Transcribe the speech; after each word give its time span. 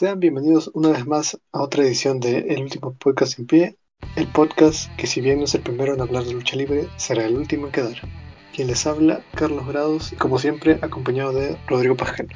Sean 0.00 0.18
bienvenidos 0.18 0.70
una 0.72 0.92
vez 0.92 1.06
más 1.06 1.38
a 1.52 1.60
otra 1.60 1.82
edición 1.82 2.20
de 2.20 2.38
El 2.38 2.62
último 2.62 2.94
podcast 2.94 3.38
en 3.38 3.46
pie, 3.46 3.76
el 4.16 4.26
podcast 4.28 4.90
que 4.96 5.06
si 5.06 5.20
bien 5.20 5.40
no 5.40 5.44
es 5.44 5.54
el 5.54 5.60
primero 5.60 5.92
en 5.92 6.00
hablar 6.00 6.24
de 6.24 6.32
lucha 6.32 6.56
libre, 6.56 6.88
será 6.96 7.26
el 7.26 7.36
último 7.36 7.66
en 7.66 7.72
quedar. 7.72 7.96
Quien 8.54 8.68
les 8.68 8.86
habla, 8.86 9.20
Carlos 9.34 9.66
Grados, 9.66 10.10
y 10.10 10.16
como 10.16 10.38
siempre, 10.38 10.78
acompañado 10.80 11.34
de 11.34 11.54
Rodrigo 11.66 11.98
Pajel. 11.98 12.28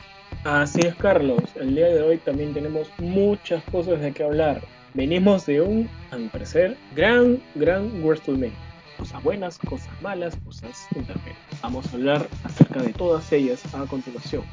Así 0.45 0.80
es, 0.80 0.95
Carlos. 0.96 1.41
El 1.55 1.74
día 1.74 1.86
de 1.86 2.02
hoy 2.02 2.19
también 2.19 2.52
tenemos 2.52 2.91
muchas 2.98 3.64
cosas 3.72 3.98
de 3.98 4.12
qué 4.12 4.24
hablar. 4.24 4.62
Venimos 4.92 5.46
de 5.46 5.62
un, 5.62 5.88
a 6.10 6.19
mi 6.19 6.28
parecer, 6.28 6.77
gran, 6.94 7.42
gran 7.55 8.02
WrestleMania. 8.02 8.52
Cosas 8.98 9.22
buenas, 9.22 9.56
cosas 9.56 10.02
malas, 10.02 10.36
cosas 10.44 10.86
intermedias. 10.94 11.38
Vamos 11.62 11.86
a 11.86 11.92
hablar 11.96 12.28
acerca 12.44 12.83
de 12.83 12.92
todas 12.92 13.33
ellas 13.33 13.64
a 13.74 13.86
continuación. 13.86 14.44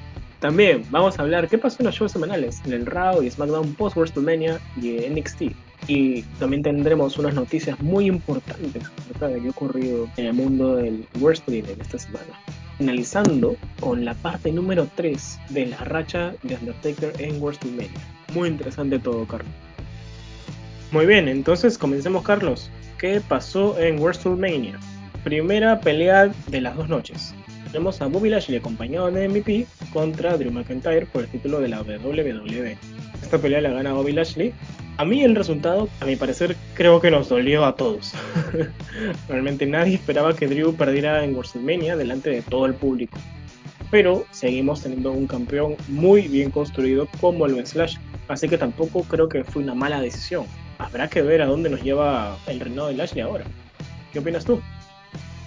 También 0.41 0.83
vamos 0.89 1.19
a 1.19 1.21
hablar 1.21 1.47
qué 1.47 1.59
pasó 1.59 1.77
en 1.79 1.85
los 1.85 1.95
shows 1.95 2.13
semanales, 2.13 2.63
en 2.65 2.73
el 2.73 2.87
Raw 2.87 3.21
y 3.21 3.29
SmackDown 3.29 3.75
post 3.75 3.95
WrestleMania 3.95 4.59
y 4.75 4.97
NXT. 5.07 5.43
Y 5.87 6.23
también 6.39 6.63
tendremos 6.63 7.19
unas 7.19 7.35
noticias 7.35 7.79
muy 7.79 8.07
importantes 8.07 8.89
acerca 8.97 9.27
de 9.27 9.39
qué 9.39 9.47
ha 9.47 9.51
ocurrido 9.51 10.09
en 10.17 10.25
el 10.25 10.33
mundo 10.33 10.77
del 10.77 11.05
wrestling 11.19 11.61
en 11.65 11.79
esta 11.79 11.99
semana. 11.99 12.25
Finalizando 12.79 13.55
con 13.79 14.03
la 14.03 14.15
parte 14.15 14.51
número 14.51 14.87
3 14.95 15.39
de 15.49 15.67
la 15.67 15.77
racha 15.77 16.33
de 16.41 16.55
Undertaker 16.55 17.13
en 17.19 17.39
WrestleMania. 17.39 18.01
Muy 18.33 18.49
interesante 18.49 18.97
todo, 18.97 19.27
Carlos. 19.27 19.53
Muy 20.91 21.05
bien, 21.05 21.27
entonces 21.27 21.77
comencemos, 21.77 22.23
Carlos. 22.23 22.71
¿Qué 22.97 23.21
pasó 23.21 23.79
en 23.79 23.99
WrestleMania? 23.99 24.79
Primera 25.23 25.79
pelea 25.81 26.31
de 26.47 26.61
las 26.61 26.75
dos 26.75 26.89
noches 26.89 27.35
tenemos 27.71 28.01
a 28.01 28.07
Bobby 28.07 28.29
Lashley 28.29 28.57
acompañado 28.57 29.09
de 29.09 29.29
MVP 29.29 29.65
contra 29.93 30.37
Drew 30.37 30.51
McIntyre 30.51 31.05
por 31.05 31.23
el 31.23 31.29
título 31.29 31.61
de 31.61 31.69
la 31.69 31.81
WWE. 31.81 32.77
Esta 33.23 33.37
pelea 33.37 33.61
la 33.61 33.71
gana 33.71 33.93
Bobby 33.93 34.11
Lashley. 34.11 34.53
A 34.97 35.05
mí 35.05 35.23
el 35.23 35.35
resultado, 35.35 35.87
a 36.01 36.05
mi 36.05 36.17
parecer, 36.17 36.57
creo 36.73 36.99
que 36.99 37.09
nos 37.09 37.29
dolió 37.29 37.65
a 37.65 37.75
todos. 37.75 38.11
Realmente 39.29 39.65
nadie 39.65 39.95
esperaba 39.95 40.35
que 40.35 40.47
Drew 40.47 40.75
perdiera 40.75 41.23
en 41.23 41.33
WrestleMania 41.33 41.95
delante 41.95 42.29
de 42.29 42.41
todo 42.41 42.65
el 42.65 42.73
público. 42.73 43.17
Pero 43.89 44.25
seguimos 44.31 44.83
teniendo 44.83 45.11
un 45.11 45.27
campeón 45.27 45.75
muy 45.87 46.27
bien 46.27 46.51
construido 46.51 47.07
como 47.21 47.47
es 47.47 47.69
Slash. 47.69 47.95
Así 48.27 48.49
que 48.49 48.57
tampoco 48.57 49.03
creo 49.03 49.29
que 49.29 49.45
fue 49.45 49.63
una 49.63 49.75
mala 49.75 50.01
decisión. 50.01 50.45
Habrá 50.77 51.09
que 51.09 51.21
ver 51.21 51.41
a 51.41 51.45
dónde 51.45 51.69
nos 51.69 51.81
lleva 51.81 52.37
el 52.47 52.59
reinado 52.59 52.89
de 52.89 52.95
Lashley 52.95 53.21
ahora. 53.21 53.45
¿Qué 54.11 54.19
opinas 54.19 54.43
tú? 54.43 54.61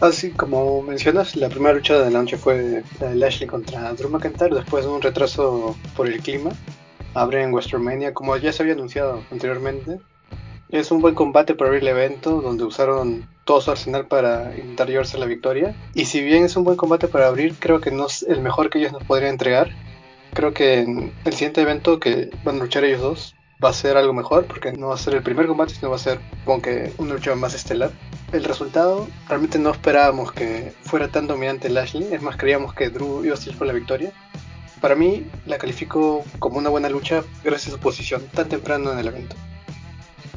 Así 0.00 0.33
como 0.33 0.83
mencionas, 0.83 1.37
la 1.37 1.48
primera 1.48 1.73
lucha 1.73 1.98
de 1.98 2.11
la 2.11 2.19
noche 2.19 2.37
fue 2.37 2.83
la 3.00 3.11
de 3.11 3.14
Lashley 3.14 3.47
contra 3.47 3.92
Drew 3.95 4.11
McIntyre 4.11 4.55
después 4.55 4.84
de 4.84 4.91
un 4.91 5.01
retraso 5.01 5.77
por 5.97 6.09
el 6.09 6.20
clima. 6.20 6.51
Abre 7.14 7.42
en 7.42 7.53
WrestleMania, 7.53 8.12
como 8.12 8.36
ya 8.36 8.53
se 8.53 8.62
había 8.62 8.75
anunciado 8.75 9.23
anteriormente. 9.31 10.01
Es 10.69 10.91
un 10.91 11.01
buen 11.01 11.14
combate 11.14 11.55
para 11.55 11.69
abrir 11.69 11.83
el 11.83 11.89
evento, 11.89 12.41
donde 12.41 12.64
usaron 12.64 13.28
todo 13.45 13.61
su 13.61 13.70
arsenal 13.70 14.06
para 14.06 14.56
intentar 14.56 14.89
llevarse 14.89 15.17
la 15.17 15.27
victoria. 15.27 15.77
Y 15.95 16.06
si 16.06 16.23
bien 16.23 16.45
es 16.45 16.56
un 16.56 16.64
buen 16.64 16.77
combate 16.77 17.06
para 17.06 17.29
abrir, 17.29 17.55
creo 17.55 17.81
que 17.81 17.92
no 17.92 18.06
es 18.06 18.25
el 18.25 18.41
mejor 18.41 18.70
que 18.70 18.81
ellos 18.81 18.92
nos 18.92 19.05
podrían 19.05 19.31
entregar. 19.31 19.70
Creo 20.33 20.53
que 20.53 20.81
en 20.81 21.12
el 21.25 21.33
siguiente 21.33 21.62
evento 21.62 22.01
que 22.01 22.31
van 22.42 22.56
a 22.56 22.64
luchar 22.64 22.84
ellos 22.84 23.01
dos 23.01 23.34
va 23.64 23.69
a 23.69 23.73
ser 23.73 23.97
algo 23.97 24.12
mejor, 24.12 24.47
porque 24.47 24.73
no 24.73 24.89
va 24.89 24.95
a 24.95 24.98
ser 24.98 25.14
el 25.14 25.23
primer 25.23 25.47
combate, 25.47 25.74
sino 25.74 25.91
va 25.91 25.97
a 25.97 26.01
ser 26.01 26.18
como 26.45 26.61
que 26.61 26.92
una 26.98 27.14
lucha 27.14 27.36
más 27.36 27.55
estelar 27.55 27.92
el 28.34 28.45
resultado, 28.45 29.06
realmente 29.28 29.58
no 29.58 29.70
esperábamos 29.70 30.33
que 30.33 30.72
fuera 30.83 31.08
tan 31.08 31.27
dominante 31.27 31.68
Lashley, 31.68 32.12
es 32.12 32.20
más, 32.20 32.36
creíamos 32.36 32.74
que 32.74 32.90
Drew 32.90 33.24
iba 33.24 33.34
a 33.34 33.36
salir 33.36 33.56
por 33.56 33.67
la 33.67 33.72
victoria. 33.72 34.12
Para 34.80 34.96
mí, 34.96 35.27
la 35.46 35.56
califico 35.56 36.24
como 36.40 36.58
una 36.58 36.68
buena 36.68 36.89
lucha 36.89 37.23
gracias 37.42 37.68
a 37.68 37.77
su 37.77 37.80
posición 37.80 38.27
tan 38.34 38.48
temprano 38.48 38.92
en 38.92 38.98
el 38.98 39.06
evento. 39.06 39.36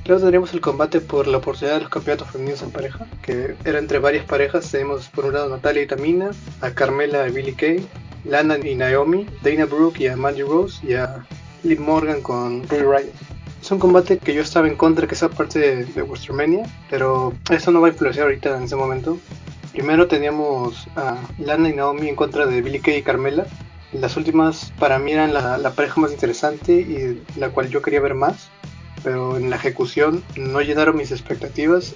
Luego 0.06 0.22
tendríamos 0.22 0.54
el 0.54 0.62
combate 0.62 1.02
por 1.02 1.28
la 1.28 1.38
oportunidad 1.38 1.76
de 1.76 1.82
los 1.82 1.90
campeonatos 1.90 2.30
femeninos 2.32 2.62
en 2.62 2.72
pareja, 2.72 3.08
que 3.22 3.56
era 3.66 3.80
entre 3.80 4.00
varias 4.00 4.26
parejas. 4.26 4.72
Tenemos 4.72 5.10
por 5.10 5.26
un 5.26 5.34
lado 5.34 5.48
a 5.48 5.58
Natalia 5.58 5.84
y 5.84 5.88
Tamina, 5.88 6.32
a 6.62 6.72
Carmela 6.72 7.28
y 7.28 7.32
Billy 7.32 7.54
Kay, 7.54 7.86
Lana 8.24 8.58
y 8.58 8.76
Naomi, 8.76 9.28
Dana 9.44 9.66
Brooke 9.66 10.00
y 10.00 10.08
a 10.08 10.16
Mandy 10.16 10.44
Rose 10.44 10.80
y 10.88 10.94
a 10.94 11.26
Liv 11.64 11.82
Morgan 11.82 12.22
con 12.22 12.66
Ruby 12.70 12.84
Riot. 12.84 13.37
Es 13.62 13.72
un 13.72 13.80
combate 13.80 14.18
que 14.18 14.34
yo 14.34 14.42
estaba 14.42 14.68
en 14.68 14.76
contra 14.76 15.08
que 15.08 15.16
sea 15.16 15.30
parte 15.30 15.60
de, 15.60 15.86
de 15.86 16.02
WrestleMania, 16.04 16.66
pero 16.90 17.34
eso 17.50 17.72
no 17.72 17.82
va 17.82 17.88
a 17.88 17.92
influenciar 17.92 18.26
ahorita 18.28 18.58
en 18.58 18.64
ese 18.64 18.76
momento. 18.76 19.18
Primero 19.72 20.08
teníamos 20.08 20.88
a 20.96 21.18
Lana 21.38 21.70
y 21.70 21.74
Naomi 21.74 22.10
en 22.10 22.16
contra 22.16 22.46
de 22.46 22.62
Billy 22.62 22.80
Kay 22.80 22.98
y 22.98 23.02
Carmela. 23.04 23.46
Las 23.94 24.18
últimas 24.18 24.74
para 24.80 25.00
mí 25.00 25.12
eran 25.12 25.34
la, 25.34 25.58
la 25.58 25.72
pareja 25.72 26.00
más 26.02 26.12
interesante 26.12 26.74
y 26.74 27.24
la 27.40 27.50
cual 27.50 27.70
yo 27.70 27.82
quería 27.82 28.00
ver 28.00 28.16
más, 28.16 28.50
pero 29.04 29.38
en 29.38 29.50
la 29.50 29.56
ejecución 29.56 30.24
no 30.36 30.62
llenaron 30.62 30.98
mis 30.98 31.12
expectativas 31.12 31.94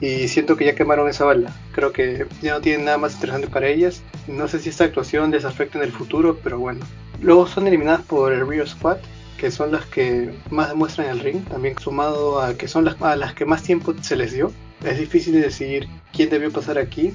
y 0.00 0.28
siento 0.28 0.56
que 0.56 0.64
ya 0.64 0.74
quemaron 0.74 1.08
esa 1.08 1.24
bala. 1.24 1.52
Creo 1.72 1.92
que 1.92 2.26
ya 2.40 2.54
no 2.54 2.60
tienen 2.60 2.84
nada 2.84 2.98
más 2.98 3.14
interesante 3.14 3.48
para 3.48 3.68
ellas. 3.68 4.02
No 4.26 4.48
sé 4.48 4.60
si 4.60 4.68
esta 4.68 4.84
actuación 4.84 5.30
les 5.30 5.44
afecta 5.44 5.78
en 5.78 5.84
el 5.84 5.92
futuro, 5.92 6.38
pero 6.42 6.58
bueno. 6.58 6.84
Luego 7.20 7.46
son 7.46 7.66
eliminadas 7.66 8.02
por 8.02 8.32
el 8.32 8.46
Rio 8.46 8.66
Squad, 8.66 8.98
que 9.38 9.50
son 9.50 9.72
las 9.72 9.86
que 9.86 10.34
más 10.50 10.68
demuestran 10.68 11.08
el 11.08 11.20
ring, 11.20 11.44
también 11.44 11.78
sumado 11.78 12.42
a 12.42 12.54
que 12.54 12.68
son 12.68 12.84
las, 12.84 13.00
a 13.00 13.16
las 13.16 13.32
que 13.34 13.46
más 13.46 13.62
tiempo 13.62 13.94
se 14.02 14.16
les 14.16 14.32
dio. 14.32 14.52
Es 14.84 14.98
difícil 14.98 15.40
decidir 15.40 15.88
quién 16.12 16.28
debió 16.28 16.52
pasar 16.52 16.76
aquí. 16.76 17.12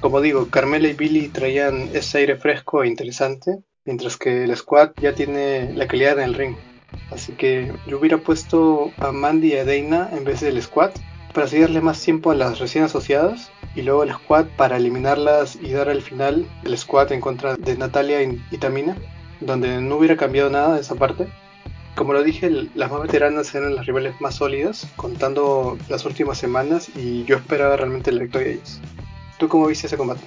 Como 0.00 0.20
digo, 0.20 0.48
Carmela 0.48 0.88
y 0.88 0.94
Billy 0.94 1.28
traían 1.28 1.90
ese 1.92 2.18
aire 2.18 2.36
fresco 2.36 2.82
e 2.82 2.88
interesante, 2.88 3.58
mientras 3.84 4.16
que 4.16 4.44
el 4.44 4.56
squad 4.56 4.92
ya 5.00 5.14
tiene 5.14 5.72
la 5.74 5.86
calidad 5.86 6.18
en 6.18 6.24
el 6.24 6.34
ring. 6.34 6.56
Así 7.10 7.32
que 7.32 7.72
yo 7.86 7.98
hubiera 7.98 8.18
puesto 8.18 8.90
a 8.96 9.12
Mandy 9.12 9.52
y 9.54 9.56
a 9.58 9.64
Dana 9.64 10.08
en 10.12 10.24
vez 10.24 10.40
del 10.40 10.60
squad 10.60 10.90
para 11.34 11.46
seguirle 11.46 11.80
más 11.80 12.00
tiempo 12.00 12.30
a 12.30 12.34
las 12.34 12.58
recién 12.58 12.84
asociadas 12.84 13.52
y 13.76 13.82
luego 13.82 14.02
el 14.02 14.12
squad 14.12 14.46
para 14.56 14.78
eliminarlas 14.78 15.56
y 15.60 15.70
dar 15.70 15.88
al 15.88 16.02
final 16.02 16.46
el 16.64 16.76
squad 16.76 17.12
en 17.12 17.20
contra 17.20 17.56
de 17.56 17.76
Natalia 17.76 18.22
y 18.22 18.58
Tamina, 18.58 18.96
donde 19.40 19.80
no 19.80 19.96
hubiera 19.96 20.16
cambiado 20.16 20.50
nada 20.50 20.74
de 20.74 20.80
esa 20.80 20.96
parte 20.96 21.28
como 21.94 22.12
lo 22.12 22.22
dije, 22.22 22.50
las 22.74 22.90
más 22.90 23.02
veteranas 23.02 23.54
eran 23.54 23.74
las 23.74 23.86
rivales 23.86 24.14
más 24.20 24.36
sólidas, 24.36 24.86
contando 24.96 25.76
las 25.88 26.04
últimas 26.04 26.38
semanas, 26.38 26.90
y 26.96 27.24
yo 27.24 27.36
esperaba 27.36 27.76
realmente 27.76 28.12
la 28.12 28.22
victoria 28.22 28.48
de 28.48 28.54
ellas. 28.54 28.80
¿Tú 29.38 29.48
cómo 29.48 29.66
viste 29.66 29.86
ese 29.86 29.96
combate? 29.96 30.22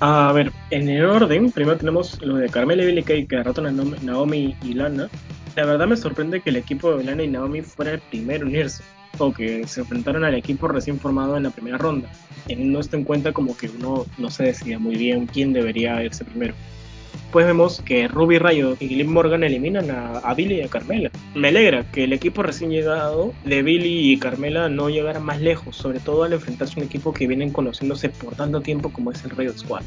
A 0.00 0.32
ver, 0.32 0.50
en 0.70 0.88
el 0.88 1.04
orden, 1.04 1.52
primero 1.52 1.76
tenemos 1.76 2.20
lo 2.22 2.36
de 2.36 2.48
Carmela 2.48 2.82
y 2.82 2.86
Billy 2.86 3.04
Kay 3.04 3.26
que 3.26 3.36
a 3.36 3.44
Naomi 3.44 4.56
y 4.62 4.74
Lana. 4.74 5.08
La 5.54 5.64
verdad 5.64 5.86
me 5.86 5.96
sorprende 5.96 6.40
que 6.40 6.50
el 6.50 6.56
equipo 6.56 6.96
de 6.96 7.04
Lana 7.04 7.22
y 7.22 7.28
Naomi 7.28 7.62
fuera 7.62 7.92
el 7.92 8.00
primero 8.00 8.44
en 8.44 8.48
unirse, 8.48 8.82
o 9.18 9.32
que 9.32 9.66
se 9.68 9.80
enfrentaron 9.80 10.24
al 10.24 10.34
equipo 10.34 10.66
recién 10.66 10.98
formado 10.98 11.36
en 11.36 11.44
la 11.44 11.50
primera 11.50 11.78
ronda, 11.78 12.08
teniendo 12.46 12.80
esto 12.80 12.96
en 12.96 13.04
cuenta 13.04 13.32
como 13.32 13.56
que 13.56 13.68
uno 13.68 14.06
no 14.18 14.30
se 14.30 14.44
decía 14.44 14.78
muy 14.78 14.96
bien 14.96 15.26
quién 15.26 15.52
debería 15.52 16.02
irse 16.02 16.24
primero. 16.24 16.54
Después 17.12 17.46
vemos 17.46 17.80
que 17.80 18.08
Ruby 18.08 18.38
Rayo 18.38 18.76
y 18.78 18.88
Liv 18.88 19.08
Morgan 19.08 19.42
eliminan 19.42 19.90
a, 19.90 20.34
Billy 20.34 20.56
y 20.56 20.62
a 20.62 20.68
Carmela. 20.68 21.10
Me 21.34 21.48
alegra 21.48 21.90
que 21.90 22.04
el 22.04 22.12
equipo 22.12 22.42
recién 22.42 22.70
llegado 22.70 23.32
de 23.44 23.62
Billy 23.62 24.12
y 24.12 24.18
Carmela 24.18 24.68
no 24.68 24.90
llegara 24.90 25.18
más 25.18 25.40
lejos, 25.40 25.76
sobre 25.76 26.00
todo 26.00 26.24
al 26.24 26.34
enfrentarse 26.34 26.78
a 26.78 26.82
un 26.82 26.88
equipo 26.88 27.14
que 27.14 27.26
vienen 27.26 27.50
conociéndose 27.50 28.10
por 28.10 28.34
tanto 28.34 28.60
tiempo 28.60 28.92
como 28.92 29.12
es 29.12 29.24
el 29.24 29.30
Riot 29.30 29.56
Squad. 29.56 29.82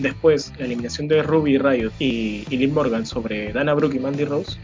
Después, 0.00 0.52
la 0.58 0.66
eliminación 0.66 1.08
de 1.08 1.22
Ruby 1.22 1.58
Riot 1.58 1.92
y, 1.98 2.44
y 2.50 2.66
Morgan 2.66 3.06
sobre 3.06 3.52
Dana 3.52 3.72
Brooke 3.74 3.96
y 3.96 4.00
Mandy 4.00 4.24
Rose. 4.24 4.58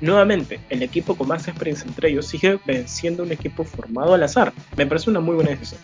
Nuevamente, 0.00 0.60
el 0.70 0.82
equipo 0.82 1.16
con 1.16 1.28
más 1.28 1.48
experiencia 1.48 1.86
entre 1.86 2.10
ellos 2.10 2.26
sigue 2.26 2.58
venciendo 2.64 3.22
un 3.24 3.32
equipo 3.32 3.64
formado 3.64 4.14
al 4.14 4.22
azar. 4.22 4.52
Me 4.76 4.86
parece 4.86 5.10
una 5.10 5.20
muy 5.20 5.34
buena 5.34 5.50
decisión. 5.50 5.80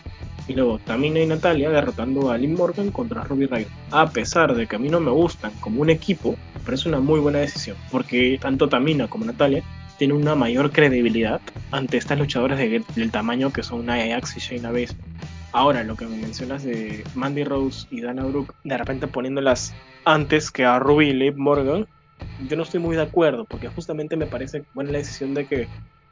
Y 0.47 0.53
luego 0.53 0.79
Tamina 0.79 1.21
y 1.21 1.27
Natalia 1.27 1.71
derrotando 1.71 2.31
a 2.31 2.39
Liv 2.39 2.51
Morgan 2.57 2.91
contra 2.91 3.25
Ruby 3.25 3.47
Riot. 3.47 3.69
A 3.91 4.11
pesar 4.11 4.55
de 4.55 4.67
que 4.67 4.77
a 4.77 4.79
mí 4.79 4.89
no 4.89 5.01
me 5.01 5.11
gustan 5.11 5.53
como 5.61 5.81
un 5.81 5.91
equipo, 5.91 6.37
me 6.55 6.61
parece 6.61 6.89
una 6.89 7.01
muy 7.01 7.19
buena 7.19 7.39
decisión. 7.39 7.77
Porque 7.91 8.39
tanto 8.41 8.69
Tamina 8.69 9.09
como 9.09 9.25
Natalia 9.25 9.63
tienen 9.99 10.17
una 10.17 10.35
mayor 10.35 10.71
credibilidad 10.71 11.41
ante 11.71 11.97
estas 11.97 12.19
luchadoras 12.19 12.59
del 12.59 13.11
tamaño 13.11 13.53
que 13.53 13.63
son 13.63 13.87
Nia 13.87 14.15
Jax 14.15 14.37
y 14.37 14.41
Shayna 14.41 14.71
Baszler. 14.71 14.97
Ahora, 15.53 15.85
lo 15.85 15.95
que 15.95 16.07
me 16.07 16.17
mencionas 16.17 16.65
de 16.65 17.05
Mandy 17.15 17.45
Rose 17.45 17.87
y 17.91 18.01
Dana 18.01 18.25
Brooke, 18.25 18.55
de 18.65 18.77
repente 18.77 19.07
poniéndolas 19.07 19.73
antes 20.05 20.51
que 20.51 20.65
a 20.65 20.81
Ruby 20.81 21.11
y 21.11 21.13
Liv 21.13 21.37
Morgan, 21.37 21.87
yo 22.49 22.57
no 22.57 22.63
estoy 22.63 22.81
muy 22.81 22.97
de 22.97 23.03
acuerdo, 23.03 23.45
porque 23.45 23.69
justamente 23.69 24.17
me 24.17 24.27
parece 24.27 24.65
buena 24.75 24.93
la 24.93 24.99
decisión 24.99 25.35
de 25.35 25.47
que 25.47 25.69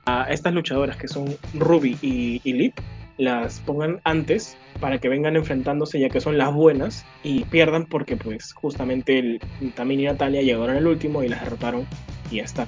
a 0.07 0.25
estas 0.25 0.53
luchadoras 0.53 0.97
que 0.97 1.09
son 1.09 1.37
Ruby 1.55 1.97
y, 2.03 2.41
y 2.45 2.53
Liv 2.53 2.73
las 3.19 3.61
pongan 3.61 4.01
antes 4.05 4.57
para 4.81 4.99
que 4.99 5.09
vengan 5.09 5.37
enfrentándose 5.37 6.01
ya 6.01 6.09
que 6.09 6.21
son 6.21 6.39
las 6.39 6.53
buenas 6.53 7.05
y 7.23 7.45
pierdan 7.45 7.87
porque 7.87 8.17
pues 8.17 8.53
justamente 8.53 9.19
el, 9.19 9.41
y 9.61 10.05
Natalia 10.05 10.43
llegaron 10.43 10.77
al 10.77 10.87
último 10.87 11.23
y 11.23 11.29
las 11.29 11.43
derrotaron 11.43 11.87
y 12.31 12.37
ya 12.37 12.45
está. 12.45 12.67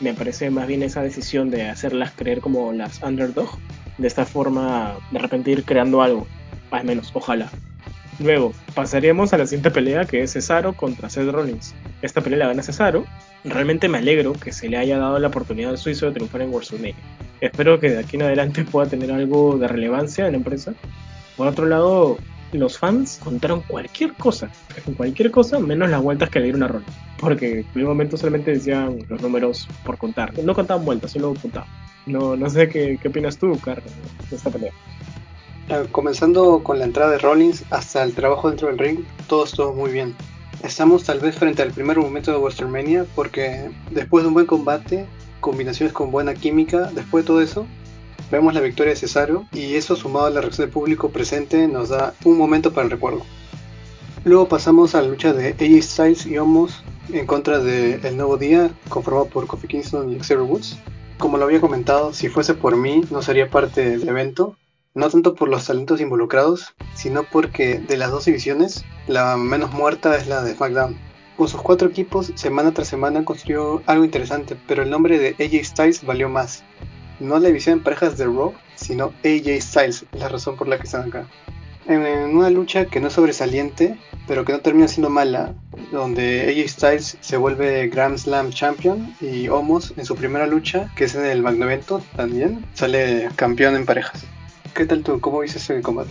Me 0.00 0.14
parece 0.14 0.50
más 0.50 0.68
bien 0.68 0.82
esa 0.82 1.02
decisión 1.02 1.50
de 1.50 1.68
hacerlas 1.68 2.12
creer 2.12 2.40
como 2.40 2.72
las 2.72 3.02
underdog, 3.02 3.58
de 3.96 4.06
esta 4.06 4.24
forma 4.24 4.96
de 5.10 5.18
repente 5.18 5.50
ir 5.50 5.64
creando 5.64 6.02
algo, 6.02 6.26
al 6.70 6.84
menos, 6.84 7.10
ojalá. 7.14 7.50
Luego, 8.20 8.52
pasaríamos 8.74 9.32
a 9.32 9.38
la 9.38 9.46
siguiente 9.46 9.70
pelea 9.70 10.04
que 10.04 10.22
es 10.22 10.32
Cesaro 10.32 10.72
contra 10.72 11.08
Seth 11.08 11.30
Rollins. 11.30 11.74
Esta 12.02 12.20
pelea 12.20 12.38
la 12.40 12.46
gana 12.48 12.62
Cesaro. 12.62 13.04
Realmente 13.44 13.88
me 13.88 13.98
alegro 13.98 14.32
que 14.32 14.52
se 14.52 14.68
le 14.68 14.76
haya 14.76 14.98
dado 14.98 15.18
la 15.20 15.28
oportunidad 15.28 15.70
al 15.70 15.78
suizo 15.78 16.06
de 16.06 16.12
triunfar 16.12 16.42
en 16.42 16.50
WrestleMania. 16.50 16.96
Espero 17.40 17.78
que 17.78 17.90
de 17.90 17.98
aquí 17.98 18.16
en 18.16 18.22
adelante 18.22 18.64
pueda 18.64 18.88
tener 18.88 19.12
algo 19.12 19.56
de 19.56 19.68
relevancia 19.68 20.26
en 20.26 20.32
la 20.32 20.38
empresa. 20.38 20.74
Por 21.36 21.46
otro 21.46 21.66
lado, 21.66 22.18
los 22.52 22.78
fans 22.78 23.20
contaron 23.22 23.62
cualquier 23.62 24.14
cosa, 24.14 24.50
cualquier 24.96 25.30
cosa 25.30 25.60
menos 25.60 25.88
las 25.88 26.02
vueltas 26.02 26.30
que 26.30 26.40
le 26.40 26.46
dieron 26.46 26.64
a 26.64 26.68
Rollins. 26.68 26.92
Porque 27.18 27.64
en 27.72 27.82
un 27.82 27.88
momento 27.88 28.16
solamente 28.16 28.50
decían 28.50 28.98
los 29.08 29.22
números 29.22 29.68
por 29.84 29.96
contar. 29.96 30.36
No 30.42 30.54
contaban 30.54 30.84
vueltas, 30.84 31.12
solo 31.12 31.34
contaban. 31.40 31.68
No, 32.06 32.36
no 32.36 32.50
sé 32.50 32.68
qué, 32.68 32.98
qué 33.00 33.08
opinas 33.08 33.38
tú, 33.38 33.56
Carlos, 33.60 33.92
de 34.28 34.36
esta 34.36 34.50
pelea. 34.50 34.72
Ah, 35.70 35.84
comenzando 35.92 36.62
con 36.64 36.78
la 36.78 36.86
entrada 36.86 37.10
de 37.10 37.18
Rollins 37.18 37.62
hasta 37.68 38.02
el 38.02 38.14
trabajo 38.14 38.48
dentro 38.48 38.68
del 38.68 38.78
ring, 38.78 39.00
todo 39.26 39.44
estuvo 39.44 39.74
muy 39.74 39.90
bien. 39.90 40.16
Estamos 40.62 41.04
tal 41.04 41.20
vez 41.20 41.36
frente 41.36 41.60
al 41.60 41.72
primer 41.72 41.98
momento 41.98 42.32
de 42.32 42.38
WrestleMania 42.38 43.04
porque 43.14 43.70
después 43.90 44.24
de 44.24 44.28
un 44.28 44.34
buen 44.34 44.46
combate, 44.46 45.06
combinaciones 45.40 45.92
con 45.92 46.10
buena 46.10 46.32
química, 46.32 46.90
después 46.94 47.22
de 47.22 47.26
todo 47.26 47.42
eso, 47.42 47.66
vemos 48.30 48.54
la 48.54 48.62
victoria 48.62 48.94
de 48.94 48.98
Cesaro 48.98 49.44
y 49.52 49.74
eso 49.74 49.94
sumado 49.94 50.24
a 50.24 50.30
la 50.30 50.40
reacción 50.40 50.66
del 50.66 50.72
público 50.72 51.10
presente 51.10 51.68
nos 51.68 51.90
da 51.90 52.14
un 52.24 52.38
momento 52.38 52.72
para 52.72 52.86
el 52.86 52.90
recuerdo. 52.90 53.22
Luego 54.24 54.48
pasamos 54.48 54.94
a 54.94 55.02
la 55.02 55.08
lucha 55.08 55.34
de 55.34 55.50
AJ 55.50 55.82
Styles 55.82 56.26
y 56.26 56.38
Omos 56.38 56.82
en 57.12 57.26
contra 57.26 57.58
de 57.58 57.96
El 58.08 58.16
Nuevo 58.16 58.38
Día, 58.38 58.70
conformado 58.88 59.26
por 59.26 59.46
Kofi 59.46 59.68
Kingston 59.68 60.10
y 60.10 60.18
Xavier 60.18 60.40
Woods. 60.48 60.78
Como 61.18 61.36
lo 61.36 61.44
había 61.44 61.60
comentado, 61.60 62.14
si 62.14 62.30
fuese 62.30 62.54
por 62.54 62.74
mí 62.74 63.02
no 63.10 63.20
sería 63.20 63.50
parte 63.50 63.90
del 63.90 64.08
evento, 64.08 64.56
no 64.94 65.08
tanto 65.10 65.34
por 65.34 65.48
los 65.48 65.66
talentos 65.66 66.00
involucrados, 66.00 66.74
sino 66.94 67.22
porque 67.24 67.78
de 67.78 67.96
las 67.96 68.10
dos 68.10 68.24
divisiones, 68.24 68.84
la 69.06 69.36
menos 69.36 69.72
muerta 69.72 70.16
es 70.16 70.26
la 70.26 70.42
de 70.42 70.54
SmackDown. 70.54 70.96
Con 71.36 71.48
sus 71.48 71.62
cuatro 71.62 71.88
equipos, 71.88 72.32
semana 72.34 72.74
tras 72.74 72.88
semana 72.88 73.24
construyó 73.24 73.80
algo 73.86 74.04
interesante, 74.04 74.56
pero 74.66 74.82
el 74.82 74.90
nombre 74.90 75.18
de 75.18 75.36
AJ 75.38 75.64
Styles 75.64 76.04
valió 76.04 76.28
más. 76.28 76.64
No 77.20 77.38
la 77.38 77.48
división 77.48 77.78
en 77.78 77.84
parejas 77.84 78.18
de 78.18 78.24
Raw, 78.24 78.54
sino 78.74 79.12
AJ 79.24 79.60
Styles, 79.60 80.04
es 80.12 80.20
la 80.20 80.28
razón 80.28 80.56
por 80.56 80.66
la 80.66 80.78
que 80.78 80.84
están 80.84 81.08
acá. 81.08 81.28
En 81.86 82.02
una 82.36 82.50
lucha 82.50 82.86
que 82.86 83.00
no 83.00 83.08
es 83.08 83.14
sobresaliente, 83.14 83.96
pero 84.26 84.44
que 84.44 84.52
no 84.52 84.60
termina 84.60 84.88
siendo 84.88 85.10
mala, 85.10 85.54
donde 85.92 86.48
AJ 86.48 86.68
Styles 86.68 87.18
se 87.20 87.36
vuelve 87.36 87.88
Grand 87.88 88.18
Slam 88.18 88.50
Champion 88.50 89.14
y 89.20 89.48
Omos 89.48 89.94
en 89.96 90.04
su 90.04 90.16
primera 90.16 90.46
lucha, 90.46 90.92
que 90.96 91.04
es 91.04 91.14
en 91.14 91.24
el 91.24 91.42
Magno 91.42 91.64
Evento 91.66 92.02
también, 92.16 92.66
sale 92.74 93.28
campeón 93.36 93.76
en 93.76 93.86
parejas. 93.86 94.26
¿Qué 94.74 94.86
tal 94.86 95.02
tú? 95.02 95.20
¿Cómo 95.20 95.42
dices 95.42 95.68
el 95.70 95.82
combate? 95.82 96.10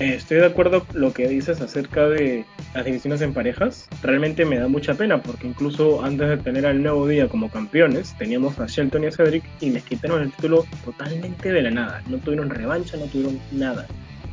Eh, 0.00 0.14
estoy 0.14 0.38
de 0.38 0.46
acuerdo 0.46 0.84
con 0.84 1.00
lo 1.00 1.12
que 1.12 1.26
dices 1.26 1.60
acerca 1.60 2.08
de 2.08 2.44
las 2.74 2.84
divisiones 2.84 3.20
en 3.20 3.34
parejas. 3.34 3.88
Realmente 4.02 4.44
me 4.44 4.58
da 4.58 4.68
mucha 4.68 4.94
pena 4.94 5.20
porque 5.20 5.48
incluso 5.48 6.04
antes 6.04 6.28
de 6.28 6.36
tener 6.36 6.66
al 6.66 6.82
nuevo 6.82 7.08
día 7.08 7.28
como 7.28 7.50
campeones, 7.50 8.14
teníamos 8.16 8.60
a 8.60 8.66
Shelton 8.66 9.04
y 9.04 9.06
a 9.08 9.10
Cedric 9.10 9.44
y 9.60 9.70
les 9.70 9.82
quitaron 9.82 10.22
el 10.22 10.30
título 10.32 10.64
totalmente 10.84 11.52
de 11.52 11.62
la 11.62 11.70
nada. 11.70 12.02
No 12.08 12.18
tuvieron 12.18 12.50
revancha, 12.50 12.96
no 12.96 13.06
tuvieron 13.06 13.40
nada. 13.50 13.86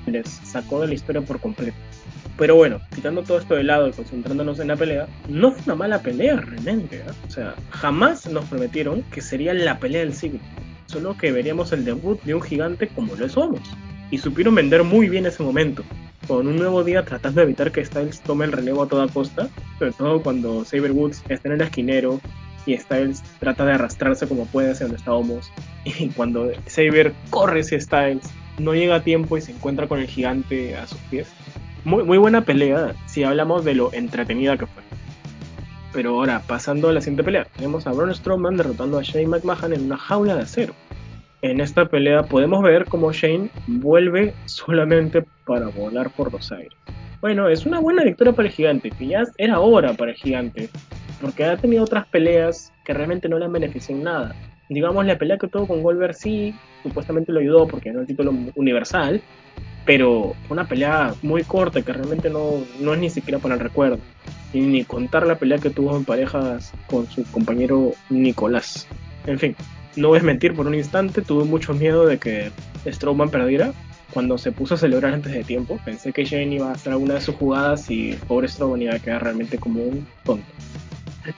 Les 0.06 0.30
sacó 0.30 0.82
de 0.82 0.88
la 0.90 0.94
historia 0.94 1.22
por 1.22 1.40
completo. 1.40 1.78
Pero 2.38 2.56
bueno, 2.56 2.80
quitando 2.94 3.24
todo 3.24 3.40
esto 3.40 3.56
de 3.56 3.64
lado 3.64 3.88
y 3.88 3.94
concentrándonos 3.94 4.60
en 4.60 4.68
la 4.68 4.76
pelea, 4.76 5.08
no 5.30 5.52
fue 5.52 5.64
una 5.66 5.76
mala 5.76 6.02
pelea 6.02 6.36
realmente. 6.36 6.98
¿eh? 6.98 7.12
O 7.28 7.32
sea, 7.32 7.56
jamás 7.72 8.28
nos 8.28 8.46
prometieron 8.46 9.02
que 9.04 9.22
sería 9.22 9.54
la 9.54 9.80
pelea 9.80 10.02
del 10.02 10.14
siglo 10.14 10.40
solo 10.86 11.18
que 11.18 11.32
veríamos 11.32 11.72
el 11.72 11.86
debut 11.86 12.22
de 12.24 12.36
un 12.36 12.42
gigante 12.42 12.88
como 12.88 13.16
lo 13.16 13.28
somos. 13.30 13.62
Y 14.12 14.18
supieron 14.18 14.56
vender 14.56 14.84
muy 14.84 15.10
bien 15.10 15.26
ese 15.26 15.44
momento, 15.44 15.84
con 16.28 16.48
un 16.48 16.56
nuevo 16.56 16.84
día 16.84 17.04
tratando 17.04 17.42
de 17.42 17.46
evitar 17.46 17.72
que 17.72 17.84
Styles 17.84 18.22
tome 18.22 18.46
el 18.46 18.52
relevo 18.52 18.84
a 18.84 18.88
toda 18.88 19.08
costa, 19.08 19.50
sobre 19.80 19.92
todo 19.94 20.22
cuando 20.22 20.64
Saber 20.64 20.92
Woods 20.92 21.24
está 21.30 21.50
en 21.50 21.56
el 21.56 21.62
esquinero 21.62 22.20
y 22.66 22.78
Styles 22.78 23.24
trata 23.40 23.66
de 23.66 23.74
arrastrarse 23.74 24.28
como 24.28 24.46
puede 24.46 24.72
hacia 24.72 24.86
donde 24.86 24.98
estábamos. 24.98 25.52
Y 25.86 26.10
cuando 26.10 26.52
Saber 26.68 27.14
corre 27.30 27.62
hacia 27.62 27.80
Styles, 27.80 28.26
no 28.58 28.74
llega 28.74 28.96
a 28.96 29.04
tiempo 29.04 29.38
y 29.38 29.42
se 29.42 29.52
encuentra 29.52 29.88
con 29.88 30.00
el 30.00 30.08
gigante 30.08 30.76
a 30.76 30.88
sus 30.88 31.00
pies. 31.10 31.28
Muy, 31.84 32.04
muy 32.04 32.18
buena 32.18 32.42
pelea 32.42 32.96
si 33.06 33.24
hablamos 33.24 33.64
de 33.66 33.76
lo 33.76 33.94
entretenida 33.94 34.58
que 34.58 34.66
fue. 34.66 34.84
Pero 35.96 36.10
ahora, 36.10 36.42
pasando 36.46 36.90
a 36.90 36.92
la 36.92 37.00
siguiente 37.00 37.24
pelea, 37.24 37.48
tenemos 37.56 37.88
a 37.88 37.94
Braun 37.94 38.14
Strowman 38.14 38.58
derrotando 38.58 39.00
a 39.00 39.02
Shane 39.02 39.28
McMahon 39.28 39.72
en 39.72 39.86
una 39.86 39.96
jaula 39.96 40.36
de 40.36 40.42
acero. 40.42 40.74
En 41.42 41.62
esta 41.62 41.86
pelea 41.86 42.24
podemos 42.24 42.62
ver 42.64 42.84
cómo 42.84 43.14
Shane 43.14 43.50
vuelve 43.66 44.34
solamente 44.44 45.24
para 45.46 45.70
volar 45.70 46.10
por 46.10 46.34
los 46.34 46.52
aires. 46.52 46.74
Bueno, 47.22 47.48
es 47.48 47.66
una 47.66 47.80
buena 47.80 48.04
victoria 48.04 48.34
para 48.34 48.50
el 48.50 48.54
gigante, 48.54 48.92
que 48.92 49.08
ya 49.08 49.24
era 49.38 49.62
hora 49.62 49.94
para 49.94 50.12
el 50.12 50.18
gigante, 50.18 50.70
porque 51.22 51.46
ha 51.46 51.56
tenido 51.56 51.86
otras 51.86 52.06
peleas 52.08 52.74
que 52.84 52.94
realmente 52.94 53.30
no 53.30 53.40
le 53.40 53.46
han 53.46 53.54
beneficiado 53.54 53.98
en 53.98 54.04
nada. 54.04 54.36
Digamos, 54.68 55.06
la 55.06 55.18
pelea 55.18 55.38
que 55.38 55.48
tuvo 55.48 55.66
con 55.66 55.82
Goldberg 55.82 56.14
sí, 56.14 56.54
supuestamente 56.84 57.32
lo 57.32 57.40
ayudó 57.40 57.68
porque 57.68 57.92
ganó 57.92 58.02
el 58.02 58.08
título 58.08 58.34
universal, 58.56 59.22
pero 59.86 60.36
una 60.50 60.68
pelea 60.68 61.14
muy 61.22 61.44
corta 61.44 61.82
que 61.82 61.94
realmente 61.94 62.30
no, 62.30 62.64
no 62.80 62.94
es 62.94 63.00
ni 63.00 63.10
siquiera 63.10 63.40
para 63.40 63.56
el 63.56 63.60
recuerdo 63.60 64.00
y 64.54 64.62
ni 64.62 64.84
contar 64.84 65.28
la 65.28 65.38
pelea 65.38 65.60
que 65.60 65.70
tuvo 65.70 65.96
en 65.96 66.06
parejas 66.06 66.74
con 66.88 67.08
su 67.10 67.24
compañero 67.26 67.94
Nicolás. 68.10 68.88
En 69.26 69.38
fin, 69.38 69.56
no 69.96 70.10
voy 70.10 70.20
a 70.20 70.24
mentir 70.24 70.56
por 70.56 70.68
un 70.68 70.76
instante, 70.76 71.22
tuve 71.22 71.44
mucho 71.44 71.74
miedo 71.74 72.06
de 72.06 72.18
que 72.18 72.52
Strowman 72.86 73.30
perdiera. 73.30 73.74
Cuando 74.14 74.38
se 74.38 74.54
puso 74.54 74.76
a 74.76 74.78
celebrar 74.78 75.14
antes 75.14 75.34
de 75.34 75.44
tiempo, 75.44 75.78
pensé 75.84 76.14
que 76.14 76.24
Shane 76.24 76.56
iba 76.56 76.70
a 76.70 76.74
hacer 76.74 76.94
alguna 76.94 77.16
de 77.16 77.22
sus 77.22 77.36
jugadas 77.36 77.90
y 77.90 78.14
pobre 78.28 78.48
Strowman 78.48 78.84
iba 78.84 78.96
a 78.96 79.00
quedar 79.00 79.24
realmente 79.24 79.58
como 79.58 79.84
un 79.84 80.08
tonto. 80.24 80.46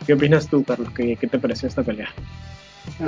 ¿Qué 0.05 0.13
opinas 0.13 0.47
tú, 0.47 0.63
Carlos? 0.63 0.89
¿Qué, 0.93 1.15
qué 1.15 1.27
te 1.27 1.39
pareció 1.39 1.67
esta 1.67 1.81
pelea? 1.81 2.09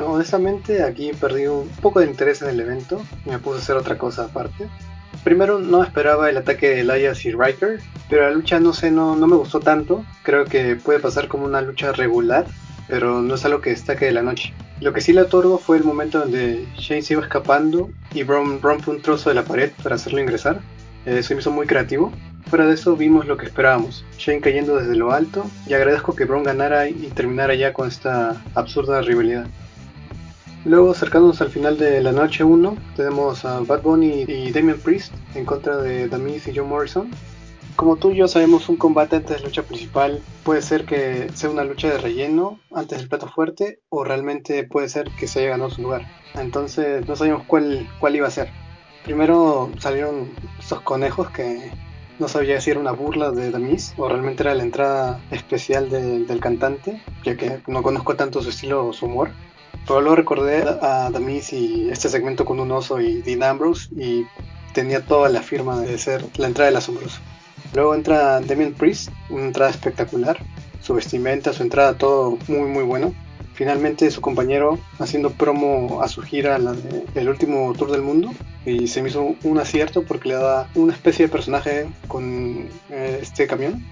honestamente, 0.05 0.83
aquí 0.83 1.11
perdí 1.19 1.47
un 1.47 1.67
poco 1.81 1.99
de 1.99 2.07
interés 2.07 2.41
en 2.41 2.49
el 2.49 2.59
evento 2.59 3.01
me 3.25 3.39
puse 3.39 3.59
a 3.59 3.61
hacer 3.61 3.75
otra 3.77 3.97
cosa 3.97 4.25
aparte. 4.25 4.67
Primero 5.23 5.59
no 5.59 5.83
esperaba 5.83 6.29
el 6.29 6.37
ataque 6.37 6.69
de 6.69 6.81
Elias 6.81 7.25
y 7.25 7.31
Riker, 7.31 7.79
pero 8.09 8.23
la 8.23 8.31
lucha 8.31 8.59
no 8.59 8.73
sé, 8.73 8.89
no, 8.89 9.15
no 9.15 9.27
me 9.27 9.35
gustó 9.35 9.59
tanto. 9.59 10.05
Creo 10.23 10.45
que 10.45 10.75
puede 10.75 10.99
pasar 10.99 11.27
como 11.27 11.45
una 11.45 11.61
lucha 11.61 11.91
regular, 11.91 12.45
pero 12.87 13.21
no 13.21 13.35
es 13.35 13.45
algo 13.45 13.61
que 13.61 13.71
destaque 13.71 14.05
de 14.05 14.13
la 14.13 14.21
noche. 14.21 14.53
Lo 14.79 14.93
que 14.93 15.01
sí 15.01 15.11
le 15.11 15.21
otorgo 15.21 15.57
fue 15.57 15.77
el 15.77 15.83
momento 15.83 16.19
donde 16.19 16.65
Shane 16.77 17.01
se 17.01 17.13
iba 17.13 17.23
escapando 17.23 17.89
y 18.13 18.23
Braun 18.23 18.61
rompe 18.61 18.89
un 18.89 19.01
trozo 19.01 19.29
de 19.29 19.35
la 19.35 19.43
pared 19.43 19.71
para 19.83 19.95
hacerlo 19.95 20.21
ingresar. 20.21 20.61
Eh, 21.05 21.21
se 21.21 21.35
hizo 21.35 21.51
muy 21.51 21.67
creativo. 21.67 22.13
Fuera 22.49 22.65
de 22.65 22.73
eso 22.73 22.95
vimos 22.95 23.27
lo 23.27 23.37
que 23.37 23.45
esperábamos, 23.45 24.05
Shane 24.17 24.39
cayendo 24.39 24.77
desde 24.77 24.95
lo 24.95 25.11
alto 25.11 25.45
y 25.67 25.73
agradezco 25.73 26.15
que 26.15 26.25
Braun 26.25 26.43
ganara 26.43 26.87
y 26.89 27.11
terminara 27.13 27.53
ya 27.53 27.73
con 27.73 27.87
esta 27.87 28.41
absurda 28.55 29.01
rivalidad. 29.01 29.45
Luego, 30.65 30.91
acercándonos 30.91 31.41
al 31.41 31.49
final 31.49 31.77
de 31.77 32.01
la 32.01 32.11
noche 32.11 32.43
1, 32.43 32.77
tenemos 32.97 33.45
a 33.45 33.61
Bad 33.61 33.81
Bunny 33.81 34.25
y 34.27 34.51
Damian 34.51 34.77
Priest 34.79 35.13
en 35.33 35.45
contra 35.45 35.77
de 35.77 36.09
Damis 36.09 36.47
y 36.47 36.53
John 36.53 36.67
Morrison. 36.67 37.09
Como 37.77 37.95
tú 37.95 38.11
y 38.11 38.17
yo 38.17 38.27
sabemos, 38.27 38.67
un 38.67 38.75
combate 38.75 39.15
antes 39.15 39.37
de 39.37 39.39
la 39.39 39.45
lucha 39.45 39.63
principal 39.63 40.21
puede 40.43 40.61
ser 40.61 40.83
que 40.83 41.29
sea 41.33 41.49
una 41.49 41.63
lucha 41.63 41.87
de 41.87 41.97
relleno 41.97 42.59
antes 42.73 42.97
del 42.97 43.07
plato 43.07 43.29
fuerte 43.29 43.79
o 43.87 44.03
realmente 44.03 44.65
puede 44.65 44.89
ser 44.89 45.09
que 45.17 45.29
se 45.29 45.39
haya 45.39 45.51
ganado 45.51 45.69
su 45.69 45.81
lugar. 45.81 46.05
Entonces 46.35 47.07
no 47.07 47.15
sabíamos 47.15 47.45
cuál, 47.47 47.87
cuál 48.01 48.17
iba 48.17 48.27
a 48.27 48.31
ser. 48.31 48.49
Primero 49.05 49.71
salieron 49.79 50.29
esos 50.59 50.81
conejos 50.81 51.29
que 51.29 51.71
no 52.19 52.27
sabía 52.27 52.59
si 52.59 52.71
era 52.71 52.81
una 52.81 52.91
burla 52.91 53.31
de 53.31 53.49
Damis 53.49 53.93
o 53.95 54.09
realmente 54.09 54.43
era 54.43 54.53
la 54.53 54.63
entrada 54.63 55.21
especial 55.31 55.89
del 55.89 56.39
cantante, 56.41 57.01
ya 57.23 57.37
que 57.37 57.61
no 57.67 57.81
conozco 57.81 58.17
tanto 58.17 58.41
su 58.41 58.49
estilo 58.49 58.87
o 58.87 58.93
su 58.93 59.05
humor. 59.05 59.31
Pero 59.87 60.01
luego 60.01 60.15
recordé 60.15 60.63
a 60.81 61.09
Damis 61.11 61.53
y 61.53 61.89
este 61.89 62.09
segmento 62.09 62.45
con 62.45 62.59
un 62.59 62.71
oso 62.71 62.99
y 62.99 63.21
Dean 63.21 63.43
Ambrose 63.43 63.89
y 63.95 64.25
tenía 64.73 65.05
toda 65.05 65.29
la 65.29 65.41
firma 65.41 65.79
de 65.81 65.97
ser 65.97 66.23
la 66.37 66.47
entrada 66.47 66.67
del 66.67 66.77
asombroso. 66.77 67.19
Luego 67.73 67.95
entra 67.95 68.39
Damien 68.39 68.73
Priest, 68.73 69.09
una 69.29 69.45
entrada 69.45 69.71
espectacular. 69.71 70.39
Su 70.81 70.93
vestimenta, 70.93 71.53
su 71.53 71.63
entrada, 71.63 71.97
todo 71.97 72.37
muy 72.47 72.69
muy 72.69 72.83
bueno. 72.83 73.13
Finalmente 73.53 74.09
su 74.09 74.21
compañero 74.21 74.79
haciendo 74.99 75.31
promo 75.31 76.01
a 76.01 76.07
su 76.07 76.21
gira, 76.21 76.57
el 77.13 77.29
último 77.29 77.73
tour 77.77 77.91
del 77.91 78.01
mundo, 78.01 78.31
y 78.65 78.87
se 78.87 79.01
me 79.01 79.09
hizo 79.09 79.35
un 79.43 79.59
acierto 79.59 80.03
porque 80.03 80.29
le 80.29 80.35
da 80.35 80.69
una 80.75 80.93
especie 80.93 81.25
de 81.25 81.31
personaje 81.31 81.89
con 82.07 82.69
eh, 82.89 83.19
este 83.21 83.47
camión 83.47 83.83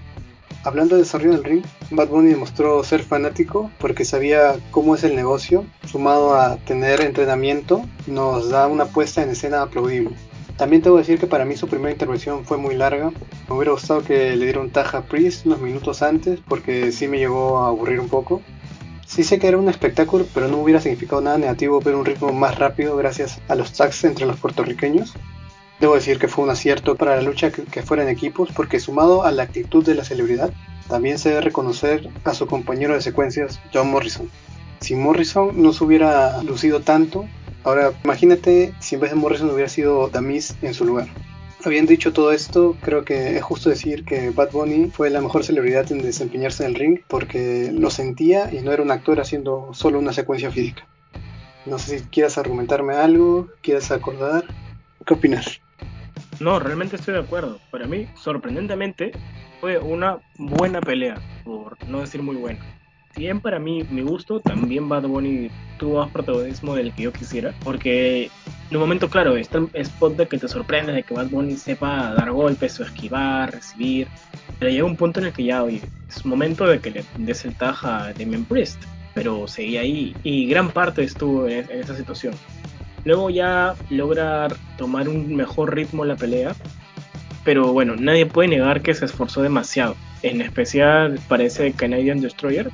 Hablando 0.64 0.96
de 0.96 1.02
desarrollo 1.02 1.32
del 1.32 1.44
ring, 1.44 1.64
Bad 1.90 2.08
Bunny 2.08 2.30
demostró 2.30 2.82
ser 2.82 3.02
fanático 3.02 3.70
porque 3.78 4.04
sabía 4.04 4.56
cómo 4.70 4.94
es 4.96 5.04
el 5.04 5.14
negocio, 5.14 5.64
sumado 5.86 6.34
a 6.34 6.56
tener 6.56 7.00
entrenamiento, 7.00 7.82
nos 8.06 8.50
da 8.50 8.66
una 8.66 8.86
puesta 8.86 9.22
en 9.22 9.30
escena 9.30 9.62
aplaudible. 9.62 10.16
También 10.58 10.82
tengo 10.82 10.96
que 10.96 11.02
decir 11.02 11.20
que 11.20 11.28
para 11.28 11.44
mí 11.44 11.56
su 11.56 11.68
primera 11.68 11.92
intervención 11.92 12.44
fue 12.44 12.56
muy 12.56 12.74
larga. 12.74 13.12
Me 13.48 13.54
hubiera 13.54 13.70
gustado 13.70 14.02
que 14.02 14.34
le 14.34 14.44
diera 14.44 14.60
un 14.60 14.70
taja 14.70 14.98
a 14.98 15.02
Priest 15.02 15.46
unos 15.46 15.60
minutos 15.60 16.02
antes 16.02 16.40
porque 16.48 16.90
sí 16.90 17.06
me 17.06 17.18
llegó 17.18 17.58
a 17.58 17.68
aburrir 17.68 18.00
un 18.00 18.08
poco. 18.08 18.42
Sí 19.06 19.22
sé 19.22 19.38
que 19.38 19.46
era 19.46 19.56
un 19.56 19.68
espectáculo, 19.68 20.26
pero 20.34 20.48
no 20.48 20.58
hubiera 20.58 20.80
significado 20.80 21.22
nada 21.22 21.38
negativo 21.38 21.80
ver 21.80 21.94
un 21.94 22.04
ritmo 22.04 22.32
más 22.32 22.58
rápido 22.58 22.96
gracias 22.96 23.40
a 23.46 23.54
los 23.54 23.72
tags 23.72 24.02
entre 24.02 24.26
los 24.26 24.36
puertorriqueños. 24.40 25.14
Debo 25.80 25.94
decir 25.94 26.18
que 26.18 26.28
fue 26.28 26.44
un 26.44 26.50
acierto 26.50 26.96
para 26.96 27.16
la 27.16 27.22
lucha 27.22 27.52
que, 27.52 27.62
que 27.64 27.82
fuera 27.82 28.02
en 28.02 28.08
equipos 28.08 28.50
porque 28.54 28.80
sumado 28.80 29.24
a 29.24 29.30
la 29.30 29.44
actitud 29.44 29.84
de 29.84 29.94
la 29.94 30.04
celebridad, 30.04 30.52
también 30.88 31.18
se 31.18 31.28
debe 31.28 31.42
reconocer 31.42 32.08
a 32.24 32.34
su 32.34 32.46
compañero 32.46 32.94
de 32.94 33.00
secuencias, 33.00 33.60
John 33.72 33.90
Morrison. 33.90 34.28
Si 34.80 34.94
Morrison 34.94 35.60
no 35.60 35.72
se 35.72 35.84
hubiera 35.84 36.42
lucido 36.42 36.80
tanto, 36.80 37.26
ahora 37.64 37.92
imagínate 38.04 38.74
si 38.80 38.94
en 38.94 39.02
vez 39.02 39.10
de 39.10 39.16
Morrison 39.16 39.50
hubiera 39.50 39.68
sido 39.68 40.08
Damis 40.08 40.56
en 40.62 40.74
su 40.74 40.84
lugar. 40.84 41.08
Habiendo 41.64 41.90
dicho 41.90 42.12
todo 42.12 42.30
esto, 42.30 42.76
creo 42.80 43.04
que 43.04 43.36
es 43.36 43.42
justo 43.42 43.68
decir 43.68 44.04
que 44.04 44.30
Bad 44.30 44.52
Bunny 44.52 44.90
fue 44.90 45.10
la 45.10 45.20
mejor 45.20 45.44
celebridad 45.44 45.90
en 45.90 46.02
desempeñarse 46.02 46.64
en 46.64 46.70
el 46.70 46.74
ring 46.76 47.00
porque 47.08 47.70
lo 47.72 47.90
sentía 47.90 48.52
y 48.52 48.60
no 48.60 48.72
era 48.72 48.82
un 48.82 48.92
actor 48.92 49.20
haciendo 49.20 49.70
solo 49.72 49.98
una 49.98 50.12
secuencia 50.12 50.52
física. 50.52 50.86
No 51.66 51.78
sé 51.78 51.98
si 51.98 52.04
quieras 52.06 52.38
argumentarme 52.38 52.94
algo, 52.94 53.48
quieras 53.60 53.90
acordar. 53.90 54.44
¿Qué 55.04 55.14
opinas? 55.14 55.60
No, 56.40 56.60
realmente 56.60 56.96
estoy 56.96 57.14
de 57.14 57.20
acuerdo. 57.20 57.58
Para 57.70 57.86
mí, 57.86 58.06
sorprendentemente, 58.14 59.12
fue 59.60 59.78
una 59.78 60.18
buena 60.36 60.80
pelea, 60.80 61.16
por 61.44 61.76
no 61.88 62.00
decir 62.00 62.22
muy 62.22 62.36
buena. 62.36 62.60
Si 63.14 63.22
bien 63.22 63.40
para 63.40 63.58
mí, 63.58 63.84
mi 63.90 64.02
gusto, 64.02 64.38
también 64.38 64.88
Bad 64.88 65.02
Bunny 65.02 65.50
tuvo 65.78 66.00
más 66.00 66.10
protagonismo 66.12 66.74
del 66.74 66.92
que 66.92 67.04
yo 67.04 67.12
quisiera, 67.12 67.52
porque 67.64 68.30
en 68.70 68.76
un 68.76 68.80
momento, 68.80 69.08
claro, 69.08 69.36
está 69.36 69.58
el 69.58 69.70
spot 69.74 70.16
de 70.16 70.28
que 70.28 70.38
te 70.38 70.46
sorprende, 70.46 70.92
de 70.92 71.02
que 71.02 71.14
Bad 71.14 71.28
Bunny 71.28 71.56
sepa 71.56 72.14
dar 72.14 72.30
golpes 72.30 72.78
o 72.78 72.84
esquivar, 72.84 73.52
recibir, 73.52 74.06
pero 74.58 74.70
llega 74.70 74.84
un 74.84 74.96
punto 74.96 75.18
en 75.20 75.26
el 75.26 75.32
que 75.32 75.44
ya, 75.44 75.64
oye, 75.64 75.80
es 76.08 76.24
momento 76.24 76.66
de 76.66 76.78
que 76.78 76.90
le 76.90 77.04
des 77.16 77.44
el 77.44 77.56
taja 77.56 78.04
a 78.04 78.12
Damien 78.12 78.44
Priest, 78.44 78.80
pero 79.14 79.48
seguía 79.48 79.80
ahí 79.80 80.14
y 80.22 80.46
gran 80.46 80.70
parte 80.70 81.02
estuvo 81.02 81.48
en, 81.48 81.68
en 81.70 81.80
esa 81.80 81.96
situación. 81.96 82.34
Luego 83.04 83.30
ya 83.30 83.74
logra 83.90 84.48
tomar 84.76 85.08
un 85.08 85.34
mejor 85.34 85.74
ritmo 85.74 86.04
la 86.04 86.16
pelea, 86.16 86.54
pero 87.44 87.72
bueno, 87.72 87.96
nadie 87.96 88.26
puede 88.26 88.48
negar 88.48 88.82
que 88.82 88.94
se 88.94 89.04
esforzó 89.04 89.42
demasiado. 89.42 89.96
En 90.22 90.40
especial 90.40 91.20
parece 91.28 91.72
Canadian 91.72 92.20
Destroyer, 92.20 92.70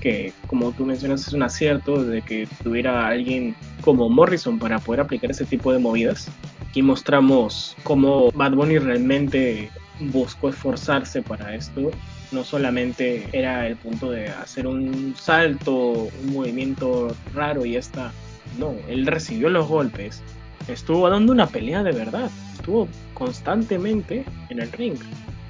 que 0.00 0.32
como 0.46 0.72
tú 0.72 0.86
mencionas 0.86 1.26
es 1.26 1.32
un 1.32 1.42
acierto 1.42 2.02
de 2.02 2.22
que 2.22 2.48
tuviera 2.62 3.06
alguien 3.06 3.54
como 3.82 4.08
Morrison 4.08 4.58
para 4.58 4.78
poder 4.78 5.00
aplicar 5.00 5.30
ese 5.30 5.44
tipo 5.44 5.72
de 5.72 5.78
movidas. 5.78 6.28
Aquí 6.68 6.82
mostramos 6.82 7.76
cómo 7.82 8.30
Bad 8.32 8.52
Bunny 8.52 8.78
realmente 8.78 9.70
buscó 10.00 10.48
esforzarse 10.48 11.22
para 11.22 11.54
esto. 11.54 11.90
No 12.32 12.44
solamente 12.44 13.28
era 13.32 13.66
el 13.66 13.76
punto 13.76 14.10
de 14.10 14.28
hacer 14.28 14.66
un 14.66 15.14
salto, 15.16 16.08
un 16.24 16.32
movimiento 16.32 17.14
raro 17.34 17.64
y 17.64 17.72
ya 17.72 17.78
está. 17.78 18.12
No, 18.58 18.74
él 18.88 19.06
recibió 19.06 19.48
los 19.50 19.68
golpes. 19.68 20.22
Estuvo 20.68 21.08
dando 21.08 21.32
una 21.32 21.46
pelea 21.46 21.82
de 21.82 21.92
verdad. 21.92 22.30
Estuvo 22.54 22.88
constantemente 23.14 24.24
en 24.48 24.60
el 24.60 24.72
ring 24.72 24.98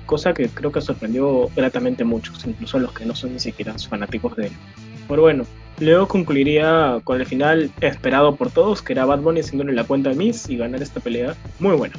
cosa 0.07 0.33
que 0.33 0.49
creo 0.49 0.73
que 0.73 0.81
sorprendió 0.81 1.51
gratamente 1.55 2.05
a 2.05 2.07
muchos, 2.07 2.47
incluso 2.47 2.79
a 2.79 2.81
los 2.81 2.93
que 2.93 3.05
no 3.05 3.15
son 3.15 3.35
ni 3.35 3.41
siquiera 3.41 3.75
fanáticos 3.79 4.37
de 4.37 4.47
él. 4.47 4.53
Pero 5.09 5.23
bueno, 5.23 5.45
luego 5.79 6.09
concluiría 6.09 7.01
con 7.05 7.21
el 7.21 7.27
final 7.27 7.71
esperado 7.81 8.37
por 8.37 8.51
todos, 8.51 8.81
que 8.81 8.95
era 8.95 9.05
Bad 9.05 9.21
Bunny 9.21 9.41
haciéndole 9.41 9.73
la 9.73 9.85
cuenta 9.85 10.11
a 10.11 10.15
Miss 10.15 10.49
y 10.49 10.57
ganar 10.57 10.81
esta 10.81 11.01
pelea 11.01 11.35
muy 11.59 11.77
buena. 11.77 11.95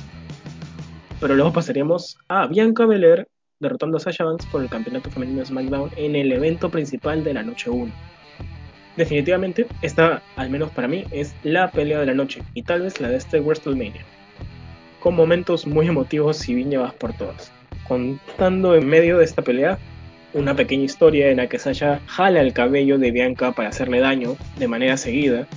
Pero 1.20 1.36
luego 1.36 1.54
pasaríamos 1.54 2.18
a 2.28 2.48
Bianca 2.48 2.86
Belair 2.86 3.28
derrotando 3.60 3.98
a 3.98 4.00
Sasha 4.00 4.24
Banks 4.24 4.46
por 4.48 4.62
el 4.62 4.70
campeonato 4.70 5.10
femenino 5.12 5.40
de 5.40 5.48
SmackDown 5.48 5.92
en 5.96 6.16
el 6.16 6.32
evento 6.32 6.70
principal 6.70 7.24
de 7.24 7.34
la 7.34 7.44
noche 7.44 7.70
1. 7.70 7.92
Definitivamente, 8.98 9.68
esta, 9.82 10.22
al 10.36 10.50
menos 10.50 10.72
para 10.72 10.88
mí, 10.88 11.06
es 11.12 11.36
la 11.44 11.72
pelea 11.72 12.00
de 12.00 12.08
la 12.08 12.14
noche 12.14 12.42
y 12.54 12.64
tal 12.64 12.82
vez 12.82 13.00
la 13.00 13.10
de 13.10 13.18
este 13.18 13.40
WrestleMania, 13.40 14.04
con 15.00 15.16
momentos 15.16 15.66
muy 15.66 15.88
emotivos 15.88 16.50
y 16.50 16.56
bien 16.56 16.72
llevados 16.72 16.96
por 16.96 17.14
todas 17.14 17.52
contando 17.88 18.76
en 18.76 18.88
medio 18.88 19.18
de 19.18 19.26
esta 19.26 19.42
pelea 19.42 19.78
una 20.34 20.56
pequeña 20.56 20.84
historia 20.84 21.30
en 21.30 21.38
la 21.38 21.48
que 21.48 21.58
Sasha 21.58 22.02
jala 22.06 22.42
el 22.42 22.54
cabello 22.54 22.98
de 22.98 23.12
Bianca 23.12 23.54
para 23.54 23.70
hacerle 23.70 24.00
daño 24.00 24.36
de 24.58 24.68
manera 24.68 24.98
seguida, 24.98 25.48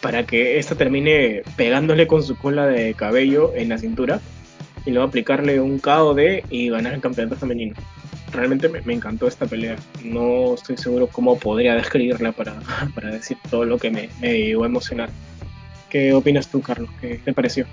para 0.00 0.24
que 0.24 0.58
ésta 0.58 0.76
termine 0.76 1.42
pegándole 1.56 2.06
con 2.06 2.22
su 2.22 2.36
cola 2.36 2.66
de 2.66 2.94
cabello 2.94 3.52
en 3.54 3.68
la 3.68 3.78
cintura 3.78 4.20
y 4.86 4.92
luego 4.92 5.08
aplicarle 5.08 5.60
un 5.60 5.78
KOD 5.78 6.44
y 6.48 6.70
ganar 6.70 6.94
el 6.94 7.00
campeonato 7.00 7.36
femenino. 7.36 7.74
Realmente 8.32 8.68
me, 8.68 8.92
encantó 8.92 9.26
esta 9.26 9.46
pelea. 9.46 9.76
No 10.04 10.54
estoy 10.54 10.76
seguro 10.76 11.06
cómo 11.06 11.38
podría 11.38 11.74
describirla 11.74 12.32
para, 12.32 12.54
para 12.94 13.10
decir 13.10 13.38
todo 13.50 13.64
lo 13.64 13.78
que 13.78 13.90
me, 13.90 14.10
me 14.20 14.28
a 14.28 14.66
emocionar. 14.66 15.10
¿Qué 15.88 16.12
opinas 16.12 16.48
tú, 16.48 16.60
Carlos? 16.60 16.90
¿Qué 17.00 17.20
te 17.24 17.32
pareció? 17.32 17.66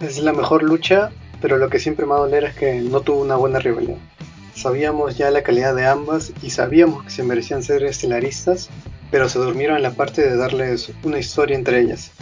Es 0.00 0.18
la 0.18 0.32
mejor 0.32 0.62
lucha 0.62 1.10
pero 1.40 1.56
lo 1.56 1.68
que 1.68 1.78
siempre 1.78 2.06
me 2.06 2.12
va 2.12 2.18
a 2.18 2.20
doler 2.20 2.44
es 2.44 2.54
que 2.54 2.80
no 2.80 3.00
tuvo 3.00 3.22
una 3.22 3.36
buena 3.36 3.58
rivalidad. 3.58 3.96
Sabíamos 4.54 5.16
ya 5.16 5.30
la 5.30 5.42
calidad 5.42 5.74
de 5.74 5.86
ambas 5.86 6.32
y 6.42 6.50
sabíamos 6.50 7.04
que 7.04 7.10
se 7.10 7.22
merecían 7.22 7.62
ser 7.62 7.82
estelaristas, 7.82 8.68
pero 9.10 9.28
se 9.28 9.38
durmieron 9.38 9.76
en 9.76 9.82
la 9.82 9.92
parte 9.92 10.22
de 10.22 10.36
darles 10.36 10.92
una 11.02 11.18
historia 11.18 11.56
entre 11.56 11.80
ellas. 11.80 12.12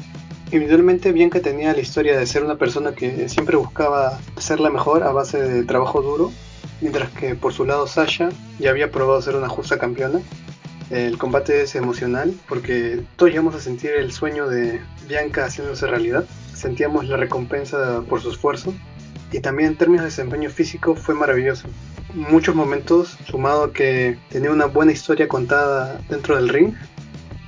Individualmente 0.47 1.13
Bianca 1.13 1.41
tenía 1.41 1.75
la 1.75 1.81
historia 1.81 2.19
de 2.19 2.27
ser 2.27 2.45
una 2.45 2.57
persona 2.57 2.93
que 2.93 3.29
siempre 3.29 3.57
buscaba 3.57 4.19
hacerla 4.37 4.71
mejor 4.71 5.03
a 5.03 5.13
base 5.13 5.43
de 5.43 5.65
trabajo 5.65 6.01
duro, 6.01 6.33
mientras 6.81 7.11
que 7.11 7.35
por 7.35 7.53
su 7.53 7.65
lado 7.65 7.87
Sasha 7.87 8.29
ya 8.59 8.71
había 8.71 8.91
probado 8.91 9.21
ser 9.23 9.37
una 9.37 9.49
justa 9.49 9.79
campeona. 9.79 10.21
El 10.91 11.19
combate 11.19 11.63
es 11.63 11.75
emocional 11.75 12.35
porque 12.49 13.03
todos 13.17 13.31
llegamos 13.31 13.55
a 13.55 13.61
sentir 13.61 13.91
el 13.91 14.11
sueño 14.11 14.49
de 14.49 14.81
Bianca 15.07 15.45
haciéndose 15.45 15.87
realidad. 15.87 16.25
Sentíamos 16.55 17.07
la 17.07 17.17
recompensa 17.17 18.03
por 18.09 18.23
su 18.23 18.31
esfuerzo 18.31 18.73
y 19.31 19.41
también 19.41 19.71
en 19.71 19.77
términos 19.77 20.05
de 20.05 20.11
desempeño 20.11 20.49
físico 20.51 20.95
fue 20.95 21.15
maravilloso. 21.15 21.69
Muchos 22.15 22.55
momentos, 22.55 23.19
sumado 23.29 23.65
a 23.65 23.73
que 23.73 24.19
tenía 24.31 24.51
una 24.51 24.65
buena 24.65 24.93
historia 24.93 25.29
contada 25.29 26.01
dentro 26.09 26.37
del 26.37 26.49
ring, 26.49 26.73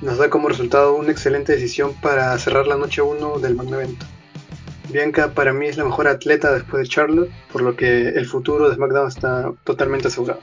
nos 0.01 0.19
da 0.19 0.29
como 0.29 0.49
resultado 0.49 0.95
una 0.95 1.11
excelente 1.11 1.53
decisión 1.53 1.93
para 2.01 2.37
cerrar 2.37 2.67
la 2.67 2.75
noche 2.75 3.01
1 3.01 3.39
del 3.39 3.55
magno 3.55 3.77
evento. 3.77 4.05
Bianca 4.91 5.33
para 5.33 5.53
mí 5.53 5.67
es 5.67 5.77
la 5.77 5.85
mejor 5.85 6.07
atleta 6.07 6.51
después 6.53 6.83
de 6.83 6.89
Charlotte, 6.89 7.31
por 7.51 7.61
lo 7.61 7.75
que 7.75 8.09
el 8.09 8.25
futuro 8.25 8.69
de 8.69 8.75
SmackDown 8.75 9.07
está 9.07 9.51
totalmente 9.63 10.07
asegurado. 10.07 10.39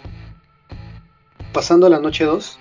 Pasando 1.53 1.87
a 1.87 1.91
la 1.91 2.01
noche 2.01 2.25
2, 2.25 2.59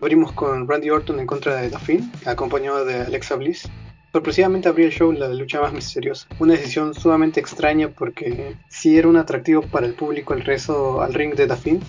abrimos 0.00 0.32
con 0.32 0.68
Randy 0.68 0.90
Orton 0.90 1.20
en 1.20 1.26
contra 1.26 1.56
de 1.56 1.70
The 1.70 2.30
acompañado 2.30 2.84
de 2.84 3.00
Alexa 3.02 3.36
Bliss, 3.36 3.68
Sorpresivamente 4.10 4.68
abrió 4.68 4.86
el 4.86 4.92
show 4.92 5.12
la 5.12 5.28
lucha 5.28 5.60
más 5.60 5.72
misteriosa. 5.72 6.26
Una 6.38 6.54
decisión 6.54 6.94
sumamente 6.94 7.40
extraña 7.40 7.90
porque 7.90 8.56
sí 8.70 8.96
era 8.96 9.06
un 9.06 9.18
atractivo 9.18 9.60
para 9.60 9.86
el 9.86 9.92
público 9.92 10.32
el 10.32 10.44
rezo 10.44 11.02
al 11.02 11.12
ring 11.12 11.34
de 11.34 11.46
Dafin, 11.46 11.80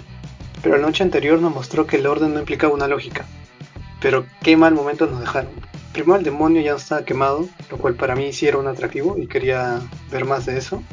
pero 0.62 0.76
la 0.76 0.86
noche 0.86 1.02
anterior 1.02 1.40
nos 1.40 1.56
mostró 1.56 1.88
que 1.88 1.96
el 1.96 2.06
orden 2.06 2.34
no 2.34 2.40
implicaba 2.42 2.74
una 2.74 2.90
lógica. 2.90 3.26
Pero 4.02 4.26
qué 4.42 4.56
mal 4.56 4.74
momento 4.74 5.08
nos 5.08 5.20
dejaron. 5.20 5.52
Primero 5.94 6.18
el 6.18 6.24
demonio 6.24 6.62
ya 6.62 6.76
estaba 6.76 7.04
quemado, 7.04 7.50
lo 7.70 7.78
cual 7.78 7.96
para 7.96 8.16
mí 8.16 8.32
sí 8.32 8.48
era 8.48 8.58
un 8.58 8.68
atractivo 8.68 9.18
y 9.18 9.28
quería 9.28 9.82
ver 10.12 10.26
más 10.26 10.46
de 10.46 10.58
eso. 10.58 10.84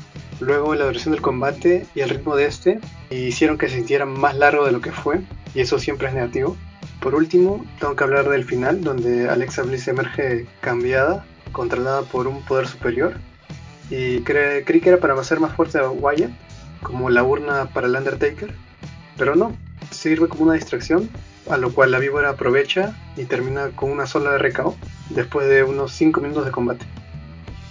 Luego 0.41 0.75
la 0.75 0.85
duración 0.87 1.13
del 1.13 1.23
combate 1.23 1.87
y 1.95 2.01
el 2.01 2.11
ritmo 2.11 2.37
de 2.37 2.47
este 2.47 2.81
hicieron 3.11 3.57
que 3.57 3.69
se 3.69 3.77
sintiera 3.77 4.05
más 4.05 4.37
largo 4.37 4.67
de 4.67 4.73
lo 4.73 4.81
que 4.81 4.93
fue, 4.93 5.21
y 5.55 5.61
eso 5.61 5.79
siempre 5.79 6.09
es 6.09 6.15
negativo. 6.15 6.57
Por 7.01 7.15
último, 7.15 7.65
tengo 7.79 7.95
que 7.95 8.05
hablar 8.05 8.29
del 8.29 8.45
final, 8.45 8.83
donde 8.83 9.29
Alexa 9.29 9.63
Bliss 9.63 9.89
emerge 9.89 10.47
cambiada, 10.61 11.25
controlada 11.53 12.03
por 12.03 12.27
un 12.27 12.43
poder 12.43 12.67
superior. 12.67 13.15
Y 13.91 14.21
creí 14.21 14.65
que 14.65 14.89
era 14.89 14.99
para 14.99 15.15
hacer 15.15 15.41
más 15.41 15.55
fuerte 15.55 15.79
a 15.79 15.89
Wyatt, 15.89 16.33
como 16.83 17.09
la 17.09 17.23
urna 17.23 17.67
para 17.73 17.87
el 17.87 17.95
Undertaker. 17.95 18.53
Pero 19.17 19.37
no, 19.37 19.57
sirve 19.91 20.29
como 20.29 20.45
una 20.45 20.55
distracción, 20.55 21.09
a 21.49 21.57
lo 21.57 21.73
cual 21.73 21.91
la 21.91 21.99
víbora 21.99 22.31
aprovecha 22.31 22.97
y 23.17 23.25
termina 23.25 23.71
con 23.71 23.91
una 23.91 24.07
sola 24.07 24.37
RKO 24.39 24.77
después 25.11 25.49
de 25.49 25.63
unos 25.63 25.93
5 25.93 26.21
minutos 26.21 26.45
de 26.45 26.51
combate. 26.51 26.87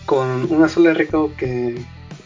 Con 0.05 0.51
una 0.51 0.69
sola 0.69 0.93
RKO 0.93 1.35
que 1.35 1.75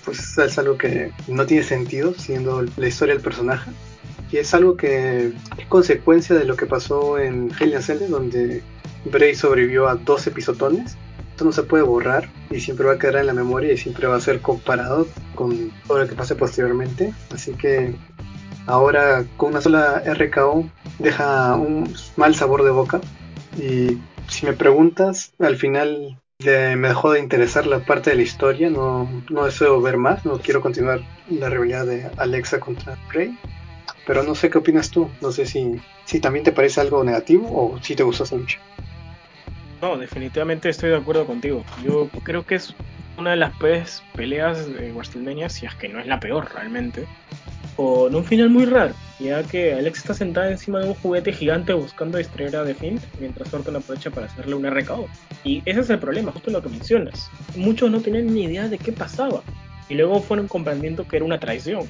pues 0.06 0.38
es 0.38 0.58
algo 0.58 0.77
que 0.77 1.12
no 1.27 1.46
tiene 1.46 1.63
sentido 1.63 2.13
siendo 2.13 2.63
la 2.77 2.88
historia 2.88 3.13
del 3.13 3.24
personaje 3.24 3.72
y 4.32 4.38
es 4.38 4.53
algo 4.53 4.77
que 4.77 5.34
es 5.58 5.65
consecuencia 5.68 6.36
de 6.36 6.46
lo 6.46 6.56
que 6.56 6.65
pasó 6.65 7.18
en 7.18 7.51
Hell 7.60 7.74
in 7.74 7.82
Cell, 7.82 8.10
donde 8.10 8.62
Bray 9.06 9.34
sobrevivió 9.34 9.88
a 9.88 9.96
12 9.96 10.32
pisotones. 10.32 10.98
Esto 11.32 11.46
no 11.46 11.51
se 11.51 11.63
puede 11.63 11.84
borrar 11.84 12.29
y 12.51 12.60
siempre 12.60 12.86
va 12.86 12.94
a 12.94 13.00
quedar 13.00 13.18
en 13.18 13.27
la 13.27 13.34
memoria 13.34 13.74
y 13.74 13.77
siempre 13.77 14.08
va 14.08 14.18
a 14.18 14.22
ser 14.22 14.41
comparado 14.41 15.08
con 15.36 15.72
todo 15.88 16.00
lo 16.00 16.08
que 16.08 16.15
pase 16.15 16.36
posteriormente. 16.36 17.13
Así 17.34 17.53
que 17.53 17.96
ahora 18.69 19.25
con 19.35 19.49
una 19.49 19.61
sola 19.61 20.03
RKO 20.05 20.69
deja 20.99 21.55
un 21.55 21.91
mal 22.15 22.35
sabor 22.35 22.63
de 22.63 22.69
boca. 22.69 23.01
Y 23.57 23.97
si 24.27 24.45
me 24.45 24.53
preguntas, 24.53 25.33
al 25.39 25.57
final 25.57 26.19
me 26.39 26.88
dejó 26.88 27.11
de 27.11 27.19
interesar 27.19 27.65
la 27.65 27.79
parte 27.79 28.11
de 28.11 28.15
la 28.15 28.21
historia, 28.21 28.69
no, 28.69 29.09
no 29.29 29.45
deseo 29.45 29.81
ver 29.81 29.97
más, 29.97 30.23
no 30.23 30.38
quiero 30.38 30.61
continuar 30.61 31.01
la 31.29 31.49
rivalidad 31.49 31.85
de 31.85 32.09
Alexa 32.17 32.59
contra 32.59 32.97
Bray. 33.09 33.38
Pero 34.05 34.23
no 34.23 34.33
sé 34.35 34.49
qué 34.49 34.59
opinas 34.59 34.89
tú. 34.89 35.09
No 35.21 35.31
sé 35.31 35.45
si, 35.45 35.79
si 36.05 36.19
también 36.19 36.45
te 36.45 36.51
parece 36.51 36.79
algo 36.81 37.03
negativo 37.03 37.47
o 37.51 37.79
si 37.83 37.95
te 37.95 38.03
gustó 38.03 38.23
esa 38.23 38.35
lucha. 38.35 38.59
No, 39.81 39.97
definitivamente 39.97 40.69
estoy 40.69 40.89
de 40.89 40.97
acuerdo 40.97 41.25
contigo. 41.25 41.63
Yo 41.83 42.07
creo 42.23 42.45
que 42.45 42.55
es 42.55 42.75
una 43.17 43.31
de 43.31 43.38
las 43.38 43.55
peores 43.57 44.03
peleas 44.15 44.67
de 44.67 44.91
WrestleMania, 44.91 45.49
si 45.49 45.65
es 45.65 45.75
que 45.75 45.89
no 45.89 45.99
es 45.99 46.07
la 46.07 46.19
peor 46.19 46.49
realmente, 46.53 47.05
con 47.79 48.13
un 48.13 48.25
final 48.25 48.50
muy 48.50 48.65
raro, 48.65 48.93
ya 49.21 49.41
que 49.41 49.74
Alex 49.74 50.00
está 50.00 50.13
sentada 50.13 50.51
encima 50.51 50.81
de 50.81 50.89
un 50.89 50.95
juguete 50.95 51.31
gigante 51.31 51.71
buscando 51.71 52.17
distraer 52.17 52.57
a 52.57 52.65
The 52.65 52.75
Fiend, 52.75 53.00
mientras 53.21 53.53
Orton 53.53 53.77
aprovecha 53.77 54.12
para 54.12 54.25
hacerle 54.25 54.55
un 54.55 54.69
RKO. 54.69 55.07
Y 55.45 55.62
ese 55.65 55.79
es 55.79 55.89
el 55.89 55.98
problema, 55.98 56.33
justo 56.33 56.51
lo 56.51 56.62
que 56.62 56.67
mencionas. 56.67 57.31
Muchos 57.55 57.89
no 57.89 58.01
tenían 58.01 58.33
ni 58.33 58.43
idea 58.43 58.67
de 58.67 58.77
qué 58.77 58.91
pasaba, 58.91 59.43
y 59.88 59.95
luego 59.95 60.19
fueron 60.19 60.50
comprendiendo 60.50 61.07
que 61.07 61.15
era 61.15 61.25
una 61.25 61.39
traición. 61.39 61.86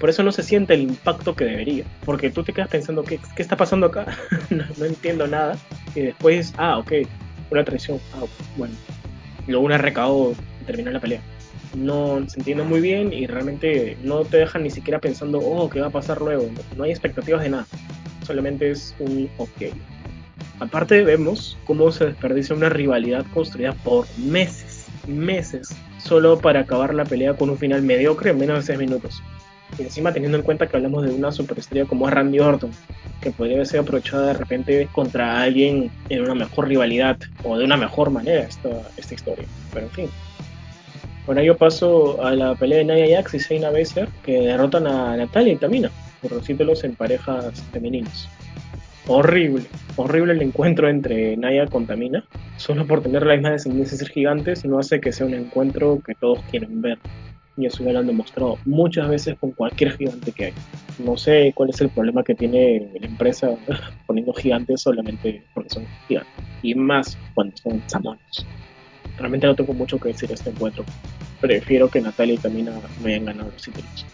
Por 0.00 0.10
eso 0.10 0.24
no 0.24 0.32
se 0.32 0.42
siente 0.42 0.74
el 0.74 0.80
impacto 0.80 1.36
que 1.36 1.44
debería, 1.44 1.84
porque 2.04 2.30
tú 2.30 2.42
te 2.42 2.52
quedas 2.52 2.70
pensando, 2.70 3.04
¿qué, 3.04 3.20
qué 3.36 3.42
está 3.42 3.56
pasando 3.56 3.86
acá? 3.86 4.06
no, 4.50 4.84
entiendo 4.84 5.28
nada. 5.28 5.56
Y 5.94 6.00
después, 6.00 6.52
ah, 6.56 6.78
ok, 6.78 6.94
una 7.52 7.62
traición, 7.62 8.00
ah, 8.14 8.24
bueno. 8.56 8.74
Y 9.46 9.52
luego 9.52 9.66
un 9.66 9.78
RKO 9.78 10.34
y 10.62 10.64
termina 10.64 10.90
la 10.90 10.98
pelea 10.98 11.20
no 11.74 12.24
se 12.28 12.38
entiende 12.38 12.64
muy 12.64 12.80
bien 12.80 13.12
y 13.12 13.26
realmente 13.26 13.96
no 14.02 14.24
te 14.24 14.38
dejan 14.38 14.62
ni 14.62 14.70
siquiera 14.70 14.98
pensando, 14.98 15.38
oh, 15.38 15.68
¿qué 15.68 15.80
va 15.80 15.88
a 15.88 15.90
pasar 15.90 16.20
luego? 16.20 16.48
No, 16.76 16.84
hay 16.84 16.90
expectativas 16.90 17.42
de 17.42 17.50
nada, 17.50 17.66
solamente 18.26 18.70
es 18.70 18.94
un 18.98 19.28
ok. 19.38 19.74
Aparte 20.60 21.04
vemos 21.04 21.56
cómo 21.66 21.92
se 21.92 22.06
desperdicia 22.06 22.54
una 22.54 22.68
rivalidad 22.68 23.24
construida 23.32 23.72
por 23.72 24.06
meses, 24.18 24.86
meses, 25.06 25.74
solo 25.98 26.38
para 26.38 26.60
acabar 26.60 26.94
la 26.94 27.04
pelea 27.04 27.34
con 27.34 27.50
un 27.50 27.58
final 27.58 27.82
mediocre 27.82 28.30
en 28.30 28.38
menos 28.38 28.58
de 28.58 28.62
6 28.62 28.78
minutos. 28.78 29.22
Y 29.78 29.82
encima 29.82 30.12
teniendo 30.12 30.38
en 30.38 30.42
cuenta 30.42 30.66
que 30.66 30.76
hablamos 30.76 31.04
de 31.04 31.12
una 31.12 31.30
superestrella 31.30 31.86
como 31.86 32.08
Randy 32.08 32.40
Orton, 32.40 32.70
que 33.20 33.30
podría 33.30 33.64
ser 33.64 33.80
aprovechada 33.80 34.28
de 34.28 34.34
repente 34.34 34.88
contra 34.92 35.40
alguien 35.40 35.90
en 36.08 36.22
una 36.22 36.34
mejor 36.34 36.68
rivalidad 36.68 37.18
o 37.44 37.56
de 37.56 37.64
una 37.64 37.76
mejor 37.76 38.10
manera 38.10 38.42
esta, 38.42 38.68
esta 38.96 39.14
historia. 39.14 39.44
Pero 39.72 39.86
en 39.86 39.92
fin, 39.92 40.10
bueno, 41.28 41.42
yo 41.42 41.58
paso 41.58 42.24
a 42.24 42.34
la 42.34 42.54
pelea 42.54 42.78
de 42.78 42.84
Nia 42.86 43.18
Jax 43.18 43.34
y 43.34 43.38
Shayna 43.38 43.70
Baszler, 43.70 44.08
que 44.24 44.40
derrotan 44.40 44.86
a 44.86 45.14
Natalia 45.14 45.52
y 45.52 45.56
Tamina 45.56 45.90
por 46.22 46.32
los 46.32 46.42
títulos 46.42 46.84
en 46.84 46.94
parejas 46.94 47.62
femeninas. 47.70 48.30
Horrible, 49.06 49.66
horrible 49.96 50.32
el 50.32 50.40
encuentro 50.40 50.88
entre 50.88 51.36
Naya 51.36 51.66
con 51.66 51.86
Tamina. 51.86 52.24
Solo 52.56 52.86
por 52.86 53.02
tener 53.02 53.26
la 53.26 53.34
misma 53.34 53.50
descendencia 53.50 53.98
de 53.98 54.04
ser 54.06 54.08
gigantes 54.14 54.64
no 54.64 54.78
hace 54.78 55.02
que 55.02 55.12
sea 55.12 55.26
un 55.26 55.34
encuentro 55.34 56.00
que 56.02 56.14
todos 56.14 56.40
quieren 56.50 56.80
ver. 56.80 56.96
Y 57.58 57.66
eso 57.66 57.84
ya 57.84 57.92
lo 57.92 57.98
han 57.98 58.06
demostrado 58.06 58.56
muchas 58.64 59.10
veces 59.10 59.36
con 59.38 59.50
cualquier 59.50 59.98
gigante 59.98 60.32
que 60.32 60.46
hay. 60.46 60.54
No 60.98 61.18
sé 61.18 61.52
cuál 61.54 61.68
es 61.68 61.80
el 61.82 61.90
problema 61.90 62.24
que 62.24 62.36
tiene 62.36 62.90
la 62.98 63.06
empresa 63.06 63.50
poniendo 64.06 64.32
gigantes 64.32 64.80
solamente 64.80 65.42
porque 65.52 65.68
son 65.68 65.84
gigantes. 66.08 66.32
Y 66.62 66.74
más 66.74 67.18
cuando 67.34 67.54
son 67.58 67.82
samones 67.84 68.46
realmente 69.18 69.46
no 69.46 69.54
tengo 69.54 69.74
mucho 69.74 69.98
que 69.98 70.08
decir 70.08 70.28
de 70.28 70.34
este 70.34 70.50
encuentro. 70.50 70.84
Prefiero 71.40 71.88
que 71.88 72.00
Natalia 72.00 72.34
y 72.34 72.38
Tamina 72.38 72.72
me 73.02 73.14
hayan 73.14 73.26
ganado 73.26 73.50
los 73.52 73.62
títulos. 73.62 74.06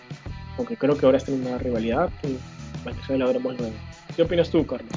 Aunque 0.59 0.77
creo 0.77 0.97
que 0.97 1.07
ahora 1.07 1.19
están 1.19 1.37
en 1.37 1.47
una 1.47 1.59
rivalidad 1.59 2.11
que, 2.21 2.37
eso 3.03 3.17
lo 3.17 3.27
veremos 3.27 3.57
luego. 3.59 3.75
¿Qué 4.15 4.23
opinas 4.23 4.51
tú, 4.51 4.67
Carlos? 4.67 4.93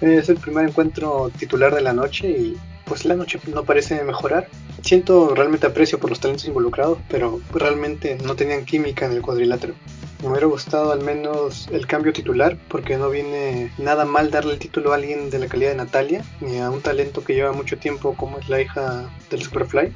Es 0.00 0.28
el 0.28 0.36
primer 0.36 0.68
encuentro 0.68 1.30
titular 1.36 1.74
de 1.74 1.82
la 1.82 1.92
noche 1.92 2.30
y 2.30 2.56
pues 2.84 3.04
la 3.04 3.14
noche 3.14 3.38
no 3.52 3.64
parece 3.64 4.02
mejorar. 4.04 4.48
Siento 4.82 5.34
realmente 5.34 5.66
aprecio 5.66 5.98
por 5.98 6.10
los 6.10 6.20
talentos 6.20 6.46
involucrados, 6.46 6.98
pero 7.08 7.40
realmente 7.52 8.16
no 8.24 8.36
tenían 8.36 8.64
química 8.64 9.06
en 9.06 9.12
el 9.12 9.22
cuadrilátero. 9.22 9.74
Me 10.22 10.30
hubiera 10.30 10.46
gustado 10.46 10.92
al 10.92 11.02
menos 11.02 11.68
el 11.70 11.86
cambio 11.86 12.12
titular, 12.12 12.56
porque 12.68 12.96
no 12.96 13.10
viene 13.10 13.70
nada 13.78 14.04
mal 14.04 14.30
darle 14.30 14.54
el 14.54 14.58
título 14.58 14.92
a 14.92 14.96
alguien 14.96 15.30
de 15.30 15.38
la 15.38 15.46
calidad 15.46 15.70
de 15.70 15.76
Natalia, 15.76 16.24
ni 16.40 16.58
a 16.58 16.70
un 16.70 16.80
talento 16.80 17.22
que 17.22 17.34
lleva 17.34 17.52
mucho 17.52 17.76
tiempo 17.76 18.14
como 18.14 18.38
es 18.38 18.48
la 18.48 18.60
hija 18.60 19.08
del 19.30 19.42
Superfly. 19.42 19.92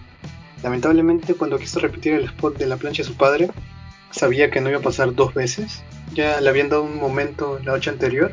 Lamentablemente, 0.63 1.35
cuando 1.35 1.59
quiso 1.59 1.81
repetir 1.81 2.15
el 2.15 2.25
spot 2.25 2.57
de 2.57 2.67
la 2.67 2.77
plancha 2.77 3.03
de 3.03 3.09
su 3.09 3.17
padre, 3.17 3.51
sabía 4.11 4.51
que 4.51 4.61
no 4.61 4.71
iba 4.71 4.79
a 4.79 4.83
pasar 4.83 5.15
dos 5.15 5.35
veces. 5.35 5.83
Ya 6.15 6.41
le 6.41 6.49
habían 6.49 6.69
dado 6.69 6.85
un 6.85 6.99
momento 6.99 7.59
la 7.65 7.73
noche 7.73 7.91
anterior, 7.91 8.33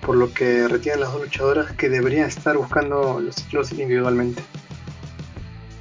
por 0.00 0.16
lo 0.16 0.32
que 0.32 0.68
retiran 0.68 1.00
las 1.00 1.12
dos 1.12 1.22
luchadoras 1.22 1.72
que 1.72 1.88
deberían 1.88 2.28
estar 2.28 2.56
buscando 2.56 3.20
los 3.20 3.36
títulos 3.36 3.72
individualmente. 3.72 4.42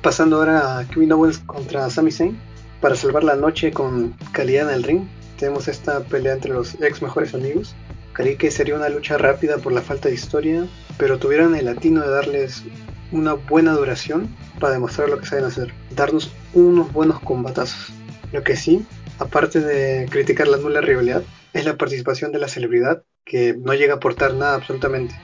Pasando 0.02 0.38
ahora 0.38 0.80
a 0.80 0.88
Kevin 0.88 1.14
Owens 1.14 1.40
contra 1.40 1.90
Sami 1.90 2.12
Zayn 2.12 2.38
para 2.82 2.96
salvar 2.96 3.24
la 3.24 3.36
noche 3.36 3.72
con 3.72 4.16
calidad 4.32 4.70
en 4.70 4.76
el 4.76 4.84
ring 4.84 5.08
tenemos 5.38 5.68
esta 5.68 6.02
pelea 6.02 6.34
entre 6.34 6.54
los 6.54 6.76
ex 6.82 7.02
mejores 7.02 7.34
amigos. 7.34 7.76
Creí 8.14 8.38
que 8.38 8.52
sería 8.52 8.76
una 8.76 8.90
lucha 8.90 9.18
rápida 9.18 9.58
por 9.58 9.74
la 9.74 9.82
falta 9.82 10.08
de 10.08 10.16
historia, 10.16 10.68
pero 10.98 11.20
tuvieron 11.20 11.56
el 11.56 11.66
latino 11.66 12.02
de 12.02 12.10
darles 12.10 12.64
una 13.12 13.34
buena 13.34 13.74
duración 13.74 14.30
para 14.60 14.74
demostrar 14.74 15.10
lo 15.10 15.20
que 15.20 15.26
saben 15.26 15.46
hacer, 15.46 15.74
darnos 15.96 16.32
unos 16.54 16.92
buenos 16.92 17.20
combatazos. 17.20 17.94
Lo 18.32 18.44
que 18.44 18.56
sí, 18.56 18.86
aparte 19.20 19.60
de 19.60 20.08
criticar 20.10 20.48
la 20.48 20.58
nula 20.58 20.82
rivalidad, 20.82 21.24
es 21.54 21.66
la 21.66 21.78
participación 21.78 22.32
de 22.32 22.40
la 22.40 22.48
celebridad, 22.48 23.04
que 23.24 23.56
no 23.58 23.74
llega 23.74 23.94
a 23.94 23.98
aportar 23.98 24.34
nada 24.34 24.56
absolutamente. 24.56 25.16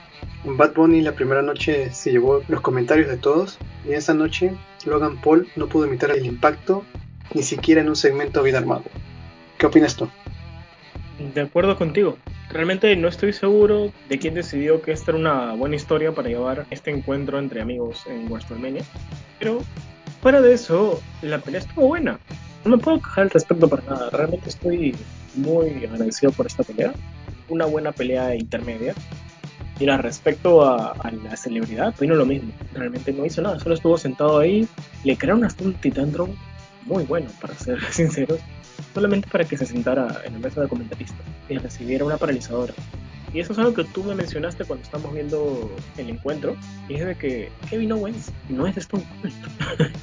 Bad 0.44 0.74
Bunny 0.74 1.02
la 1.02 1.12
primera 1.12 1.42
noche 1.42 1.92
se 1.92 2.10
llevó 2.10 2.42
los 2.48 2.60
comentarios 2.60 3.08
de 3.08 3.16
todos 3.16 3.58
y 3.88 3.92
esa 3.92 4.12
noche 4.12 4.52
Logan 4.84 5.20
Paul 5.20 5.48
no 5.56 5.68
pudo 5.68 5.86
imitar 5.86 6.10
el 6.10 6.26
impacto 6.26 6.84
ni 7.32 7.42
siquiera 7.42 7.80
en 7.80 7.88
un 7.88 7.96
segmento 7.96 8.42
bien 8.42 8.56
armado. 8.56 8.82
¿Qué 9.58 9.66
opinas 9.66 9.94
tú? 9.96 10.08
De 11.34 11.40
acuerdo 11.42 11.76
contigo. 11.76 12.18
Realmente 12.52 12.94
no 12.96 13.08
estoy 13.08 13.32
seguro 13.32 13.90
de 14.10 14.18
quién 14.18 14.34
decidió 14.34 14.82
que 14.82 14.92
esta 14.92 15.12
era 15.12 15.18
una 15.18 15.54
buena 15.54 15.76
historia 15.76 16.12
para 16.12 16.28
llevar 16.28 16.66
este 16.70 16.90
encuentro 16.90 17.38
entre 17.38 17.62
amigos 17.62 18.04
en 18.06 18.30
WrestleMania. 18.30 18.84
Pero 19.38 19.62
fuera 20.20 20.42
de 20.42 20.52
eso, 20.52 21.00
la 21.22 21.38
pelea 21.38 21.60
estuvo 21.60 21.88
buena. 21.88 22.18
No 22.64 22.76
me 22.76 22.78
puedo 22.78 22.98
quejar 22.98 23.24
al 23.24 23.30
respecto 23.30 23.68
para 23.68 23.82
nada. 23.84 24.10
Realmente 24.10 24.50
estoy 24.50 24.94
muy 25.34 25.86
agradecido 25.86 26.30
por 26.32 26.46
esta 26.46 26.62
pelea. 26.62 26.92
Una 27.48 27.64
buena 27.64 27.90
pelea 27.90 28.34
intermedia. 28.34 28.94
Y 29.80 29.86
respecto 29.86 30.62
a, 30.62 30.94
la 31.24 31.36
celebridad, 31.36 31.94
vino 31.98 32.14
lo 32.14 32.26
mismo. 32.26 32.52
Realmente 32.74 33.12
no 33.12 33.24
hizo 33.24 33.40
nada, 33.40 33.58
solo 33.58 33.74
estuvo 33.74 33.96
sentado 33.96 34.38
ahí. 34.38 34.68
Le 35.04 35.16
crearon 35.16 35.44
hasta 35.44 35.64
un 35.64 35.72
titantron 35.74 36.36
muy 36.84 37.04
bueno, 37.04 37.30
para 37.40 37.54
ser 37.54 37.80
sinceros 37.90 38.38
solamente 38.94 39.28
para 39.28 39.44
que 39.44 39.56
se 39.56 39.66
sentara 39.66 40.22
en 40.24 40.34
la 40.34 40.38
mesa 40.38 40.60
de 40.60 40.68
comentarista 40.68 41.16
y 41.48 41.58
recibiera 41.58 42.04
una 42.04 42.16
paralizadora. 42.16 42.74
Y 43.34 43.40
eso 43.40 43.54
es 43.54 43.58
algo 43.58 43.72
que 43.72 43.84
tú 43.84 44.04
me 44.04 44.14
mencionaste 44.14 44.64
cuando 44.64 44.84
estamos 44.84 45.12
viendo 45.14 45.74
el 45.96 46.10
encuentro, 46.10 46.54
y 46.88 46.94
es 46.94 47.06
de 47.06 47.14
que 47.14 47.48
Kevin 47.70 47.92
Owens 47.92 48.30
no 48.50 48.66
es 48.66 48.76
Stone 48.76 49.04
Cold, 49.22 49.32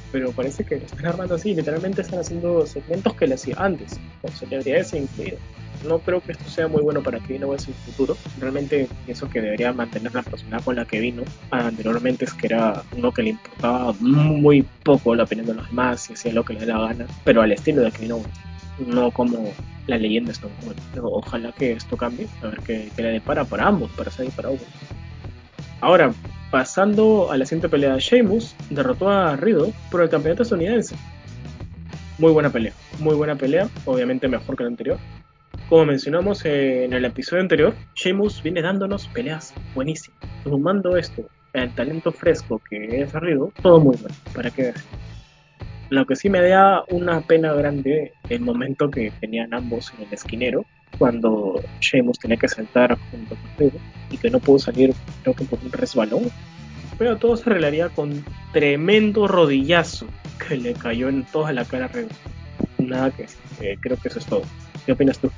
pero 0.12 0.32
parece 0.32 0.64
que 0.64 0.78
lo 0.78 0.86
están 0.86 1.06
armando 1.06 1.36
así, 1.36 1.54
literalmente 1.54 2.02
están 2.02 2.18
haciendo 2.18 2.66
segmentos 2.66 3.14
que 3.14 3.28
le 3.28 3.34
hacía 3.34 3.54
antes, 3.58 4.00
con 4.20 4.32
celebridades 4.32 4.92
incluidas. 4.94 5.38
No 5.86 5.98
creo 6.00 6.20
que 6.20 6.32
esto 6.32 6.50
sea 6.50 6.68
muy 6.68 6.82
bueno 6.82 7.02
para 7.02 7.20
Kevin 7.20 7.44
Owens 7.44 7.66
en 7.66 7.72
el 7.72 7.92
futuro. 7.92 8.16
Realmente 8.38 8.86
pienso 9.06 9.30
que 9.30 9.40
debería 9.40 9.72
mantener 9.72 10.14
la 10.14 10.22
personalidad 10.22 10.62
con 10.62 10.76
la 10.76 10.84
que 10.84 11.00
vino 11.00 11.22
anteriormente, 11.50 12.24
es 12.24 12.34
que 12.34 12.48
era 12.48 12.82
uno 12.94 13.12
que 13.12 13.22
le 13.22 13.30
importaba 13.30 13.94
muy 14.00 14.62
poco 14.82 15.14
la 15.14 15.22
opinión 15.22 15.46
de 15.46 15.54
los 15.54 15.68
demás 15.68 16.10
y 16.10 16.14
hacía 16.14 16.32
lo 16.32 16.44
que 16.44 16.54
le 16.54 16.60
dé 16.60 16.66
la 16.66 16.80
gana, 16.80 17.06
pero 17.24 17.42
al 17.42 17.52
estilo 17.52 17.80
de 17.80 17.92
Kevin 17.92 18.12
Owens 18.12 18.49
no 18.86 19.10
como 19.10 19.52
la 19.86 19.98
leyenda 19.98 20.32
Stone 20.32 20.54
Cold. 20.64 20.78
Ojalá 21.02 21.52
que 21.52 21.72
esto 21.72 21.96
cambie, 21.96 22.26
a 22.42 22.46
ver 22.48 22.60
qué, 22.60 22.90
le 22.96 23.08
depara 23.08 23.44
para 23.44 23.66
ambos, 23.66 23.90
para 23.92 24.10
Sami 24.10 24.28
y 24.28 24.32
para 24.32 24.48
Owens. 24.48 24.64
Ahora, 25.80 26.12
pasando 26.50 27.30
a 27.30 27.36
la 27.36 27.46
siguiente 27.46 27.68
pelea, 27.68 27.96
Sheamus 27.98 28.54
derrotó 28.70 29.08
a 29.08 29.36
Riddle 29.36 29.72
por 29.90 30.02
el 30.02 30.08
campeonato 30.08 30.42
estadounidense. 30.42 30.96
Muy 32.18 32.32
buena 32.32 32.50
pelea, 32.50 32.72
muy 32.98 33.14
buena 33.14 33.34
pelea, 33.34 33.68
obviamente 33.86 34.28
mejor 34.28 34.56
que 34.56 34.64
la 34.64 34.68
anterior. 34.68 34.98
Como 35.68 35.86
mencionamos 35.86 36.44
en 36.44 36.92
el 36.92 37.04
episodio 37.04 37.42
anterior, 37.42 37.74
Sheamus 37.94 38.42
viene 38.42 38.60
dándonos 38.60 39.06
peleas 39.08 39.54
buenísimas. 39.74 40.20
Sumando 40.44 40.96
esto, 40.96 41.24
el 41.52 41.70
talento 41.74 42.12
fresco 42.12 42.60
que 42.68 43.02
es 43.02 43.12
Riddle, 43.12 43.50
todo 43.62 43.80
muy 43.80 43.96
bueno, 43.96 44.14
para 44.34 44.50
que 44.50 44.74
lo 45.90 46.06
que 46.06 46.16
sí 46.16 46.30
me 46.30 46.40
da 46.40 46.84
una 46.88 47.20
pena 47.20 47.52
grande 47.52 48.12
el 48.28 48.40
momento 48.40 48.90
que 48.90 49.12
tenían 49.20 49.52
ambos 49.52 49.92
en 49.94 50.06
el 50.06 50.14
esquinero, 50.14 50.64
cuando 50.98 51.60
Sheamus 51.80 52.18
tenía 52.18 52.36
que 52.36 52.48
saltar 52.48 52.96
junto 53.10 53.34
con 53.34 53.50
Riddle 53.58 53.80
y 54.10 54.16
que 54.16 54.30
no 54.30 54.38
pudo 54.38 54.60
salir, 54.60 54.94
creo 55.22 55.34
que 55.34 55.44
por 55.44 55.58
un 55.58 55.72
resbalón. 55.72 56.30
Pero 56.96 57.16
todo 57.16 57.36
se 57.36 57.48
arreglaría 57.50 57.88
con 57.88 58.24
tremendo 58.52 59.26
rodillazo 59.26 60.06
que 60.46 60.56
le 60.56 60.74
cayó 60.74 61.08
en 61.08 61.24
toda 61.24 61.52
la 61.52 61.64
cara 61.64 61.86
a. 61.86 62.82
Nada 62.82 63.10
que 63.10 63.26
eh, 63.60 63.76
creo 63.80 63.96
que 63.96 64.08
eso 64.08 64.18
es 64.18 64.26
todo. 64.26 64.42
¿Qué 64.86 64.92
opinas 64.92 65.18
tú? 65.18 65.30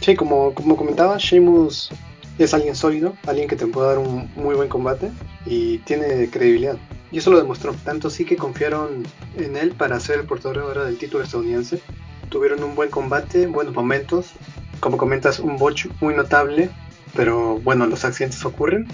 Sí, 0.00 0.16
como, 0.16 0.52
como 0.52 0.76
comentaba, 0.76 1.16
Sheamus 1.18 1.90
es 2.38 2.54
alguien 2.54 2.74
sólido, 2.74 3.14
alguien 3.26 3.48
que 3.48 3.56
te 3.56 3.66
puede 3.66 3.88
dar 3.88 3.98
un 3.98 4.28
muy 4.34 4.54
buen 4.54 4.68
combate 4.68 5.10
y 5.46 5.78
tiene 5.78 6.28
credibilidad. 6.30 6.76
Y 7.14 7.18
eso 7.18 7.30
lo 7.30 7.38
demostró. 7.38 7.72
Tanto 7.84 8.10
sí 8.10 8.24
que 8.24 8.36
confiaron 8.36 9.04
en 9.36 9.56
él 9.56 9.70
para 9.70 10.00
ser 10.00 10.18
el 10.18 10.26
portador 10.26 10.58
ahora 10.58 10.84
del 10.84 10.98
título 10.98 11.22
estadounidense. 11.22 11.80
Tuvieron 12.28 12.64
un 12.64 12.74
buen 12.74 12.90
combate, 12.90 13.46
buenos 13.46 13.72
momentos. 13.72 14.32
Como 14.80 14.96
comentas, 14.96 15.38
un 15.38 15.56
botch 15.56 15.86
muy 16.00 16.12
notable. 16.12 16.70
Pero 17.14 17.60
bueno, 17.60 17.86
los 17.86 18.04
accidentes 18.04 18.44
ocurren. 18.44 18.88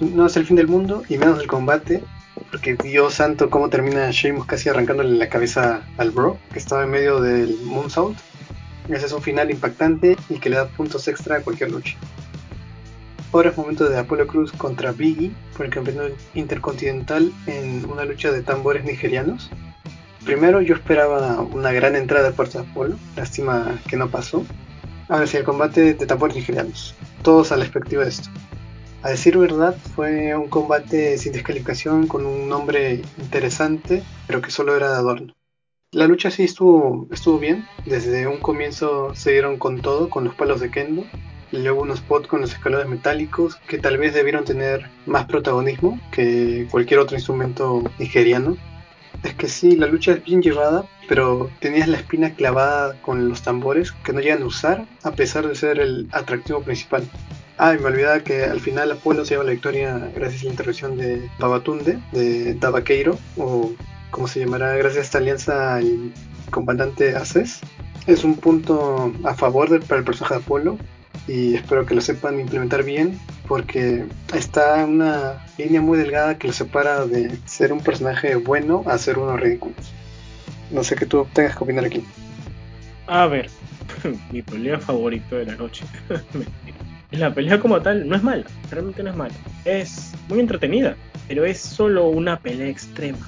No 0.00 0.24
es 0.24 0.38
el 0.38 0.46
fin 0.46 0.56
del 0.56 0.68
mundo 0.68 1.02
y 1.10 1.18
menos 1.18 1.38
el 1.38 1.48
combate. 1.48 2.02
porque 2.50 2.76
Dios 2.76 3.12
santo, 3.12 3.50
cómo 3.50 3.68
termina 3.68 4.10
Sheamus 4.10 4.46
casi 4.46 4.70
arrancándole 4.70 5.10
la 5.10 5.28
cabeza 5.28 5.82
al 5.98 6.12
bro, 6.12 6.38
que 6.54 6.58
estaba 6.58 6.84
en 6.84 6.90
medio 6.90 7.20
del 7.20 7.58
Moonsault. 7.62 8.16
Ese 8.88 9.04
es 9.04 9.12
un 9.12 9.20
final 9.20 9.50
impactante 9.50 10.16
y 10.30 10.38
que 10.38 10.48
le 10.48 10.56
da 10.56 10.68
puntos 10.68 11.08
extra 11.08 11.36
a 11.36 11.40
cualquier 11.42 11.72
lucha. 11.72 11.98
Ahora 13.36 13.50
es 13.50 13.58
momento 13.58 13.86
de 13.86 13.98
Apollo 13.98 14.26
Cruz 14.26 14.50
contra 14.50 14.92
Biggie 14.92 15.30
por 15.54 15.66
el 15.66 15.70
campeonato 15.70 16.14
intercontinental 16.32 17.30
en 17.46 17.84
una 17.84 18.06
lucha 18.06 18.32
de 18.32 18.40
tambores 18.40 18.82
nigerianos. 18.82 19.50
Primero 20.24 20.62
yo 20.62 20.74
esperaba 20.74 21.42
una 21.42 21.70
gran 21.70 21.96
entrada 21.96 22.30
por 22.30 22.46
parte 22.46 22.56
de 22.56 22.64
Apolo, 22.64 22.96
lástima 23.14 23.78
que 23.90 23.98
no 23.98 24.08
pasó. 24.08 24.42
Ahora 25.10 25.26
sí, 25.26 25.36
el 25.36 25.44
combate 25.44 25.92
de 25.92 26.06
tambores 26.06 26.34
nigerianos. 26.34 26.94
Todos 27.20 27.52
a 27.52 27.58
la 27.58 27.64
expectativa 27.64 28.04
de 28.04 28.08
esto. 28.08 28.30
A 29.02 29.10
decir 29.10 29.36
verdad, 29.36 29.76
fue 29.94 30.34
un 30.34 30.48
combate 30.48 31.18
sin 31.18 31.34
descalificación 31.34 32.06
con 32.06 32.24
un 32.24 32.48
nombre 32.48 33.02
interesante, 33.18 34.02
pero 34.26 34.40
que 34.40 34.50
solo 34.50 34.74
era 34.74 34.88
de 34.88 34.96
adorno. 34.96 35.34
La 35.92 36.06
lucha 36.06 36.30
sí 36.30 36.44
estuvo, 36.44 37.06
estuvo 37.12 37.38
bien. 37.38 37.66
Desde 37.84 38.28
un 38.28 38.40
comienzo 38.40 39.14
se 39.14 39.32
dieron 39.32 39.58
con 39.58 39.82
todo, 39.82 40.08
con 40.08 40.24
los 40.24 40.34
palos 40.34 40.58
de 40.60 40.70
Kendo. 40.70 41.04
Y 41.52 41.58
luego 41.58 41.82
unos 41.82 41.98
spots 41.98 42.26
con 42.26 42.40
los 42.40 42.52
escalones 42.52 42.88
metálicos 42.88 43.56
que 43.68 43.78
tal 43.78 43.98
vez 43.98 44.14
debieron 44.14 44.44
tener 44.44 44.88
más 45.06 45.26
protagonismo 45.26 46.00
que 46.10 46.66
cualquier 46.70 47.00
otro 47.00 47.16
instrumento 47.16 47.82
nigeriano. 47.98 48.56
Es 49.22 49.34
que 49.34 49.48
sí, 49.48 49.76
la 49.76 49.86
lucha 49.86 50.12
es 50.12 50.24
bien 50.24 50.42
llevada, 50.42 50.84
pero 51.08 51.50
tenías 51.60 51.88
la 51.88 51.96
espina 51.96 52.34
clavada 52.34 53.00
con 53.02 53.28
los 53.28 53.42
tambores 53.42 53.92
que 53.92 54.12
no 54.12 54.20
llegan 54.20 54.42
a 54.42 54.46
usar 54.46 54.86
a 55.02 55.12
pesar 55.12 55.46
de 55.48 55.54
ser 55.54 55.78
el 55.78 56.08
atractivo 56.12 56.62
principal. 56.62 57.08
Ah, 57.58 57.74
y 57.74 57.78
me 57.78 57.86
olvidaba 57.86 58.20
que 58.20 58.44
al 58.44 58.60
final 58.60 58.92
Apolo 58.92 59.24
se 59.24 59.34
lleva 59.34 59.44
la 59.44 59.52
victoria 59.52 60.10
gracias 60.14 60.42
a 60.42 60.44
la 60.44 60.50
intervención 60.50 60.96
de 60.98 61.30
Babatunde, 61.38 61.98
de 62.12 62.54
Tabaqueiro, 62.54 63.18
o 63.38 63.72
como 64.10 64.28
se 64.28 64.40
llamará, 64.40 64.76
gracias 64.76 64.98
a 64.98 65.06
esta 65.06 65.18
alianza 65.18 65.76
al 65.76 66.12
comandante 66.50 67.16
Aces. 67.16 67.60
Es 68.06 68.24
un 68.24 68.36
punto 68.36 69.12
a 69.24 69.34
favor 69.34 69.80
para 69.86 69.98
el 69.98 70.04
personaje 70.04 70.34
de 70.34 70.40
Apolo 70.40 70.78
y 71.28 71.54
espero 71.54 71.86
que 71.86 71.94
lo 71.94 72.00
sepan 72.00 72.40
implementar 72.40 72.84
bien 72.84 73.18
porque 73.48 74.04
está 74.34 74.84
una 74.84 75.44
línea 75.58 75.80
muy 75.80 75.98
delgada 75.98 76.38
que 76.38 76.48
lo 76.48 76.52
separa 76.52 77.06
de 77.06 77.36
ser 77.44 77.72
un 77.72 77.80
personaje 77.80 78.36
bueno 78.36 78.82
a 78.86 78.98
ser 78.98 79.18
uno 79.18 79.36
ridículo. 79.36 79.74
No 80.70 80.82
sé 80.82 80.96
qué 80.96 81.06
tú 81.06 81.26
tengas 81.32 81.56
que 81.56 81.64
opinar 81.64 81.84
aquí. 81.84 82.04
A 83.06 83.26
ver, 83.26 83.48
mi 84.32 84.42
pelea 84.42 84.78
favorito 84.78 85.36
de 85.36 85.46
la 85.46 85.56
noche. 85.56 85.84
La 87.12 87.32
pelea 87.32 87.60
como 87.60 87.80
tal 87.80 88.08
no 88.08 88.16
es 88.16 88.22
mala, 88.22 88.44
realmente 88.68 89.02
no 89.02 89.10
es 89.10 89.16
mala. 89.16 89.34
Es 89.64 90.12
muy 90.28 90.40
entretenida, 90.40 90.96
pero 91.28 91.44
es 91.44 91.58
solo 91.58 92.08
una 92.08 92.38
pelea 92.38 92.68
extrema. 92.68 93.26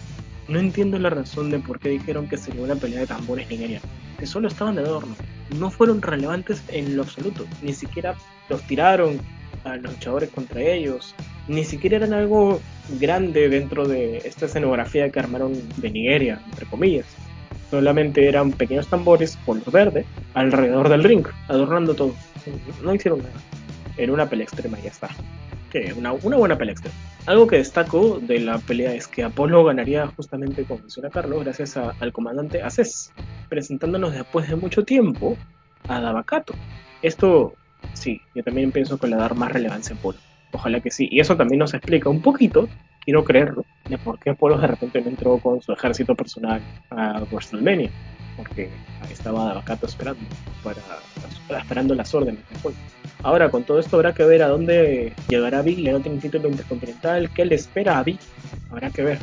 No 0.49 0.59
entiendo 0.59 0.99
la 0.99 1.11
razón 1.11 1.51
de 1.51 1.61
por 1.61 1.79
qué 1.79 1.91
dijeron 1.91 2.29
que 2.29 2.37
sería 2.37 2.61
una 2.61 2.75
pelea 2.75 3.01
de 3.01 3.07
tambores 3.07 3.49
nigerianos, 3.49 3.89
que 4.19 4.27
solo 4.27 4.49
estaban 4.49 4.77
de 4.77 4.83
adorno. 4.83 5.15
No 5.59 5.71
fueron 5.71 6.03
relevantes 6.03 6.63
en 6.69 6.97
lo 6.97 7.03
absoluto, 7.03 7.47
ni 7.63 7.73
siquiera 7.73 8.15
los 8.49 8.63
tiraron 8.63 9.21
a 9.65 9.77
los 9.77 9.93
luchadores 9.93 10.31
contra 10.31 10.61
ellos, 10.61 11.15
ni 11.47 11.65
siquiera 11.65 11.97
eran 11.97 12.13
algo 12.13 12.61
grande 13.01 13.49
dentro 13.49 13.87
de 13.87 14.19
esta 14.19 14.47
escenografía 14.47 15.11
que 15.11 15.19
armaron 15.19 15.55
de 15.77 15.91
Nigeria, 15.91 16.41
entre 16.51 16.67
comillas. 16.67 17.07
Solamente 17.71 18.27
eran 18.27 18.53
pequeños 18.53 18.89
tambores 18.89 19.37
color 19.45 19.71
verde 19.71 20.07
alrededor 20.35 20.89
del 20.89 21.05
ring, 21.05 21.27
adornando 21.49 21.95
todo. 21.95 22.15
No 22.83 22.95
hicieron 22.95 23.21
nada 23.21 23.41
en 23.99 24.11
una 24.11 24.29
pelea 24.29 24.45
extrema 24.45 24.79
y 24.79 24.83
ya 24.85 24.91
está. 24.91 25.09
Que 25.71 25.93
una, 25.93 26.13
buena 26.13 26.57
pelea 26.57 26.73
extrema. 26.73 26.97
Algo 27.27 27.47
que 27.47 27.57
destaco 27.57 28.19
de 28.21 28.41
la 28.41 28.59
pelea 28.59 28.95
es 28.95 29.07
que 29.07 29.23
Apolo 29.23 29.65
ganaría 29.65 30.07
justamente, 30.07 30.65
como 30.65 30.81
menciona 30.81 31.11
Carlos, 31.11 31.45
gracias 31.45 31.77
al 31.77 32.13
comandante 32.13 32.63
Aces, 32.63 33.13
presentándonos 33.49 34.15
después 34.15 34.49
de 34.49 34.57
mucho 34.57 34.85
tiempo 34.85 35.37
a 35.89 36.01
Dabakato. 36.01 36.55
Esto, 37.03 37.55
sí, 37.93 38.21
yo 38.35 38.43
también 38.43 38.73
pienso 38.73 38.99
que 38.99 39.09
le 39.09 39.17
dar 39.17 39.35
más 39.35 39.53
relevancia 39.53 39.95
a 39.95 39.99
Apolo. 39.99 40.19
Ojalá 40.53 40.81
que 40.81 40.91
sí. 40.91 41.09
Y 41.11 41.21
eso 41.21 41.37
también 41.37 41.59
nos 41.59 41.75
explica 41.75 42.09
un 42.09 42.23
poquito, 42.23 42.69
quiero 43.05 43.25
creerlo, 43.25 43.65
de 43.89 43.99
por 43.99 44.19
qué 44.19 44.31
Apolo 44.31 44.59
de 44.59 44.67
repente 44.67 45.01
no 45.03 45.11
entró 45.11 45.39
con 45.39 45.61
su 45.61 45.73
ejército 45.73 46.15
personal 46.15 46.63
a 46.91 47.23
WrestleMania. 47.31 47.91
Porque 48.39 48.71
estaba 49.11 49.45
Dabakato 49.45 49.85
esperando, 49.85 50.23
para, 50.65 50.81
esperando 51.61 51.95
las 51.95 52.15
órdenes 52.15 52.41
de 52.49 52.57
Apolo. 52.57 52.77
Ahora, 53.23 53.51
con 53.51 53.65
todo 53.65 53.81
esto 53.81 53.97
habrá 53.97 54.15
que 54.15 54.25
ver 54.25 54.43
a 54.43 54.49
dónde 54.49 55.13
llegará 55.29 55.61
Big. 55.61 55.81
Le 55.81 55.93
no 55.93 56.01
tiene 56.01 56.19
título 56.19 56.49
intercontinental. 56.49 57.29
¿Qué 57.35 57.45
le 57.45 57.57
espera 57.57 57.99
a 57.99 58.05
Big? 58.05 58.19
Habrá 58.71 58.91
que 58.91 59.03
ver. 59.03 59.19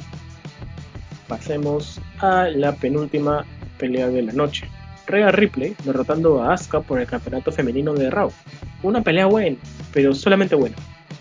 Pasemos 1.27 1.99
a 2.19 2.49
la 2.49 2.75
penúltima 2.75 3.45
pelea 3.79 4.09
de 4.09 4.21
la 4.21 4.33
noche. 4.33 4.69
Rhea 5.07 5.31
Ripley 5.31 5.75
derrotando 5.83 6.43
a 6.43 6.53
Asuka 6.53 6.81
por 6.81 6.99
el 6.99 7.07
campeonato 7.07 7.51
femenino 7.51 7.93
de 7.93 8.09
Raw. 8.09 8.31
Una 8.83 9.01
pelea 9.01 9.27
buena, 9.27 9.57
pero 9.93 10.13
solamente 10.13 10.55
buena. 10.55 10.75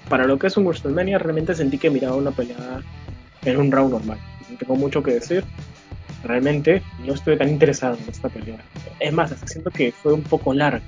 Para 0.09 0.27
lo 0.27 0.39
que 0.39 0.49
es 0.49 0.57
un 0.57 0.65
WrestleMania, 0.67 1.19
realmente 1.19 1.55
sentí 1.55 1.79
que 1.79 1.91
miraba 1.91 2.17
una 2.17 2.31
pelea 2.31 2.83
en 3.45 3.57
un 3.57 3.71
Raw 3.71 3.89
normal. 3.89 4.19
No 4.51 4.57
tengo 4.59 4.77
mucho 4.77 5.03
que 5.03 5.13
decir. 5.13 5.45
Realmente 6.25 6.83
no 7.05 7.15
estoy 7.15 7.37
tan 7.37 7.49
interesado 7.49 7.97
en 8.03 8.09
esta 8.09 8.29
pelea. 8.29 8.59
Es 9.01 9.13
más, 9.13 9.35
siento 9.45 9.71
que 9.71 9.93
fue 9.93 10.13
un 10.13 10.23
poco 10.23 10.55
larga 10.55 10.83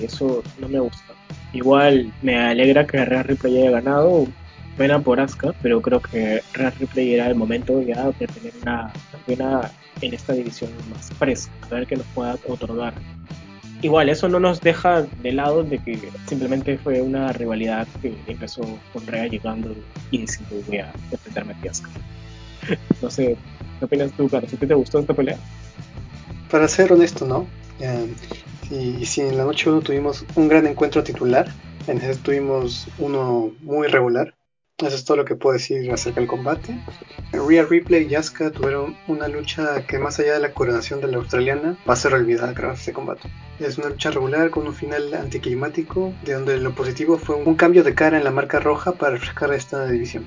y 0.00 0.04
eso 0.04 0.42
no 0.58 0.68
me 0.68 0.80
gusta. 0.80 1.14
Igual 1.52 2.12
me 2.22 2.38
alegra 2.38 2.86
que 2.86 3.04
Real 3.04 3.24
Ripley 3.24 3.58
haya 3.58 3.70
ganado, 3.70 4.26
pena 4.76 5.00
por 5.00 5.20
Asuka, 5.20 5.52
pero 5.62 5.80
creo 5.80 6.00
que 6.00 6.42
Real 6.52 6.72
Ripley 6.78 7.14
era 7.14 7.26
el 7.26 7.34
momento 7.34 7.80
ya 7.82 8.10
de 8.12 8.26
tener 8.26 8.52
una 8.62 8.92
campeona 9.10 9.70
en 10.00 10.14
esta 10.14 10.32
división 10.32 10.70
más 10.90 11.10
fresca, 11.18 11.52
a 11.62 11.74
ver 11.74 11.86
qué 11.86 11.96
nos 11.96 12.06
pueda 12.14 12.36
otorgar. 12.46 12.94
Igual, 13.80 14.08
eso 14.08 14.28
no 14.28 14.40
nos 14.40 14.60
deja 14.60 15.02
de 15.02 15.32
lado 15.32 15.62
de 15.62 15.78
que 15.78 15.98
simplemente 16.26 16.78
fue 16.78 17.00
una 17.00 17.32
rivalidad 17.32 17.86
que 18.02 18.12
empezó 18.26 18.62
con 18.92 19.06
Rhea 19.06 19.28
llegando 19.28 19.74
y 20.10 20.18
diciendo 20.18 20.56
voy 20.66 20.78
a 20.78 20.92
enfrentarme 21.10 21.54
a 21.54 21.70
Asuka. 21.70 21.90
no 23.02 23.10
sé, 23.10 23.36
¿qué 23.78 23.84
opinas 23.84 24.12
tú, 24.12 24.28
Carlos? 24.28 24.52
¿Qué 24.58 24.66
te 24.66 24.74
gustó 24.74 24.98
esta 24.98 25.14
pelea? 25.14 25.38
Para 26.50 26.68
ser 26.68 26.92
honesto, 26.92 27.26
¿no? 27.26 27.46
Eh, 27.80 28.14
y 28.70 29.06
si 29.06 29.20
en 29.20 29.36
la 29.36 29.44
noche 29.44 29.70
1 29.70 29.80
tuvimos 29.80 30.24
un 30.34 30.48
gran 30.48 30.66
encuentro 30.66 31.02
titular, 31.02 31.48
en 31.86 31.98
ese 31.98 32.16
tuvimos 32.20 32.88
uno 32.98 33.52
muy 33.60 33.88
regular. 33.88 34.34
Eso 34.78 34.94
es 34.94 35.04
todo 35.04 35.16
lo 35.16 35.24
que 35.24 35.34
puedo 35.34 35.54
decir 35.54 35.90
acerca 35.90 36.20
del 36.20 36.28
combate. 36.28 36.78
Rhea 37.32 37.64
Ripley 37.64 38.06
y 38.08 38.14
Asuka 38.14 38.52
tuvieron 38.52 38.96
una 39.08 39.26
lucha 39.26 39.84
que 39.86 39.98
más 39.98 40.20
allá 40.20 40.34
de 40.34 40.40
la 40.40 40.52
coronación 40.52 41.00
de 41.00 41.08
la 41.08 41.16
australiana 41.16 41.76
va 41.88 41.94
a 41.94 41.96
ser 41.96 42.14
olvidada 42.14 42.52
gracias 42.52 42.78
a 42.78 42.80
este 42.80 42.92
combate. 42.92 43.28
Es 43.58 43.76
una 43.76 43.88
lucha 43.88 44.12
regular 44.12 44.50
con 44.50 44.68
un 44.68 44.74
final 44.74 45.12
anticlimático, 45.14 46.12
de 46.24 46.34
donde 46.34 46.58
lo 46.58 46.76
positivo 46.76 47.18
fue 47.18 47.34
un 47.34 47.56
cambio 47.56 47.82
de 47.82 47.94
cara 47.94 48.18
en 48.18 48.24
la 48.24 48.30
marca 48.30 48.60
roja 48.60 48.92
para 48.92 49.12
refrescar 49.12 49.52
esta 49.52 49.84
división 49.88 50.26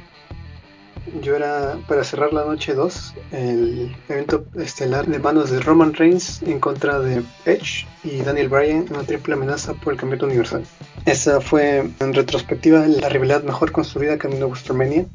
yo 1.22 1.36
era 1.36 1.78
para 1.88 2.04
cerrar 2.04 2.34
la 2.34 2.46
noche 2.46 2.74
2, 2.74 3.14
el 3.32 3.96
evento 4.10 4.46
estelar 4.56 5.08
de 5.08 5.20
manos 5.20 5.50
de 5.50 5.60
Roman 5.60 5.94
Reigns 5.94 6.42
en 6.44 6.60
contra 6.60 7.00
de 7.00 7.24
Edge 7.46 7.88
y 8.04 8.22
Daniel 8.22 8.50
Bryan 8.50 8.88
en 8.88 8.94
una 8.96 9.04
triple 9.04 9.34
amenaza 9.34 9.74
por 9.74 9.94
el 9.94 10.00
campeonato 10.00 10.28
universal. 10.28 10.64
Esa 11.06 11.42
fue 11.42 11.90
en 12.00 12.14
retrospectiva 12.14 12.86
la 12.88 13.10
rivalidad 13.10 13.44
mejor 13.44 13.72
construida 13.72 14.18
camino 14.18 14.46
a 14.46 14.50
WrestleMania 14.50 15.06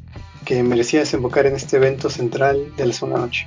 que 0.45 0.63
merecía 0.63 1.01
desembocar 1.01 1.47
en 1.47 1.57
este 1.57 1.77
evento 1.77 2.11
central 2.11 2.73
de 2.77 2.87
la 2.87 2.93
segunda 2.93 3.21
noche. 3.21 3.47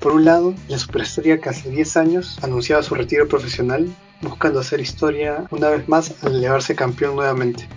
Por 0.00 0.12
un 0.12 0.24
lado, 0.24 0.54
la 0.68 0.78
superestrella 0.78 1.38
que 1.40 1.50
hace 1.50 1.70
10 1.70 1.96
años 1.98 2.38
anunciaba 2.42 2.82
su 2.82 2.94
retiro 2.94 3.28
profesional, 3.28 3.86
buscando 4.22 4.60
hacer 4.60 4.80
historia 4.80 5.44
una 5.50 5.68
vez 5.68 5.88
más 5.88 6.24
al 6.24 6.36
elevarse 6.36 6.74
campeón 6.74 7.16
nuevamente. 7.16 7.68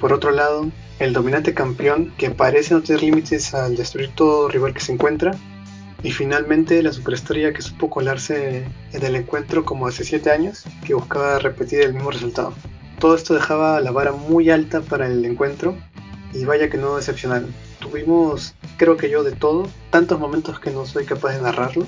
Por 0.00 0.12
otro 0.12 0.30
lado, 0.30 0.70
el 0.98 1.12
dominante 1.12 1.54
campeón 1.54 2.12
que 2.16 2.30
parece 2.30 2.74
no 2.74 2.82
tener 2.82 3.02
límites 3.02 3.54
al 3.54 3.76
destruir 3.76 4.10
todo 4.14 4.48
rival 4.48 4.72
que 4.72 4.80
se 4.80 4.92
encuentra. 4.92 5.32
Y 6.02 6.12
finalmente 6.12 6.82
la 6.82 6.92
superestrella 6.92 7.52
que 7.52 7.62
supo 7.62 7.90
colarse 7.90 8.64
en 8.92 9.04
el 9.04 9.16
encuentro 9.16 9.64
como 9.64 9.86
hace 9.86 10.04
7 10.04 10.30
años, 10.30 10.64
que 10.84 10.94
buscaba 10.94 11.38
repetir 11.38 11.80
el 11.80 11.94
mismo 11.94 12.10
resultado. 12.10 12.52
Todo 12.98 13.14
esto 13.14 13.34
dejaba 13.34 13.80
la 13.80 13.90
vara 13.90 14.12
muy 14.12 14.50
alta 14.50 14.80
para 14.80 15.06
el 15.06 15.24
encuentro 15.24 15.76
y 16.32 16.44
vaya 16.44 16.70
que 16.70 16.78
no 16.78 16.96
decepcionaron. 16.96 17.52
Tuvimos, 17.80 18.54
creo 18.76 18.96
que 18.96 19.10
yo, 19.10 19.24
de 19.24 19.32
todo, 19.32 19.68
tantos 19.90 20.18
momentos 20.18 20.60
que 20.60 20.70
no 20.70 20.86
soy 20.86 21.04
capaz 21.04 21.34
de 21.34 21.42
narrarlo. 21.42 21.86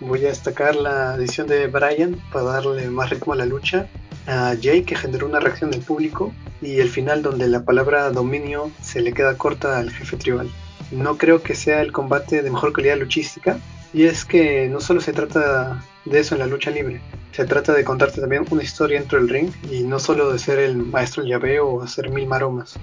Voy 0.00 0.24
a 0.24 0.28
destacar 0.28 0.74
la 0.74 1.14
edición 1.14 1.46
de 1.46 1.66
Brian 1.66 2.20
para 2.32 2.46
darle 2.46 2.90
más 2.90 3.10
ritmo 3.10 3.32
a 3.32 3.36
la 3.36 3.46
lucha 3.46 3.88
a 4.26 4.54
Jay 4.60 4.82
que 4.82 4.96
generó 4.96 5.26
una 5.26 5.40
reacción 5.40 5.70
del 5.70 5.80
público 5.80 6.32
y 6.62 6.80
el 6.80 6.88
final 6.88 7.22
donde 7.22 7.48
la 7.48 7.64
palabra 7.64 8.10
dominio 8.10 8.70
se 8.82 9.00
le 9.00 9.12
queda 9.12 9.36
corta 9.36 9.78
al 9.78 9.90
jefe 9.90 10.16
tribal. 10.16 10.50
No 10.90 11.18
creo 11.18 11.42
que 11.42 11.54
sea 11.54 11.82
el 11.82 11.92
combate 11.92 12.42
de 12.42 12.50
mejor 12.50 12.72
calidad 12.72 12.98
luchística 12.98 13.58
y 13.92 14.04
es 14.04 14.24
que 14.24 14.68
no 14.68 14.80
solo 14.80 15.00
se 15.00 15.12
trata 15.12 15.82
de 16.04 16.20
eso 16.20 16.34
en 16.34 16.40
la 16.40 16.46
lucha 16.46 16.70
libre, 16.70 17.00
se 17.32 17.44
trata 17.46 17.72
de 17.72 17.82
contarte 17.82 18.20
también 18.20 18.44
una 18.50 18.62
historia 18.62 19.00
dentro 19.00 19.18
del 19.18 19.28
ring 19.28 19.50
y 19.70 19.82
no 19.82 19.98
solo 19.98 20.32
de 20.32 20.38
ser 20.38 20.60
el 20.60 20.76
maestro 20.76 21.24
llaveo 21.24 21.66
o 21.66 21.82
hacer 21.82 22.10
mil 22.10 22.26
maromas. 22.26 22.78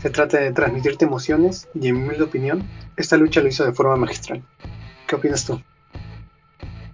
se 0.00 0.10
trata 0.10 0.38
de 0.38 0.52
transmitirte 0.52 1.04
emociones 1.04 1.68
y 1.74 1.88
en 1.88 2.06
mi 2.06 2.18
opinión, 2.20 2.66
esta 2.96 3.16
lucha 3.16 3.40
lo 3.40 3.48
hizo 3.48 3.64
de 3.64 3.72
forma 3.72 3.96
magistral. 3.96 4.42
¿Qué 5.06 5.16
opinas 5.16 5.44
tú? 5.44 5.60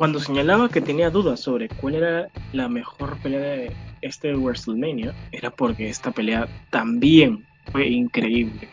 Cuando 0.00 0.18
señalaba 0.18 0.70
que 0.70 0.80
tenía 0.80 1.10
dudas 1.10 1.40
sobre 1.40 1.68
cuál 1.68 1.96
era 1.96 2.30
la 2.54 2.70
mejor 2.70 3.18
pelea 3.18 3.40
de 3.40 3.76
este 4.00 4.34
WrestleMania, 4.34 5.12
era 5.30 5.50
porque 5.50 5.90
esta 5.90 6.10
pelea 6.10 6.48
también 6.70 7.44
fue 7.70 7.86
increíble. 7.86 8.66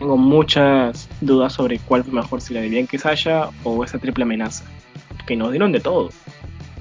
Tengo 0.00 0.16
muchas 0.16 1.08
dudas 1.20 1.52
sobre 1.52 1.78
cuál 1.78 2.02
fue 2.02 2.14
mejor, 2.14 2.40
si 2.40 2.54
la 2.54 2.60
de 2.60 2.70
Bianca 2.70 2.98
Sasha 2.98 3.50
o 3.62 3.84
esa 3.84 4.00
triple 4.00 4.24
amenaza, 4.24 4.64
que 5.28 5.36
nos 5.36 5.52
dieron 5.52 5.70
de 5.70 5.78
todo. 5.78 6.10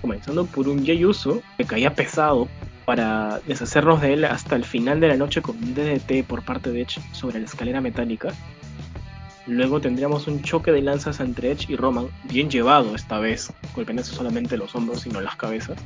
Comenzando 0.02 0.48
por 0.48 0.68
un 0.68 0.84
Jey 0.84 1.06
Uso 1.06 1.44
que 1.60 1.66
caía 1.66 1.94
pesado 1.94 2.48
para 2.86 3.42
deshacernos 3.46 4.02
de 4.02 4.14
él 4.14 4.26
hasta 4.26 4.56
el 4.56 4.66
final 4.66 5.02
de 5.02 5.10
la 5.10 5.18
noche 5.18 5.44
con 5.44 5.56
un 5.56 5.76
DDT 5.76 6.26
por 6.26 6.42
parte 6.42 6.72
de 6.72 6.82
Edge 6.82 7.00
sobre 7.12 7.38
la 7.38 7.46
escalera 7.46 7.80
metálica 7.80 8.34
Luego 9.46 9.82
tendríamos 9.82 10.28
un 10.28 10.42
choque 10.42 10.72
de 10.72 10.82
lanzas 10.82 11.20
entre 11.20 11.52
Edge 11.52 11.66
y 11.68 11.76
Roman, 11.76 12.08
bien 12.24 12.50
llevado 12.50 12.96
esta 12.96 13.20
vez, 13.20 13.52
golpeándose 13.76 14.16
solamente 14.16 14.58
los 14.58 14.74
hombros 14.74 15.02
sino 15.02 15.20
las 15.20 15.36
cabezas. 15.36 15.78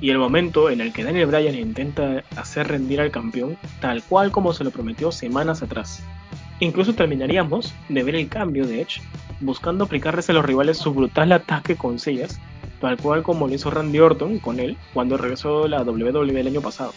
Y 0.00 0.10
el 0.10 0.18
momento 0.18 0.70
en 0.70 0.80
el 0.80 0.92
que 0.92 1.02
Daniel 1.02 1.26
Bryan 1.26 1.56
intenta 1.56 2.22
hacer 2.36 2.68
rendir 2.68 3.00
al 3.00 3.10
campeón, 3.10 3.56
tal 3.80 4.00
cual 4.04 4.30
como 4.30 4.52
se 4.52 4.62
lo 4.62 4.70
prometió 4.70 5.10
semanas 5.10 5.60
atrás. 5.60 6.04
Incluso 6.60 6.94
terminaríamos 6.94 7.74
de 7.88 8.02
ver 8.04 8.14
el 8.14 8.28
cambio 8.28 8.64
de 8.64 8.82
Edge, 8.82 9.00
buscando 9.40 9.84
aplicarles 9.84 10.30
a 10.30 10.32
los 10.32 10.44
rivales 10.44 10.78
su 10.78 10.94
brutal 10.94 11.32
ataque 11.32 11.74
con 11.74 11.98
sillas, 11.98 12.40
tal 12.80 12.96
cual 12.96 13.24
como 13.24 13.48
lo 13.48 13.54
hizo 13.54 13.70
Randy 13.70 13.98
Orton 13.98 14.38
con 14.38 14.60
él 14.60 14.76
cuando 14.94 15.16
regresó 15.16 15.66
la 15.66 15.82
WWE 15.82 16.40
el 16.40 16.46
año 16.46 16.60
pasado. 16.60 16.92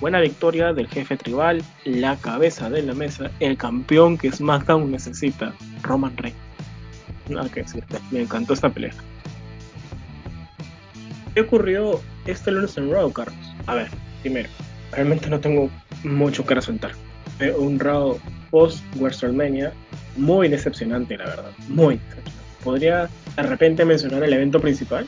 Buena 0.00 0.20
victoria 0.20 0.72
del 0.72 0.88
jefe 0.88 1.18
tribal, 1.18 1.62
la 1.84 2.16
cabeza 2.16 2.70
de 2.70 2.82
la 2.82 2.94
mesa, 2.94 3.30
el 3.38 3.58
campeón 3.58 4.16
que 4.16 4.32
SmackDown 4.32 4.90
necesita, 4.90 5.52
Roman 5.82 6.16
Reigns. 6.16 6.38
Nada 7.28 7.50
que 7.50 7.62
decirte, 7.62 7.98
me 8.10 8.22
encantó 8.22 8.54
esta 8.54 8.70
pelea. 8.70 8.94
¿Qué 11.34 11.42
ocurrió 11.42 12.00
este 12.24 12.50
lunes 12.50 12.78
en 12.78 12.90
Raw, 12.90 13.12
Carlos? 13.12 13.36
A 13.66 13.74
ver, 13.74 13.88
primero, 14.22 14.48
realmente 14.90 15.28
no 15.28 15.38
tengo 15.38 15.68
mucho 16.02 16.46
que 16.46 16.54
resaltar. 16.54 16.92
Fue 17.36 17.52
un 17.52 17.78
Raw 17.78 18.18
post 18.50 18.82
WrestleMania 18.96 19.74
muy 20.16 20.48
decepcionante, 20.48 21.18
la 21.18 21.26
verdad. 21.26 21.52
Muy 21.68 21.96
decepcionante. 21.96 22.32
Podría 22.64 23.10
de 23.36 23.42
repente 23.42 23.84
mencionar 23.84 24.24
el 24.24 24.32
evento 24.32 24.60
principal, 24.60 25.06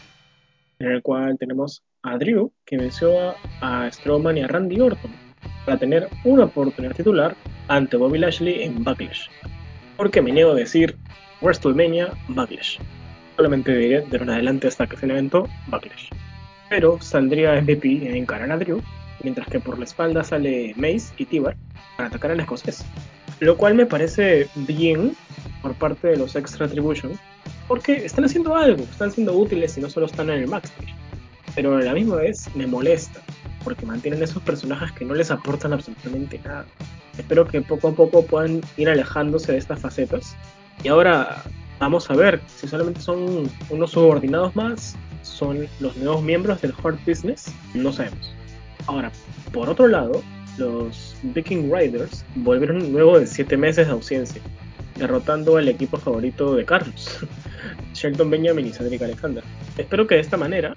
en 0.81 0.93
el 0.93 1.03
cual 1.03 1.39
tenemos 1.39 1.83
a 2.03 2.19
Drew, 2.19 2.53
que 2.67 2.77
venció 2.77 3.35
a, 3.61 3.89
Strowman 3.91 4.39
y 4.39 4.43
a 4.43 4.49
Randy 4.49 4.81
Orton 4.81 5.11
para 5.65 5.79
tener 5.79 6.09
una 6.25 6.45
oportunidad 6.45 6.97
titular 6.97 7.37
ante 7.69 7.97
Bobby 7.97 8.19
Lashley 8.19 8.63
en 8.63 8.83
Backlash. 8.83 9.29
Porque 9.97 10.21
me 10.21 10.33
niego 10.33 10.53
a 10.53 10.57
decir 10.57 10.97
WrestleMania 11.41 12.13
Backlash. 12.29 12.79
Solamente 13.37 13.77
diré 13.77 14.01
de 14.03 14.17
en 14.17 14.31
adelante 14.31 14.69
hasta 14.69 14.87
que 14.87 14.97
sea 14.97 15.07
el 15.07 15.13
evento 15.13 15.49
Backlash. 15.69 16.09
Pero 16.69 17.01
saldría 17.01 17.61
MVP 17.61 18.09
en 18.09 18.17
encarar 18.17 18.51
a 18.51 18.59
Drew, 18.59 18.83
mientras 19.23 19.47
que 19.47 19.61
por 19.61 19.79
la 19.79 19.85
espalda 19.85 20.25
sale 20.25 20.75
Mace 20.77 21.13
y 21.19 21.25
Tibar 21.25 21.57
para 21.97 22.09
atacar 22.09 22.33
al 22.33 22.41
escocés. 22.41 22.85
Lo 23.39 23.57
cual 23.57 23.75
me 23.75 23.87
parece 23.87 24.49
bien 24.55 25.17
por 25.63 25.75
parte 25.75 26.09
de 26.09 26.17
los 26.17 26.35
Extra 26.35 26.67
Attribution, 26.67 27.13
porque 27.69 28.05
están 28.05 28.25
haciendo 28.25 28.57
algo, 28.57 28.83
están 28.83 29.13
siendo 29.13 29.35
útiles 29.35 29.77
y 29.79 29.81
no 29.81 29.89
solo 29.89 30.07
están 30.07 30.31
en 30.31 30.41
el 30.41 30.47
backstage 30.47 31.02
pero 31.55 31.77
a 31.77 31.83
la 31.83 31.95
misma 31.95 32.17
vez 32.17 32.49
me 32.55 32.67
molesta, 32.67 33.21
porque 33.65 33.87
mantienen 33.87 34.23
esos 34.23 34.43
personajes 34.43 34.93
que 34.93 35.05
no 35.05 35.15
les 35.15 35.31
aportan 35.31 35.73
absolutamente 35.73 36.41
nada. 36.45 36.65
Espero 37.19 37.47
que 37.47 37.61
poco 37.61 37.89
a 37.89 37.95
poco 37.95 38.25
puedan 38.25 38.61
ir 38.77 38.89
alejándose 38.89 39.53
de 39.53 39.59
estas 39.59 39.81
facetas. 39.81 40.37
Y 40.83 40.89
ahora 40.89 41.43
vamos 41.79 42.11
a 42.11 42.15
ver 42.15 42.41
si 42.47 42.67
solamente 42.67 43.01
son 43.01 43.51
unos 43.71 43.91
subordinados 43.91 44.55
más, 44.57 44.97
son 45.23 45.67
los 45.81 45.97
nuevos 45.97 46.23
miembros 46.23 46.61
del 46.63 46.75
Hard 46.83 46.99
Business, 47.07 47.53
no 47.75 47.93
sabemos. 47.93 48.35
Ahora, 48.87 49.13
por 49.53 49.69
otro 49.69 49.87
lado, 49.87 50.23
los 50.59 51.15
Viking 51.23 51.71
Riders 51.73 52.25
volvieron 52.37 52.93
luego 52.93 53.19
de 53.19 53.27
7 53.27 53.57
meses 53.57 53.87
de 53.87 53.93
ausencia, 53.93 54.41
derrotando 54.97 55.57
al 55.57 55.69
equipo 55.69 55.97
favorito 55.97 56.55
de 56.55 56.65
Carlos, 56.65 57.19
Shelton 57.95 58.31
Benjamin 58.31 58.67
y 58.67 58.73
Cedric 58.73 59.03
Alexander. 59.03 59.45
Espero 59.77 60.07
que 60.07 60.17
de 60.17 60.21
esta 60.21 60.37
manera 60.37 60.75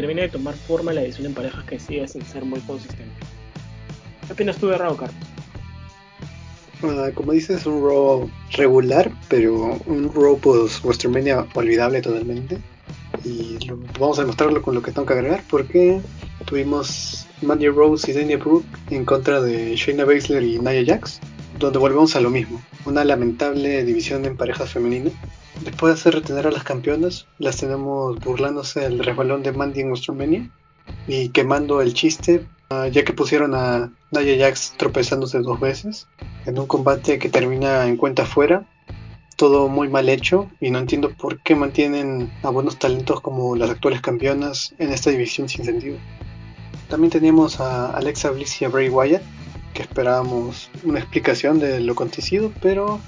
termine 0.00 0.22
de 0.22 0.28
tomar 0.28 0.54
forma 0.54 0.92
la 0.92 1.02
edición 1.02 1.26
en 1.26 1.34
parejas 1.34 1.64
que 1.64 1.80
sigue 1.80 2.06
sin 2.06 2.24
ser 2.24 2.44
muy 2.44 2.60
consistente. 2.60 3.20
¿Qué 4.28 4.32
opinas 4.32 4.56
tú 4.56 4.68
de 4.68 4.78
Raw? 4.78 4.96
Ah, 6.84 7.08
como 7.12 7.32
dices, 7.32 7.66
un 7.66 7.82
Raw 7.82 8.30
regular, 8.52 9.10
pero 9.28 9.76
un 9.86 10.14
Raw 10.14 10.38
post 10.38 10.84
WrestleMania 10.84 11.48
olvidable 11.52 12.00
totalmente. 12.00 12.58
Y 13.24 13.58
vamos 13.98 14.20
a 14.20 14.22
demostrarlo 14.22 14.62
con 14.62 14.76
lo 14.76 14.82
que 14.82 14.92
tengo 14.92 15.04
que 15.04 15.14
agregar, 15.14 15.42
porque 15.50 16.00
tuvimos 16.44 17.26
Mandy 17.42 17.66
Rose 17.66 18.08
y 18.08 18.14
Dania 18.14 18.36
Brooke 18.36 18.68
en 18.90 19.04
contra 19.04 19.40
de 19.40 19.74
Shayna 19.74 20.04
Baszler 20.04 20.44
y 20.44 20.60
Nia 20.60 20.84
Jax, 20.86 21.18
donde 21.58 21.80
volvemos 21.80 22.14
a 22.14 22.20
lo 22.20 22.30
mismo, 22.30 22.62
una 22.84 23.02
lamentable 23.02 23.82
división 23.82 24.24
en 24.26 24.36
parejas 24.36 24.70
femeninas 24.70 25.12
Después 25.64 25.94
de 25.94 26.00
hacer 26.00 26.14
retener 26.14 26.46
a 26.46 26.50
las 26.50 26.62
campeonas, 26.62 27.26
las 27.38 27.56
tenemos 27.56 28.18
burlándose 28.20 28.80
del 28.80 29.00
resbalón 29.00 29.42
de 29.42 29.52
Mandy 29.52 29.80
en 29.80 29.88
WrestleMania 29.88 30.50
y 31.06 31.30
quemando 31.30 31.80
el 31.82 31.94
chiste, 31.94 32.46
ah, 32.70 32.86
ya 32.88 33.04
que 33.04 33.12
pusieron 33.12 33.54
a 33.54 33.92
Nia 34.12 34.38
Jax 34.38 34.74
tropezándose 34.76 35.40
dos 35.40 35.58
veces 35.60 36.06
en 36.46 36.58
un 36.58 36.66
combate 36.66 37.18
que 37.18 37.28
termina 37.28 37.86
en 37.86 37.96
cuenta 37.96 38.24
fuera. 38.24 38.66
Todo 39.36 39.68
muy 39.68 39.88
mal 39.88 40.08
hecho 40.08 40.50
y 40.60 40.70
no 40.70 40.78
entiendo 40.78 41.10
por 41.10 41.40
qué 41.42 41.54
mantienen 41.54 42.32
a 42.42 42.50
buenos 42.50 42.78
talentos 42.78 43.20
como 43.20 43.54
las 43.54 43.70
actuales 43.70 44.00
campeonas 44.00 44.74
en 44.78 44.92
esta 44.92 45.10
división 45.10 45.48
sin 45.48 45.64
sentido. 45.64 45.96
También 46.88 47.10
teníamos 47.10 47.60
a 47.60 47.90
Alexa 47.90 48.30
Bliss 48.30 48.60
y 48.62 48.64
a 48.64 48.68
Bray 48.68 48.88
Wyatt, 48.88 49.22
que 49.74 49.82
esperábamos 49.82 50.70
una 50.82 50.98
explicación 50.98 51.58
de 51.60 51.80
lo 51.80 51.92
acontecido, 51.92 52.50
pero 52.62 52.98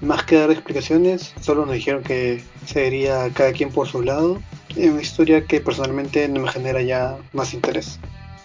más 0.00 0.24
que 0.24 0.36
dar 0.36 0.50
explicaciones, 0.50 1.32
solo 1.40 1.66
nos 1.66 1.74
dijeron 1.74 2.02
que 2.02 2.42
sería 2.66 3.30
cada 3.32 3.52
quien 3.52 3.70
por 3.70 3.88
su 3.88 4.02
lado, 4.02 4.40
en 4.76 4.92
una 4.92 5.02
historia 5.02 5.44
que 5.44 5.60
personalmente 5.60 6.28
no 6.28 6.40
me 6.40 6.48
genera 6.50 6.82
ya 6.82 7.16
más 7.32 7.54
interés. 7.54 7.98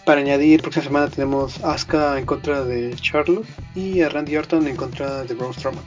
Para 0.06 0.22
añadir, 0.22 0.62
próxima 0.62 0.86
semana 0.86 1.10
tenemos 1.10 1.64
Asuka 1.64 2.18
en 2.18 2.26
contra 2.26 2.64
de 2.64 2.96
Charlotte 2.96 3.46
y 3.76 4.02
a 4.02 4.10
Randy 4.10 4.36
Orton 4.36 4.68
en 4.68 4.76
contra 4.76 5.24
de 5.24 5.34
Braun 5.36 5.54
Strowman. 5.54 5.84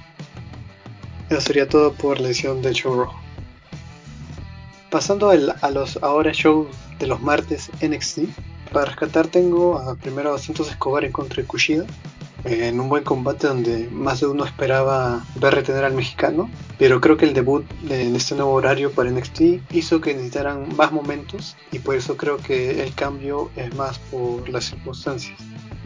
Eso 1.31 1.40
sería 1.40 1.68
todo 1.68 1.92
por 1.92 2.20
la 2.20 2.29
edición 2.29 2.62
de 2.62 2.72
Show 2.72 2.94
Rojo. 2.94 3.18
Pasando 4.90 5.31
a 5.31 5.70
los 5.70 5.98
ahora 6.03 6.31
shows 6.33 6.68
de 7.00 7.09
los 7.09 7.20
martes 7.20 7.70
NXT, 7.83 8.20
para 8.72 8.87
rescatar 8.87 9.27
tengo 9.27 9.79
a 9.79 9.96
primero 9.96 10.35
a 10.35 10.38
Santos 10.38 10.70
Escobar 10.70 11.05
en 11.05 11.12
contra 11.12 11.42
de 11.42 11.48
Kushida, 11.48 11.85
en 12.44 12.80
un 12.80 12.88
buen 12.88 13.04
combate 13.04 13.46
donde 13.46 13.88
más 13.90 14.20
de 14.20 14.26
uno 14.26 14.44
esperaba 14.44 15.24
ver 15.37 15.54
retener 15.54 15.85
al 15.85 15.94
mexicano, 15.94 16.50
pero 16.78 17.00
creo 17.00 17.16
que 17.16 17.24
el 17.24 17.35
debut 17.35 17.64
en 17.88 18.14
este 18.16 18.35
nuevo 18.35 18.52
horario 18.52 18.92
para 18.92 19.11
NXT 19.11 19.72
hizo 19.72 20.00
que 20.00 20.14
necesitaran 20.14 20.74
más 20.76 20.92
momentos 20.92 21.57
y 21.72 21.78
por 21.78 21.94
eso 21.94 22.16
creo 22.16 22.37
que 22.38 22.83
el 22.83 22.94
cambio 22.94 23.50
es 23.57 23.74
más 23.74 23.98
por 23.98 24.48
las 24.48 24.66
circunstancias. 24.66 25.38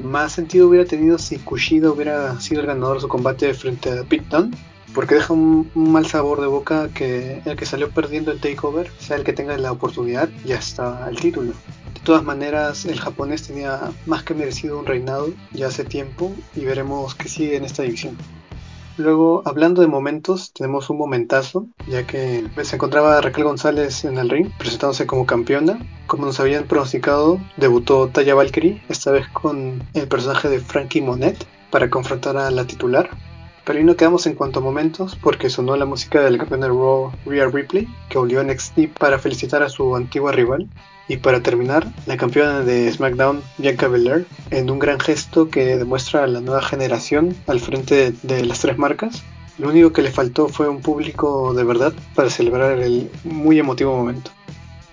Más 0.03 0.33
sentido 0.33 0.69
hubiera 0.69 0.85
tenido 0.85 1.19
si 1.19 1.39
Kushida 1.39 1.91
hubiera 1.91 2.41
sido 2.41 2.61
el 2.61 2.67
ganador 2.67 2.97
de 2.97 3.01
su 3.03 3.09
combate 3.09 3.53
frente 3.55 3.91
a 3.91 4.03
Dunne, 4.03 4.57
porque 4.95 5.17
deja 5.17 5.33
un, 5.33 5.71
mal 5.75 6.07
sabor 6.07 6.41
de 6.41 6.47
boca 6.47 6.89
que 6.95 7.43
el 7.45 7.57
que 7.57 7.67
salió 7.67 7.91
perdiendo 7.91 8.33
el 8.33 8.41
takeover 8.41 8.91
sea 8.99 9.17
el 9.17 9.25
que 9.25 9.33
tenga 9.33 9.57
la 9.59 9.73
oportunidad 9.73 10.29
y 10.45 10.53
hasta 10.53 11.09
el 11.09 11.17
título. 11.17 11.53
Todas 12.09 12.25
maneras, 12.25 12.87
el 12.87 12.99
japonés 12.99 13.47
tenía 13.47 13.93
más 14.07 14.23
que 14.23 14.33
merecido 14.33 14.79
un 14.79 14.87
reinado 14.87 15.29
ya 15.53 15.67
hace 15.67 15.85
tiempo 15.85 16.33
y 16.57 16.65
veremos 16.65 17.15
qué 17.15 17.29
sigue 17.29 17.57
en 17.57 17.67
esta 17.67 17.83
división. 17.83 18.17
Luego, 18.97 19.43
hablando 19.45 19.83
de 19.83 19.89
momentos, 19.89 20.55
tenemos 20.55 20.89
un 20.89 20.97
momentazo, 20.97 21.67
ya 21.87 22.07
que 22.07 22.47
se 22.63 22.77
encontraba 22.77 23.21
Raquel 23.21 23.45
González 23.45 24.07
en 24.07 24.17
el 24.17 24.31
ring, 24.31 24.49
presentándose 24.59 25.07
como 25.07 25.27
campeona. 25.27 25.87
Como 26.07 26.25
nos 26.25 26.41
habían 26.41 26.65
pronosticado, 26.65 27.41
debutó 27.59 28.09
Taya 28.09 28.35
Valkyrie, 28.35 28.83
esta 28.89 29.11
vez 29.11 29.29
con 29.29 29.83
el 29.93 30.09
personaje 30.09 30.49
de 30.49 30.61
Frankie 30.61 31.03
Monet, 31.03 31.47
para 31.71 31.91
confrontar 31.91 32.39
a 32.39 32.51
la 32.51 32.67
titular. 32.67 33.11
Pero 33.69 33.81
ahí 33.81 33.85
no 33.85 33.97
quedamos 33.97 34.27
en 34.27 34.35
cuanto 34.35 34.61
a 34.61 34.63
momentos, 34.63 35.15
porque 35.21 35.51
sonó 35.51 35.77
la 35.77 35.85
música 35.85 36.23
del 36.23 36.39
campeón 36.39 36.63
de 36.63 36.69
Raw, 36.69 37.13
Rhea 37.27 37.49
Ripley, 37.49 37.87
que 38.09 38.17
volvió 38.17 38.41
a 38.41 38.45
NXT 38.45 38.97
para 38.99 39.19
felicitar 39.19 39.63
a 39.63 39.69
su 39.69 39.95
antigua 39.95 40.33
rival. 40.33 40.67
Y 41.07 41.19
para 41.19 41.43
terminar, 41.43 41.87
la 42.07 42.17
campeona 42.17 42.61
de 42.61 42.91
SmackDown, 42.91 43.43
Bianca 43.59 43.87
Belair, 43.89 44.27
en 44.51 44.71
un 44.71 44.79
gran 44.79 44.99
gesto 44.99 45.51
que 45.51 45.77
demuestra 45.77 46.25
a 46.25 46.27
la 46.27 46.41
nueva 46.41 46.63
generación 46.63 47.37
al 47.47 47.61
frente 47.61 48.15
de, 48.23 48.47
las 48.47 48.61
tres 48.61 48.79
marcas. 48.79 49.23
Lo 49.59 49.69
único 49.69 49.93
que 49.93 50.01
le 50.01 50.13
faltó 50.13 50.49
fue 50.49 50.67
un 50.67 50.81
público 50.81 51.53
de 51.53 51.65
verdad 51.65 51.93
para 52.15 52.31
celebrar 52.31 52.79
el 52.79 53.11
muy 53.23 53.59
emotivo 53.59 53.95
momento. 53.95 54.31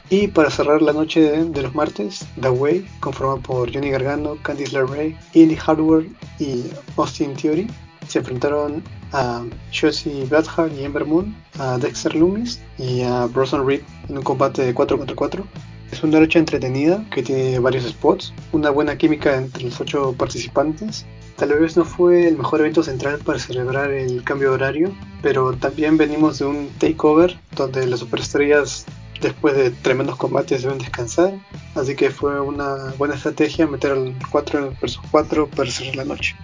Y 0.09 0.27
para 0.27 0.49
cerrar 0.49 0.81
la 0.81 0.91
noche 0.91 1.21
de, 1.21 1.61
los 1.61 1.73
martes, 1.73 2.27
The 2.41 2.49
Way, 2.49 2.85
conformado 2.99 3.39
por 3.39 3.73
Johnny 3.73 3.89
Gargano, 3.89 4.35
Candice 4.41 4.73
LeRae, 4.73 5.17
Indy 5.33 5.55
Hardware 5.55 6.07
y 6.39 6.65
Austin 6.97 7.35
Theory, 7.35 7.69
se 8.07 8.19
enfrentaron 8.19 8.83
a 9.11 9.43
Josie 9.73 10.25
Blackheart 10.25 10.73
y 10.73 10.83
Ember 10.83 11.05
Moon, 11.05 11.35
a 11.59 11.77
Dexter 11.77 12.15
Loomis 12.15 12.61
y 12.77 13.01
a 13.01 13.25
Bronson 13.25 13.67
Reed 13.67 13.81
en 14.09 14.17
un 14.17 14.23
combate 14.23 14.63
de 14.63 14.73
4 14.73 14.97
contra 14.97 15.15
4. 15.15 15.45
Es 15.91 16.03
una 16.03 16.19
lucha 16.19 16.39
entretenida 16.39 17.05
que 17.11 17.23
tiene 17.23 17.59
varios 17.59 17.85
spots, 17.85 18.33
una 18.51 18.69
buena 18.69 18.97
química 18.97 19.37
entre 19.37 19.63
los 19.63 19.79
ocho 19.79 20.13
participantes. 20.17 21.05
Tal 21.37 21.49
vez 21.49 21.77
no 21.77 21.85
fue 21.85 22.27
el 22.27 22.37
mejor 22.37 22.61
evento 22.61 22.81
central 22.81 23.19
para 23.19 23.39
celebrar 23.39 23.91
el 23.91 24.23
cambio 24.23 24.49
de 24.49 24.55
horario, 24.55 24.95
pero 25.21 25.53
también 25.53 25.97
venimos 25.97 26.39
de 26.39 26.45
un 26.45 26.69
takeover 26.79 27.37
donde 27.55 27.85
las 27.87 27.99
superestrellas 27.99 28.85
después 29.21 29.55
de 29.55 29.71
tremendos 29.71 30.17
combates 30.17 30.63
deben 30.63 30.77
descansar, 30.77 31.33
así 31.75 31.95
que 31.95 32.09
fue 32.09 32.39
una 32.39 32.93
buena 32.97 33.15
estrategia 33.15 33.67
meter 33.67 33.91
al 33.91 34.15
4 34.31 34.73
vs 34.81 34.99
4 35.11 35.47
para 35.47 35.71
cerrar 35.71 35.95
la 35.95 36.05
noche. 36.05 36.35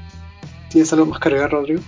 ¿Tienes 0.71 0.93
algo 0.93 1.05
más 1.07 1.19
que 1.19 1.27
agregar, 1.27 1.51
Rodrigo? 1.51 1.81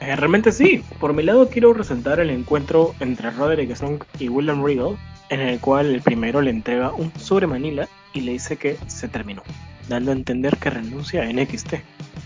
Eh, 0.00 0.16
realmente 0.16 0.50
sí. 0.50 0.82
Por 0.98 1.12
mi 1.12 1.22
lado 1.22 1.50
quiero 1.50 1.74
resaltar 1.74 2.20
el 2.20 2.30
encuentro 2.30 2.94
entre 3.00 3.30
Roderick 3.30 3.74
Strong 3.74 4.02
y 4.18 4.30
William 4.30 4.64
Regal, 4.64 4.96
en 5.28 5.40
el 5.40 5.60
cual 5.60 5.94
el 5.94 6.00
primero 6.00 6.40
le 6.40 6.50
entrega 6.50 6.92
un 6.92 7.12
sobre 7.18 7.46
Manila 7.46 7.86
y 8.14 8.22
le 8.22 8.32
dice 8.32 8.56
que 8.56 8.78
se 8.86 9.08
terminó, 9.08 9.42
dando 9.90 10.10
a 10.10 10.14
entender 10.14 10.56
que 10.56 10.70
renuncia 10.70 11.22
a 11.22 11.30
NXT. 11.30 11.74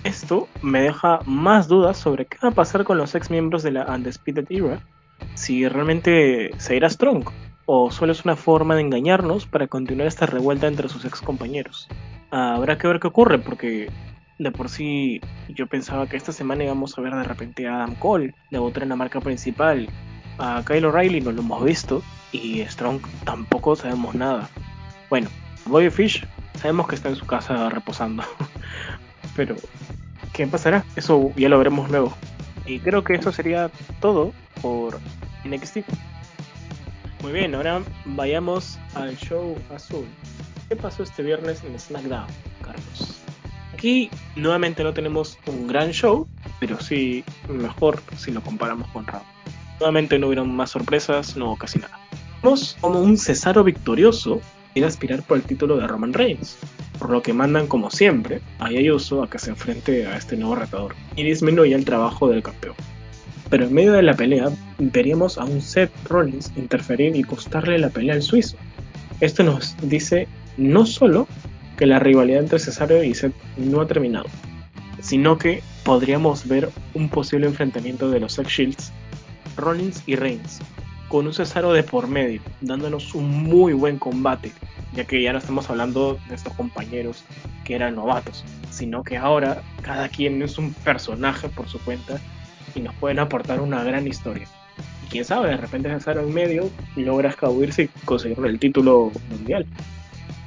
Esto 0.05 0.49
me 0.63 0.83
deja 0.83 1.19
más 1.27 1.67
dudas 1.67 1.97
sobre 1.97 2.27
qué 2.27 2.39
va 2.45 2.51
a 2.51 2.55
pasar 2.55 2.85
con 2.85 2.97
los 2.97 3.17
ex 3.17 3.29
miembros 3.29 3.65
de 3.65 3.73
la 3.73 3.87
Undisputed 3.87 4.47
Era, 4.51 4.81
si 5.35 5.67
realmente 5.67 6.53
se 6.59 6.77
irá 6.77 6.89
Strong, 6.89 7.25
o 7.67 7.91
solo 7.91 8.13
es 8.13 8.25
una 8.25 8.37
forma 8.37 8.77
de 8.77 8.83
engañarnos 8.83 9.47
para 9.47 9.67
continuar 9.67 10.07
esta 10.07 10.27
revuelta 10.27 10.69
entre 10.69 10.89
sus 10.89 11.05
ex 11.05 11.21
compañeros. 11.21 11.89
habrá 12.31 12.79
que 12.79 12.87
ver 12.87 13.01
qué 13.01 13.09
ocurre, 13.09 13.39
porque 13.39 13.91
de 14.40 14.50
por 14.50 14.70
sí 14.70 15.20
yo 15.48 15.66
pensaba 15.66 16.07
que 16.07 16.16
esta 16.16 16.33
semana 16.33 16.64
íbamos 16.64 16.96
a 16.96 17.03
ver 17.03 17.14
de 17.14 17.24
repente 17.24 17.68
a 17.68 17.76
Adam 17.76 17.94
Cole 17.96 18.35
debutar 18.50 18.83
en 18.83 18.88
la 18.88 18.96
marca 18.96 19.20
principal. 19.20 19.88
A 20.38 20.62
Kyle 20.66 20.87
O'Reilly 20.87 21.20
no 21.20 21.31
lo 21.33 21.42
hemos 21.42 21.62
visto 21.62 22.03
y 22.33 22.62
Strong 22.62 23.03
tampoco 23.24 23.76
sabemos 23.76 24.14
nada. 24.14 24.48
Bueno, 25.11 25.29
Bobby 25.66 25.90
Fish 25.90 26.26
sabemos 26.55 26.88
que 26.88 26.94
está 26.94 27.11
en 27.11 27.16
su 27.16 27.26
casa 27.26 27.68
reposando. 27.68 28.22
Pero, 29.37 29.57
¿qué 30.33 30.46
pasará? 30.46 30.85
Eso 30.96 31.33
ya 31.37 31.50
lo 31.50 31.59
veremos 31.59 31.90
luego. 31.90 32.16
Y 32.64 32.79
creo 32.79 33.05
que 33.05 33.16
eso 33.16 33.33
sería 33.33 33.70
todo 34.00 34.33
por 34.62 34.98
NXT. 35.44 35.79
Muy 37.22 37.33
bien, 37.33 37.55
ahora 37.55 37.83
vayamos 38.07 38.79
al 38.94 39.14
show 39.18 39.55
azul. 39.74 40.07
¿Qué 40.70 40.76
pasó 40.76 41.03
este 41.03 41.22
viernes 41.22 41.62
en 41.62 41.79
SmackDown, 41.79 42.26
Carlos? 42.62 43.20
Aquí 43.81 44.11
nuevamente 44.37 44.85
no 44.85 44.93
tenemos 44.93 45.38
un 45.47 45.66
gran 45.66 45.93
show, 45.93 46.29
pero 46.61 46.79
sí 46.79 47.25
mejor 47.49 48.03
si 48.14 48.31
lo 48.31 48.43
comparamos 48.43 48.87
con 48.90 49.07
Raw. 49.07 49.23
Nuevamente 49.79 50.19
no 50.19 50.27
hubieron 50.27 50.55
más 50.55 50.73
sorpresas, 50.73 51.35
no 51.35 51.57
casi 51.57 51.79
nada. 51.79 51.99
Vemos 52.43 52.77
como 52.83 53.01
un 53.01 53.16
Cesaro 53.16 53.64
victorioso 53.64 54.43
quiere 54.75 54.87
aspirar 54.87 55.23
por 55.23 55.38
el 55.38 55.45
título 55.45 55.79
de 55.79 55.87
Roman 55.87 56.12
Reigns, 56.12 56.59
por 56.99 57.09
lo 57.09 57.23
que 57.23 57.33
mandan 57.33 57.69
como 57.69 57.90
siempre 57.90 58.43
a 58.59 58.71
Yayuso 58.71 59.23
a 59.23 59.31
que 59.31 59.38
se 59.38 59.49
enfrente 59.49 60.07
a 60.07 60.19
este 60.19 60.37
nuevo 60.37 60.57
retador 60.57 60.95
y 61.16 61.23
disminuye 61.23 61.75
el 61.75 61.87
trabajo 61.87 62.29
del 62.29 62.43
campeón. 62.43 62.75
Pero 63.49 63.64
en 63.64 63.73
medio 63.73 63.95
de 63.95 64.03
la 64.03 64.12
pelea 64.12 64.51
veríamos 64.79 65.38
a 65.38 65.45
un 65.45 65.62
Seth 65.62 65.90
Rollins 66.05 66.53
interferir 66.55 67.16
y 67.16 67.23
costarle 67.23 67.79
la 67.79 67.88
pelea 67.88 68.12
al 68.12 68.21
suizo. 68.21 68.59
Esto 69.21 69.43
nos 69.43 69.75
dice 69.81 70.29
no 70.59 70.85
solo 70.85 71.27
que 71.81 71.87
la 71.87 71.99
rivalidad 71.99 72.40
entre 72.40 72.59
Cesaro 72.59 73.03
y 73.03 73.14
Seth 73.14 73.33
no 73.57 73.81
ha 73.81 73.87
terminado, 73.87 74.27
sino 75.01 75.38
que 75.38 75.62
podríamos 75.83 76.47
ver 76.47 76.69
un 76.93 77.09
posible 77.09 77.47
enfrentamiento 77.47 78.11
de 78.11 78.21
los 78.21 78.35
Sex 78.35 78.49
Shields, 78.51 78.93
Rollins 79.57 80.03
y 80.07 80.14
Reigns, 80.14 80.59
con 81.09 81.27
un 81.27 81.33
Cesaro 81.33 81.73
de 81.73 81.83
por 81.83 82.07
medio, 82.07 82.43
dándonos 82.61 83.14
un 83.14 83.31
muy 83.45 83.73
buen 83.73 83.99
combate, 83.99 84.53
ya 84.93 85.07
que 85.07 85.23
ya 85.23 85.33
no 85.33 85.38
estamos 85.38 85.71
hablando 85.71 86.19
de 86.29 86.35
estos 86.35 86.53
compañeros 86.53 87.25
que 87.64 87.77
eran 87.77 87.95
novatos, 87.95 88.45
sino 88.71 89.03
que 89.03 89.16
ahora 89.16 89.62
cada 89.81 90.11
quien 90.11 90.43
es 90.43 90.59
un 90.59 90.75
personaje 90.75 91.49
por 91.49 91.66
su 91.66 91.79
cuenta 91.81 92.21
y 92.75 92.81
nos 92.81 92.95
pueden 92.97 93.21
aportar 93.21 93.59
una 93.59 93.83
gran 93.85 94.07
historia. 94.07 94.47
Y 95.07 95.09
quién 95.09 95.25
sabe, 95.25 95.49
de 95.49 95.57
repente 95.57 95.88
Cesaro 95.88 96.21
en 96.21 96.35
medio 96.35 96.69
logra 96.95 97.31
escabuirse 97.31 97.85
y 97.85 97.88
conseguir 98.05 98.38
el 98.45 98.59
título 98.59 99.11
mundial. 99.31 99.64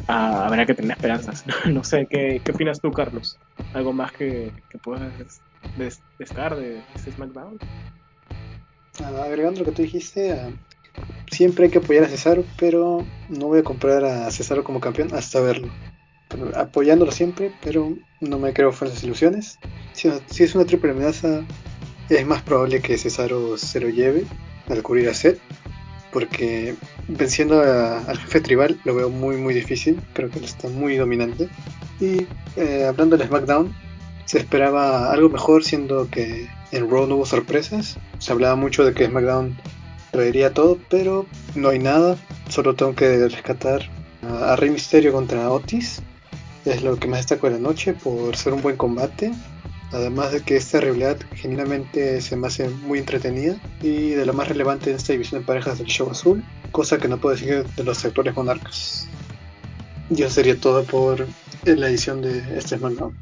Ah, 0.08 0.46
habrá 0.46 0.66
que 0.66 0.74
tener 0.74 0.92
esperanzas. 0.92 1.46
no 1.66 1.84
sé, 1.84 2.08
¿qué, 2.10 2.42
¿qué, 2.44 2.52
opinas 2.52 2.80
tú, 2.80 2.92
Carlos? 2.92 3.40
¿Algo 3.74 3.94
más 3.94 4.12
que, 4.12 4.52
que 4.70 4.78
puedas 4.78 5.42
destacar 5.78 6.56
de 6.56 6.82
este 6.96 7.12
SmackDown? 7.12 7.58
Ah, 9.02 9.24
agregando 9.26 9.62
lo 9.62 9.66
que 9.66 9.72
tú 9.72 9.82
dijiste, 9.82 10.34
ah, 10.34 10.50
siempre 11.32 11.66
hay 11.66 11.72
que 11.72 11.80
apoyar 11.80 12.04
a 12.04 12.10
Cesaro, 12.10 12.44
pero 12.58 13.06
no 13.30 13.48
voy 13.48 13.60
a 13.60 13.64
comprar 13.64 14.04
a 14.04 14.30
Cesaro 14.32 14.64
como 14.64 14.80
campeón 14.80 15.10
hasta 15.14 15.40
verlo. 15.40 15.70
apoyándolo 16.56 17.12
siempre, 17.12 17.52
pero 17.64 17.96
no 18.20 18.40
me 18.40 18.54
creo 18.54 18.72
falsas 18.72 19.04
ilusiones. 19.04 19.58
Si, 19.94 20.12
si, 20.28 20.44
es 20.44 20.56
una 20.56 20.66
triple 20.66 20.92
amenaza, 20.92 21.44
es 22.10 22.26
más 22.26 22.42
probable 22.42 22.82
que 22.82 22.98
Cesaro 22.98 23.58
se 23.58 23.80
lo 23.80 23.90
lleve 23.90 24.26
al 24.70 24.84
cubrir 24.84 25.10
a 25.10 25.14
Seth 25.14 25.40
porque 26.14 26.76
venciendo 27.08 27.62
al 27.62 28.18
jefe 28.18 28.40
tribal 28.40 28.80
lo 28.86 28.96
veo 28.96 29.10
muy 29.10 29.36
muy 29.38 29.54
difícil, 29.54 30.00
creo 30.14 30.30
que 30.30 30.40
está 30.40 30.70
muy 30.70 30.96
dominante. 30.96 31.50
Y 32.00 32.28
eh, 32.56 32.86
hablando 32.88 33.18
del 33.18 33.28
SmackDown, 33.28 33.76
se 34.26 34.38
esperaba 34.38 35.12
algo 35.12 35.30
mejor 35.30 35.64
siendo 35.64 36.10
que 36.10 36.48
en 36.72 36.90
Raw 36.90 37.08
no 37.08 37.16
hubo 37.16 37.26
sorpresas, 37.26 37.98
se 38.20 38.32
hablaba 38.32 38.56
mucho 38.56 38.86
de 38.86 38.94
que 38.94 39.08
SmackDown 39.08 39.58
traería 40.12 40.54
todo, 40.54 40.78
pero 40.90 41.26
no 41.56 41.70
hay 41.70 41.80
nada, 41.80 42.18
solo 42.50 42.76
tengo 42.76 42.96
que 42.96 43.28
rescatar 43.28 43.90
a, 44.22 44.56
Rey 44.56 44.70
Mysterio 44.70 45.12
contra 45.12 45.52
Otis, 45.52 46.02
es 46.66 46.84
lo 46.84 46.98
que 46.98 47.08
más 47.08 47.20
destaco 47.20 47.48
de 47.48 47.54
la 47.54 47.60
noche 47.60 47.94
por 47.94 48.36
ser 48.36 48.54
un 48.54 48.62
buen 48.62 48.78
combate 48.78 49.32
Además 49.94 50.32
de 50.32 50.42
que 50.42 50.58
esta 50.58 50.80
rivalidad 50.82 51.18
genuinamente 51.36 52.20
se 52.20 52.36
me 52.36 52.48
hace 52.48 52.68
muy 52.68 52.98
entretenida 52.98 53.58
y 53.80 54.10
de 54.10 54.26
lo 54.26 54.34
más 54.34 54.48
relevante 54.50 54.90
en 54.90 54.96
esta 54.96 55.14
división 55.14 55.42
de 55.42 55.46
parejas 55.48 55.78
del 55.78 55.86
show 55.86 56.10
azul, 56.10 56.44
cosa 56.72 56.98
que 56.98 57.08
no 57.08 57.20
puedo 57.20 57.36
decir 57.36 57.64
de 57.64 57.84
los 57.84 58.00
sectores 58.00 58.36
monarcas. 58.36 59.08
Y 60.10 60.24
eso 60.24 60.34
sería 60.34 60.60
todo 60.60 60.84
por 60.84 61.28
la 61.64 61.88
edición 61.88 62.24
de 62.24 62.40
este 62.58 62.80
SmackDown. 62.80 63.16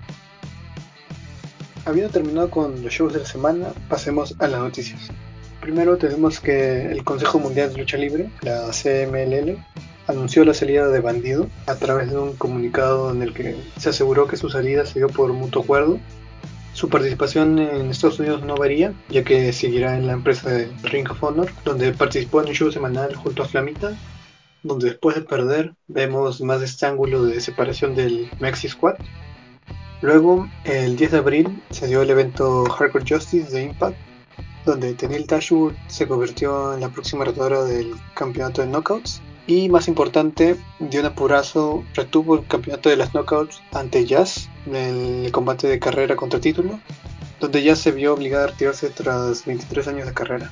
Habiendo 1.84 2.14
terminado 2.14 2.50
con 2.50 2.82
los 2.82 2.94
shows 2.94 3.12
de 3.12 3.20
la 3.20 3.26
semana, 3.26 3.74
pasemos 3.90 4.34
a 4.40 4.48
las 4.48 4.62
noticias. 4.62 5.10
Primero 5.60 5.98
tenemos 5.98 6.40
que 6.40 6.90
el 6.90 7.04
Consejo 7.04 7.38
Mundial 7.38 7.74
de 7.74 7.80
Lucha 7.80 7.98
Libre, 7.98 8.30
la 8.42 8.72
CMLL, 8.72 9.58
anunció 10.08 10.46
la 10.46 10.54
salida 10.54 10.88
de 10.88 11.02
Bandido 11.02 11.50
a 11.68 11.76
través 11.76 12.12
de 12.12 12.18
un 12.18 12.34
comunicado 12.38 13.12
en 13.12 13.22
el 13.24 13.34
que 13.34 13.58
se 13.78 13.90
aseguró 13.90 14.28
que 14.28 14.38
su 14.38 14.50
salida 14.50 14.86
se 14.86 15.00
dio 15.00 15.10
por 15.10 15.34
mutuo 15.34 15.64
acuerdo 15.64 16.00
su 16.74 16.90
participación 16.90 17.60
en 17.60 17.90
Estados 17.90 18.20
Unidos 18.20 18.44
no 18.44 18.56
varía, 18.56 18.94
ya 19.10 19.24
que 19.24 19.52
seguirá 19.54 19.98
en 19.98 20.08
la 20.08 20.14
empresa 20.14 20.50
de 20.50 20.72
Ring 20.84 21.10
of 21.10 21.24
Honor, 21.24 21.52
donde 21.66 21.92
participó 21.94 22.42
en 22.42 22.50
un 22.50 22.54
show 22.54 22.72
semanal 22.72 23.16
junto 23.16 23.44
a 23.44 23.48
Flamita, 23.48 23.98
donde 24.64 24.90
después 24.90 25.16
de 25.16 25.22
perder 25.22 25.74
vemos 25.88 26.42
más 26.42 26.60
de 26.60 26.66
este 26.68 26.86
ángulo 26.86 27.24
de 27.24 27.42
separación 27.42 27.96
del 27.96 28.30
Maxi 28.40 28.70
Squad. 28.70 28.96
Luego, 30.02 30.50
el 30.64 30.96
10 30.96 31.12
de 31.12 31.18
abril, 31.18 31.62
se 31.70 31.88
dio 31.88 32.02
el 32.02 32.10
evento 32.10 32.66
Hardcore 32.66 33.06
Justice 33.08 33.52
de 33.52 33.64
Impact, 33.64 33.98
donde 34.66 34.94
Tenil 34.94 35.28
Dashwood 35.28 35.74
se 35.88 36.08
convirtió 36.08 36.74
en 36.74 36.82
la 36.82 36.90
próxima 36.90 37.26
retadora 37.26 37.64
del 37.64 37.94
campeonato 38.16 38.62
de 38.62 38.68
Knockouts. 38.68 39.22
Y 39.52 39.68
más 39.68 39.90
importante, 39.90 40.56
dio 40.80 41.02
un 41.02 41.86
retuvo 41.94 42.36
el 42.36 42.48
campeonato 42.48 42.88
de 42.88 42.96
las 42.96 43.10
Knockouts 43.12 43.62
ante 43.74 44.06
Jazz 44.06 44.50
en 44.66 45.26
el 45.26 45.32
combate 45.34 45.68
de 45.68 45.78
carrera 45.78 46.16
contra 46.16 46.40
título, 46.40 46.80
donde 47.42 47.62
Jazz 47.62 47.80
se 47.80 47.92
vio 47.92 48.14
obligada 48.14 48.46
a 48.46 48.48
retirarse 48.48 48.90
tras 48.92 49.46
23 49.46 49.90
años 49.90 50.08
de 50.08 50.14
carrera. 50.14 50.50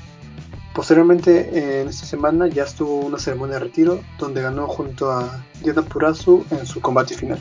Posteriormente, 0.76 1.80
en 1.80 1.88
esta 1.88 2.06
semana, 2.06 2.50
Jazz 2.50 2.76
tuvo 2.76 3.00
una 3.00 3.20
ceremonia 3.20 3.54
de 3.54 3.64
retiro 3.64 4.02
donde 4.18 4.42
ganó 4.42 4.68
junto 4.68 5.10
a 5.10 5.46
Diana 5.64 5.82
Purazo 5.82 6.44
en 6.52 6.66
su 6.66 6.82
combate 6.82 7.16
final. 7.16 7.40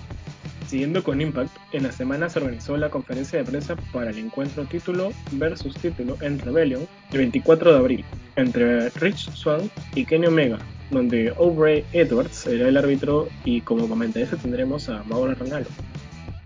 Siguiendo 0.69 1.03
con 1.03 1.21
Impact, 1.21 1.51
en 1.73 1.83
la 1.83 1.91
semana 1.91 2.31
se 2.31 2.39
organizó 2.39 2.77
la 2.77 2.89
conferencia 2.89 3.37
de 3.37 3.45
prensa 3.45 3.75
para 3.93 4.11
el 4.11 4.19
encuentro 4.19 4.65
título 4.67 5.11
versus 5.33 5.75
título 5.75 6.19
en 6.21 6.39
Rebellion 6.39 6.87
el 7.11 7.19
24 7.19 7.73
de 7.73 7.79
abril 7.79 8.05
entre 8.37 8.91
Rich 8.91 9.33
Swan 9.33 9.69
y 9.97 10.05
Kenny 10.05 10.27
Omega, 10.27 10.61
donde 10.91 11.33
Aubrey 11.37 11.85
Edwards 11.93 12.35
será 12.35 12.69
el 12.69 12.77
árbitro 12.77 13.29
y 13.45 13.61
como 13.61 13.89
comentarista 13.89 14.37
tendremos 14.37 14.89
a 14.89 15.03
Mauro 15.05 15.35
Ronaldo. 15.35 15.71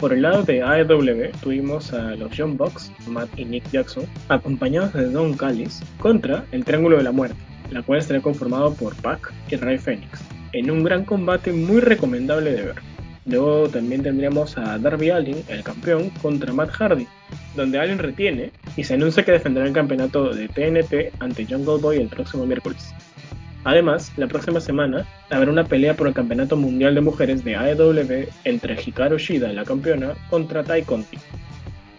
Por 0.02 0.12
el 0.12 0.22
lado 0.22 0.42
de 0.42 0.62
AEW 0.62 1.30
tuvimos 1.42 1.92
a 1.92 2.16
los 2.16 2.32
John 2.36 2.56
Bucks, 2.56 2.90
Matt 3.06 3.28
y 3.38 3.44
Nick 3.44 3.70
Jackson, 3.70 4.04
acompañados 4.28 4.92
de 4.94 5.08
Don 5.08 5.34
Callis, 5.34 5.80
contra 6.00 6.44
el 6.50 6.64
Triángulo 6.64 6.96
de 6.96 7.04
la 7.04 7.12
Muerte, 7.12 7.36
la 7.70 7.82
cual 7.82 8.00
estará 8.00 8.20
conformado 8.20 8.74
por 8.74 8.96
Pac 8.96 9.32
y 9.48 9.54
Ray 9.54 9.78
Phoenix, 9.78 10.20
en 10.52 10.72
un 10.72 10.82
gran 10.82 11.04
combate 11.04 11.52
muy 11.52 11.80
recomendable 11.80 12.50
de 12.50 12.62
ver. 12.62 12.74
Luego 13.26 13.68
también 13.68 14.02
tendríamos 14.02 14.58
a 14.58 14.76
Darby 14.78 15.10
Allin, 15.10 15.44
el 15.46 15.62
campeón, 15.62 16.10
contra 16.20 16.52
Matt 16.52 16.70
Hardy, 16.70 17.06
donde 17.54 17.78
Allin 17.78 17.98
retiene 17.98 18.50
y 18.76 18.82
se 18.82 18.94
anuncia 18.94 19.24
que 19.24 19.30
defenderá 19.30 19.66
el 19.66 19.72
campeonato 19.72 20.34
de 20.34 20.48
TNT 20.48 21.14
ante 21.20 21.46
Jungle 21.46 21.80
Boy 21.80 21.98
el 21.98 22.08
próximo 22.08 22.44
miércoles. 22.44 22.92
Además, 23.64 24.12
la 24.16 24.26
próxima 24.26 24.60
semana 24.60 25.06
habrá 25.30 25.50
una 25.50 25.64
pelea 25.64 25.94
por 25.94 26.08
el 26.08 26.14
Campeonato 26.14 26.56
Mundial 26.56 26.94
de 26.96 27.00
Mujeres 27.00 27.44
de 27.44 27.54
AEW 27.54 28.28
entre 28.44 28.74
Hikaru 28.74 29.18
Shida, 29.18 29.52
la 29.52 29.64
campeona, 29.64 30.14
contra 30.30 30.64
Tai 30.64 30.82
Conti. 30.82 31.18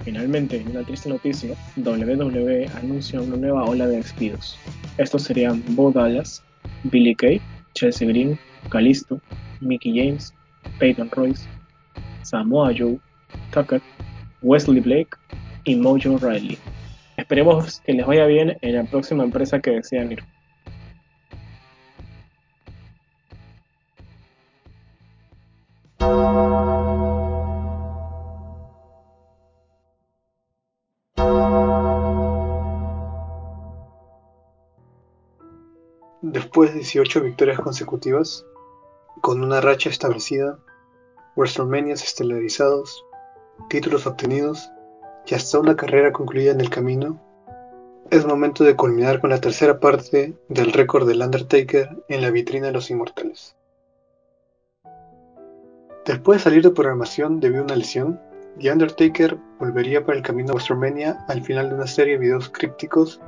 Finalmente, 0.04 0.58
en 0.58 0.70
una 0.70 0.84
triste 0.84 1.08
noticia, 1.08 1.56
WWE 1.78 2.70
anuncia 2.76 3.22
una 3.22 3.38
nueva 3.38 3.64
ola 3.64 3.88
de 3.88 3.98
despidos. 3.98 4.58
Estos 4.98 5.24
serían 5.24 5.64
Bo 5.70 5.92
Dallas, 5.92 6.44
Billy 6.84 7.16
Kay, 7.16 7.40
Chelsea 7.74 8.08
Green, 8.10 8.38
Kalisto, 8.70 9.22
Mickey 9.62 9.96
James, 9.96 10.34
Peyton 10.80 11.10
Royce, 11.12 11.48
Samoa 12.24 12.74
Joe, 12.78 13.00
Tucker, 13.52 13.82
Wesley 14.42 14.82
Blake 14.82 15.12
y 15.64 15.76
Mojo 15.76 16.18
Riley. 16.18 16.58
Esperemos 17.16 17.80
que 17.86 17.94
les 17.94 18.06
vaya 18.06 18.26
bien 18.26 18.58
en 18.62 18.76
la 18.76 18.84
próxima 18.84 19.24
empresa 19.24 19.62
que 19.62 19.72
desean 19.72 20.12
ir. 20.12 20.24
Después 36.54 36.72
de 36.72 36.82
18 36.82 37.22
victorias 37.22 37.60
consecutivas, 37.60 38.46
con 39.22 39.44
una 39.44 39.60
racha 39.60 39.90
establecida, 39.90 40.60
WrestleManias 41.36 42.04
estelarizados, 42.04 43.04
títulos 43.70 44.06
obtenidos 44.06 44.70
y 45.26 45.34
hasta 45.34 45.58
una 45.58 45.76
carrera 45.76 46.12
concluida 46.12 46.52
en 46.52 46.62
el 46.62 46.70
camino, 46.70 47.20
es 48.12 48.28
momento 48.28 48.64
de 48.64 48.76
culminar 48.76 49.20
con 49.20 49.32
la 49.32 49.42
tercera 49.42 49.80
parte 49.80 50.38
del 50.48 50.72
récord 50.74 51.08
del 51.08 51.24
Undertaker 51.24 51.90
en 52.08 52.22
la 52.22 52.30
vitrina 52.30 52.68
de 52.68 52.74
los 52.74 52.92
inmortales. 52.92 53.56
Después 56.06 56.38
de 56.38 56.44
salir 56.44 56.62
de 56.62 56.70
programación 56.70 57.40
debido 57.40 57.64
a 57.64 57.66
una 57.66 57.78
lesión, 57.78 58.22
The 58.60 58.72
Undertaker 58.72 59.40
volvería 59.58 60.06
para 60.06 60.20
el 60.20 60.24
camino 60.24 60.52
a 60.52 60.54
WrestleMania 60.54 61.26
al 61.30 61.42
final 61.42 61.70
de 61.70 61.76
una 61.78 61.88
serie 61.88 62.14
de 62.14 62.20
videos 62.20 62.48
crípticos 62.50 63.20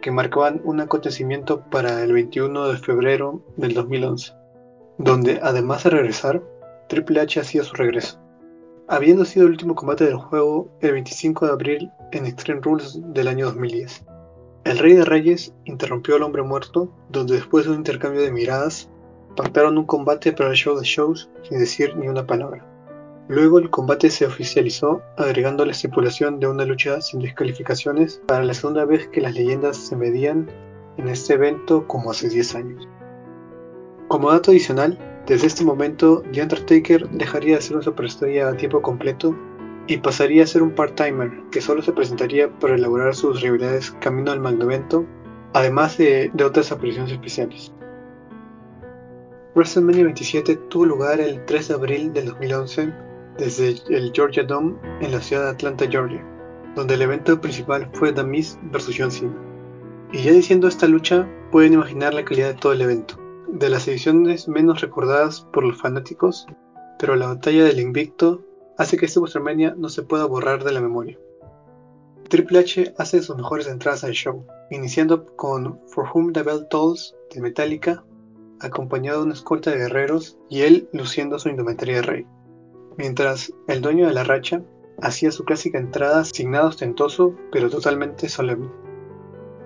que 0.00 0.10
marcaban 0.10 0.60
un 0.64 0.80
acontecimiento 0.80 1.60
para 1.70 2.02
el 2.02 2.12
21 2.12 2.68
de 2.68 2.78
febrero 2.78 3.42
del 3.56 3.74
2011, 3.74 4.32
donde 4.98 5.40
además 5.42 5.84
de 5.84 5.90
regresar, 5.90 6.42
Triple 6.88 7.20
H 7.20 7.40
hacía 7.40 7.62
su 7.62 7.74
regreso. 7.74 8.18
Habiendo 8.88 9.24
sido 9.24 9.46
el 9.46 9.52
último 9.52 9.74
combate 9.74 10.04
del 10.04 10.16
juego 10.16 10.68
el 10.80 10.92
25 10.92 11.46
de 11.46 11.52
abril 11.52 11.90
en 12.12 12.26
Extreme 12.26 12.60
Rules 12.60 12.98
del 13.12 13.28
año 13.28 13.46
2010. 13.46 14.04
El 14.64 14.78
Rey 14.78 14.94
de 14.94 15.04
Reyes 15.04 15.54
interrumpió 15.64 16.16
al 16.16 16.22
hombre 16.22 16.42
muerto, 16.42 16.92
donde 17.08 17.34
después 17.34 17.64
de 17.64 17.70
un 17.70 17.78
intercambio 17.78 18.20
de 18.20 18.32
miradas, 18.32 18.90
pactaron 19.36 19.78
un 19.78 19.86
combate 19.86 20.32
para 20.32 20.50
el 20.50 20.56
show 20.56 20.76
de 20.76 20.84
shows 20.84 21.30
sin 21.48 21.58
decir 21.58 21.96
ni 21.96 22.08
una 22.08 22.26
palabra. 22.26 22.66
Luego 23.30 23.60
el 23.60 23.70
combate 23.70 24.10
se 24.10 24.26
oficializó 24.26 25.02
agregando 25.16 25.64
la 25.64 25.70
estipulación 25.70 26.40
de 26.40 26.48
una 26.48 26.64
lucha 26.64 27.00
sin 27.00 27.20
descalificaciones 27.20 28.20
para 28.26 28.42
la 28.42 28.54
segunda 28.54 28.84
vez 28.84 29.06
que 29.06 29.20
las 29.20 29.34
leyendas 29.34 29.76
se 29.76 29.94
medían 29.94 30.50
en 30.96 31.06
este 31.06 31.34
evento 31.34 31.86
como 31.86 32.10
hace 32.10 32.28
10 32.28 32.54
años. 32.56 32.88
Como 34.08 34.32
dato 34.32 34.50
adicional, 34.50 34.98
desde 35.28 35.46
este 35.46 35.64
momento 35.64 36.24
The 36.32 36.42
Undertaker 36.42 37.08
dejaría 37.10 37.54
de 37.54 37.62
ser 37.62 37.76
una 37.76 37.84
superestrella 37.84 38.48
a 38.48 38.56
tiempo 38.56 38.82
completo 38.82 39.38
y 39.86 39.98
pasaría 39.98 40.42
a 40.42 40.48
ser 40.48 40.64
un 40.64 40.74
part-timer 40.74 41.30
que 41.52 41.60
solo 41.60 41.82
se 41.82 41.92
presentaría 41.92 42.50
para 42.58 42.74
elaborar 42.74 43.14
sus 43.14 43.40
rivalidades 43.40 43.92
camino 44.00 44.32
al 44.32 44.40
magno 44.40 44.64
evento, 44.64 45.06
además 45.52 45.96
de, 45.98 46.32
de 46.34 46.42
otras 46.42 46.72
apariciones 46.72 47.12
especiales. 47.12 47.72
WrestleMania 49.54 50.02
27 50.02 50.56
tuvo 50.68 50.86
lugar 50.86 51.20
el 51.20 51.44
3 51.44 51.68
de 51.68 51.74
abril 51.74 52.12
del 52.12 52.26
2011 52.26 53.09
desde 53.38 53.76
el 53.88 54.12
Georgia 54.12 54.42
Dome 54.42 54.74
en 55.00 55.12
la 55.12 55.20
ciudad 55.20 55.44
de 55.44 55.50
Atlanta, 55.50 55.86
Georgia, 55.88 56.24
donde 56.74 56.94
el 56.94 57.02
evento 57.02 57.40
principal 57.40 57.88
fue 57.94 58.12
The 58.12 58.24
Miz 58.24 58.58
vs 58.70 58.94
John 58.96 59.10
Cena. 59.10 59.36
Y 60.12 60.22
ya 60.22 60.32
diciendo 60.32 60.68
esta 60.68 60.86
lucha, 60.86 61.28
pueden 61.50 61.74
imaginar 61.74 62.14
la 62.14 62.24
calidad 62.24 62.48
de 62.48 62.60
todo 62.60 62.72
el 62.72 62.82
evento, 62.82 63.14
de 63.48 63.70
las 63.70 63.86
ediciones 63.88 64.48
menos 64.48 64.80
recordadas 64.80 65.42
por 65.52 65.64
los 65.64 65.80
fanáticos, 65.80 66.46
pero 66.98 67.16
la 67.16 67.28
batalla 67.28 67.64
del 67.64 67.80
invicto 67.80 68.44
hace 68.76 68.96
que 68.96 69.06
este 69.06 69.20
WrestleMania 69.20 69.74
no 69.76 69.88
se 69.88 70.02
pueda 70.02 70.24
borrar 70.24 70.64
de 70.64 70.72
la 70.72 70.80
memoria. 70.80 71.18
Triple 72.28 72.60
H 72.60 72.94
hace 72.98 73.22
sus 73.22 73.36
mejores 73.36 73.66
entradas 73.66 74.04
al 74.04 74.12
show, 74.12 74.46
iniciando 74.70 75.26
con 75.36 75.80
For 75.88 76.08
Whom 76.12 76.32
the 76.32 76.42
Bell 76.42 76.66
Tolls 76.70 77.14
de 77.34 77.40
Metallica, 77.40 78.04
acompañado 78.60 79.18
de 79.18 79.24
una 79.24 79.34
escolta 79.34 79.70
de 79.70 79.78
guerreros 79.78 80.38
y 80.48 80.62
él 80.62 80.88
luciendo 80.92 81.38
su 81.38 81.48
indumentaria 81.48 81.96
de 81.96 82.02
rey 82.02 82.26
mientras 83.00 83.54
el 83.66 83.80
dueño 83.80 84.06
de 84.06 84.12
la 84.12 84.24
racha 84.24 84.62
hacía 85.00 85.32
su 85.32 85.44
clásica 85.44 85.78
entrada 85.78 86.22
sin 86.24 86.50
nada 86.50 86.68
ostentoso, 86.68 87.34
pero 87.50 87.70
totalmente 87.70 88.28
solemne. 88.28 88.68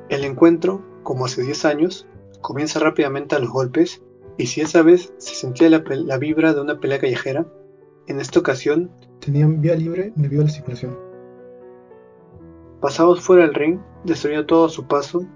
El 0.08 0.24
encuentro, 0.24 0.82
como 1.02 1.26
hace 1.26 1.42
10 1.42 1.64
años, 1.64 2.06
comienza 2.40 2.78
rápidamente 2.78 3.34
a 3.34 3.40
los 3.40 3.50
golpes, 3.50 4.02
y 4.38 4.46
si 4.46 4.60
esa 4.60 4.82
vez 4.82 5.12
se 5.18 5.34
sentía 5.34 5.68
la, 5.68 6.18
vibra 6.18 6.54
de 6.54 6.60
una 6.60 6.78
pelea 6.78 7.00
callejera, 7.00 7.44
en 8.06 8.20
esta 8.20 8.38
ocasión 8.38 8.92
tenían 9.18 9.60
vía 9.60 9.74
libre 9.74 10.12
debido 10.14 10.42
a 10.42 10.44
la 10.44 10.50
situación. 10.50 10.96
Pasados 12.80 13.20
fuera 13.20 13.42
del 13.42 13.54
ring, 13.54 13.80
destruyó 14.04 14.46
todo 14.46 14.66
a 14.66 14.70
su 14.70 14.86
paso, 14.86 15.26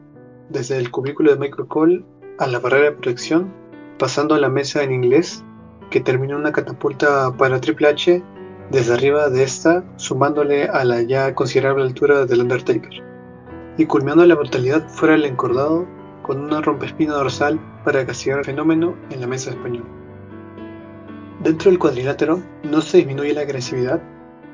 desde 0.51 0.77
el 0.79 0.93
cubículo 0.93 1.33
de 1.33 1.39
Microcall 1.39 2.05
a 2.39 2.47
la 2.47 2.61
barrera 2.61 2.91
de 2.91 2.93
protección, 2.93 3.53
pasando 3.99 4.37
a 4.37 4.39
la 4.39 4.49
mesa 4.49 4.85
en 4.85 4.93
inglés 4.93 5.45
que 5.91 6.01
terminó 6.01 6.37
una 6.37 6.53
catapulta 6.53 7.33
para 7.37 7.61
Triple 7.61 7.89
H 7.89 8.23
desde 8.71 8.95
arriba 8.95 9.31
de 9.31 9.43
esta, 9.43 9.85
sumándole 9.97 10.65
a 10.65 10.85
la 10.85 11.03
ya 11.03 11.35
considerable 11.35 11.85
altura 11.85 12.27
del 12.27 12.43
Undertaker, 12.43 13.03
y 13.79 13.87
culminando 13.87 14.27
la 14.27 14.35
brutalidad 14.35 14.87
fuera 14.89 15.15
el 15.15 15.25
encordado 15.25 15.87
con 16.23 16.41
una 16.41 16.61
rompespina 16.61 17.15
dorsal 17.15 17.59
para 17.85 18.05
castigar 18.05 18.41
el 18.41 18.45
fenómeno 18.45 18.95
en 19.11 19.21
la 19.21 19.27
mesa 19.27 19.51
española. 19.51 19.87
Dentro 21.43 21.71
del 21.71 21.79
cuadrilátero 21.79 22.43
no 22.65 22.81
se 22.81 22.99
disminuye 22.99 23.33
la 23.33 23.43
agresividad, 23.43 24.03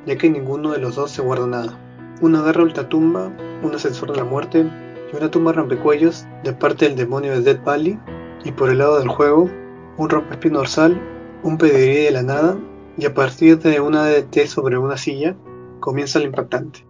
ya 0.07 0.17
que 0.17 0.31
ninguno 0.31 0.71
de 0.71 0.79
los 0.79 0.95
dos 0.95 1.11
se 1.11 1.23
guarda 1.23 1.47
nada. 1.47 1.79
Una 2.21 2.43
garra 2.43 2.63
ultratumba, 2.63 3.33
un 3.63 3.75
ascensor 3.75 4.13
de 4.13 4.19
la 4.19 4.25
muerte 4.25 4.71
y 5.13 5.17
una 5.17 5.31
tumba 5.31 5.53
rompecuellos 5.53 6.27
de 6.45 6.53
parte 6.53 6.85
del 6.85 6.95
demonio 6.95 7.33
de 7.33 7.41
Dead 7.41 7.65
Valley, 7.65 7.99
y 8.45 8.53
por 8.53 8.71
el 8.71 8.79
lado 8.79 8.99
del 8.99 9.09
juego, 9.09 9.49
un 9.97 10.11
rompespino 10.11 10.59
dorsal 10.59 11.01
un 11.45 11.59
pedigrí 11.59 12.05
de 12.05 12.11
la 12.11 12.23
nada 12.23 12.59
y 12.97 13.05
a 13.05 13.13
partir 13.13 13.59
de 13.59 13.79
una 13.79 14.07
ADT 14.07 14.47
sobre 14.47 14.79
una 14.79 14.97
silla 14.97 15.37
comienza 15.79 16.19
lo 16.19 16.25
impactante. 16.25 16.87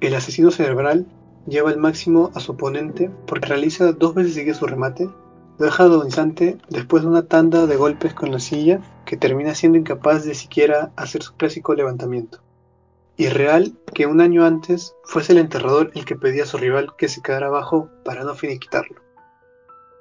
El 0.00 0.14
asesino 0.14 0.50
cerebral 0.50 1.06
lleva 1.46 1.70
el 1.70 1.76
máximo 1.76 2.30
a 2.34 2.40
su 2.40 2.52
oponente 2.52 3.10
porque 3.26 3.48
realiza 3.48 3.92
dos 3.92 4.14
veces 4.14 4.34
sigue 4.34 4.54
su 4.54 4.66
remate, 4.66 5.10
lo 5.58 5.66
deja 5.66 5.84
agonizante 5.84 6.56
después 6.70 7.02
de 7.02 7.10
una 7.10 7.26
tanda 7.26 7.66
de 7.66 7.76
golpes 7.76 8.14
con 8.14 8.32
la 8.32 8.40
silla 8.40 8.80
que 9.04 9.18
termina 9.18 9.54
siendo 9.54 9.76
incapaz 9.76 10.24
de 10.24 10.34
siquiera 10.34 10.90
hacer 10.96 11.22
su 11.22 11.34
clásico 11.34 11.74
levantamiento. 11.74 12.38
Irreal 13.18 13.74
que 13.92 14.06
un 14.06 14.22
año 14.22 14.46
antes 14.46 14.94
fuese 15.04 15.32
el 15.32 15.38
enterrador 15.38 15.90
el 15.94 16.06
que 16.06 16.16
pedía 16.16 16.44
a 16.44 16.46
su 16.46 16.56
rival 16.56 16.96
que 16.96 17.08
se 17.08 17.20
quedara 17.20 17.48
abajo 17.48 17.90
para 18.02 18.24
no 18.24 18.34
finiquitarlo. 18.34 18.96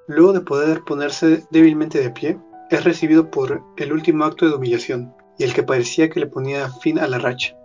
Luego 0.08 0.32
de 0.32 0.39
poder 0.39 0.84
ponerse 0.86 1.45
débilmente 1.52 1.99
de 1.99 2.12
pie, 2.12 2.39
es 2.72 2.86
recibido 2.86 3.30
por 3.30 3.62
el 3.76 3.92
último 3.92 4.24
acto 4.24 4.48
de 4.48 4.56
humillación 4.56 5.14
y 5.38 5.44
el 5.44 5.54
que 5.54 5.64
parecía 5.64 6.10
que 6.10 6.22
le 6.22 6.28
ponía 6.28 6.70
fin 6.70 7.00
a 7.00 7.08
la 7.08 7.20
racha. 7.20 7.56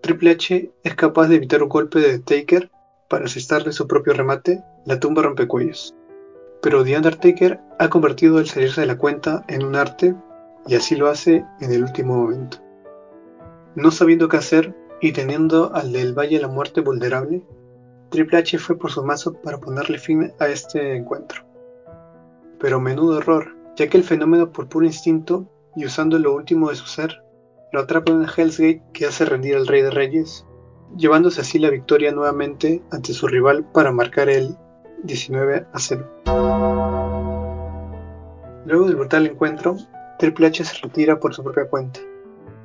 Triple 0.00 0.30
H 0.30 0.70
es 0.84 0.94
capaz 0.94 1.26
de 1.26 1.36
evitar 1.36 1.62
un 1.62 1.68
golpe 1.68 1.98
de 1.98 2.20
Taker 2.20 2.70
para 3.08 3.24
asestarle 3.24 3.72
su 3.72 3.88
propio 3.88 4.12
remate, 4.12 4.62
la 4.86 5.00
tumba 5.00 5.22
rompecuellos. 5.22 5.94
Pero 6.62 6.84
The 6.84 6.96
Undertaker 6.96 7.60
ha 7.80 7.88
convertido 7.88 8.38
el 8.38 8.46
salirse 8.46 8.82
de 8.82 8.86
la 8.86 8.96
cuenta 8.96 9.44
en 9.48 9.64
un 9.64 9.74
arte 9.74 10.14
y 10.68 10.76
así 10.76 10.94
lo 10.94 11.08
hace 11.08 11.44
en 11.60 11.72
el 11.72 11.82
último 11.82 12.16
momento. 12.16 12.58
No 13.74 13.90
sabiendo 13.90 14.28
qué 14.28 14.36
hacer 14.36 14.74
y 15.00 15.12
teniendo 15.12 15.74
al 15.74 15.92
del 15.92 16.16
Valle 16.16 16.38
la 16.38 16.48
Muerte 16.48 16.80
vulnerable, 16.80 17.42
Triple 18.10 18.38
H 18.38 18.58
fue 18.58 18.78
por 18.78 18.92
su 18.92 19.04
mazo 19.04 19.32
para 19.32 19.58
ponerle 19.58 19.98
fin 19.98 20.32
a 20.38 20.46
este 20.46 20.96
encuentro. 20.96 21.42
Pero 22.60 22.80
menudo 22.80 23.18
error, 23.18 23.57
ya 23.78 23.88
que 23.88 23.96
el 23.96 24.02
fenómeno 24.02 24.50
por 24.50 24.68
puro 24.68 24.84
instinto 24.84 25.46
y 25.76 25.86
usando 25.86 26.18
lo 26.18 26.34
último 26.34 26.68
de 26.68 26.74
su 26.74 26.86
ser, 26.86 27.22
lo 27.72 27.80
atrapa 27.80 28.10
en 28.10 28.24
Hell's 28.24 28.58
Gate 28.58 28.82
que 28.92 29.06
hace 29.06 29.24
rendir 29.24 29.54
al 29.54 29.68
Rey 29.68 29.82
de 29.82 29.90
Reyes, 29.90 30.44
llevándose 30.96 31.42
así 31.42 31.60
la 31.60 31.70
victoria 31.70 32.10
nuevamente 32.10 32.82
ante 32.90 33.12
su 33.12 33.28
rival 33.28 33.64
para 33.72 33.92
marcar 33.92 34.28
el 34.28 34.56
19 35.04 35.66
a 35.72 35.78
0. 35.78 36.10
Luego 38.66 38.86
del 38.86 38.96
brutal 38.96 39.28
encuentro, 39.28 39.76
Triple 40.18 40.48
H 40.48 40.64
se 40.64 40.76
retira 40.82 41.20
por 41.20 41.32
su 41.32 41.44
propia 41.44 41.68
cuenta, 41.68 42.00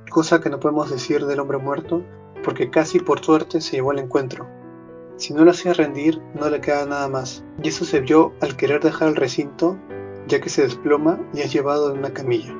cosa 0.10 0.42
que 0.42 0.50
no 0.50 0.60
podemos 0.60 0.90
decir 0.90 1.24
del 1.28 1.40
hombre 1.40 1.60
muerto 1.60 2.04
porque 2.44 2.72
casi 2.72 3.00
por 3.00 3.24
suerte 3.24 3.62
se 3.62 3.76
llevó 3.76 3.92
al 3.92 4.00
encuentro. 4.00 4.48
Si 5.18 5.32
no 5.32 5.46
lo 5.46 5.52
hacía 5.52 5.74
rendir, 5.74 6.20
no 6.34 6.50
le 6.50 6.60
queda 6.60 6.88
nada 6.88 7.08
más, 7.08 7.46
y 7.62 7.70
eso 7.70 7.86
se 7.86 8.00
vio 8.00 8.34
al 8.42 8.58
querer 8.58 8.82
dejar 8.82 9.10
el 9.10 9.16
recinto, 9.16 9.78
ya 10.28 10.40
que 10.40 10.50
se 10.50 10.64
desploma 10.64 11.20
y 11.34 11.42
es 11.42 11.54
llevado 11.54 11.92
en 11.92 12.00
una 12.00 12.14
camilla, 12.14 12.54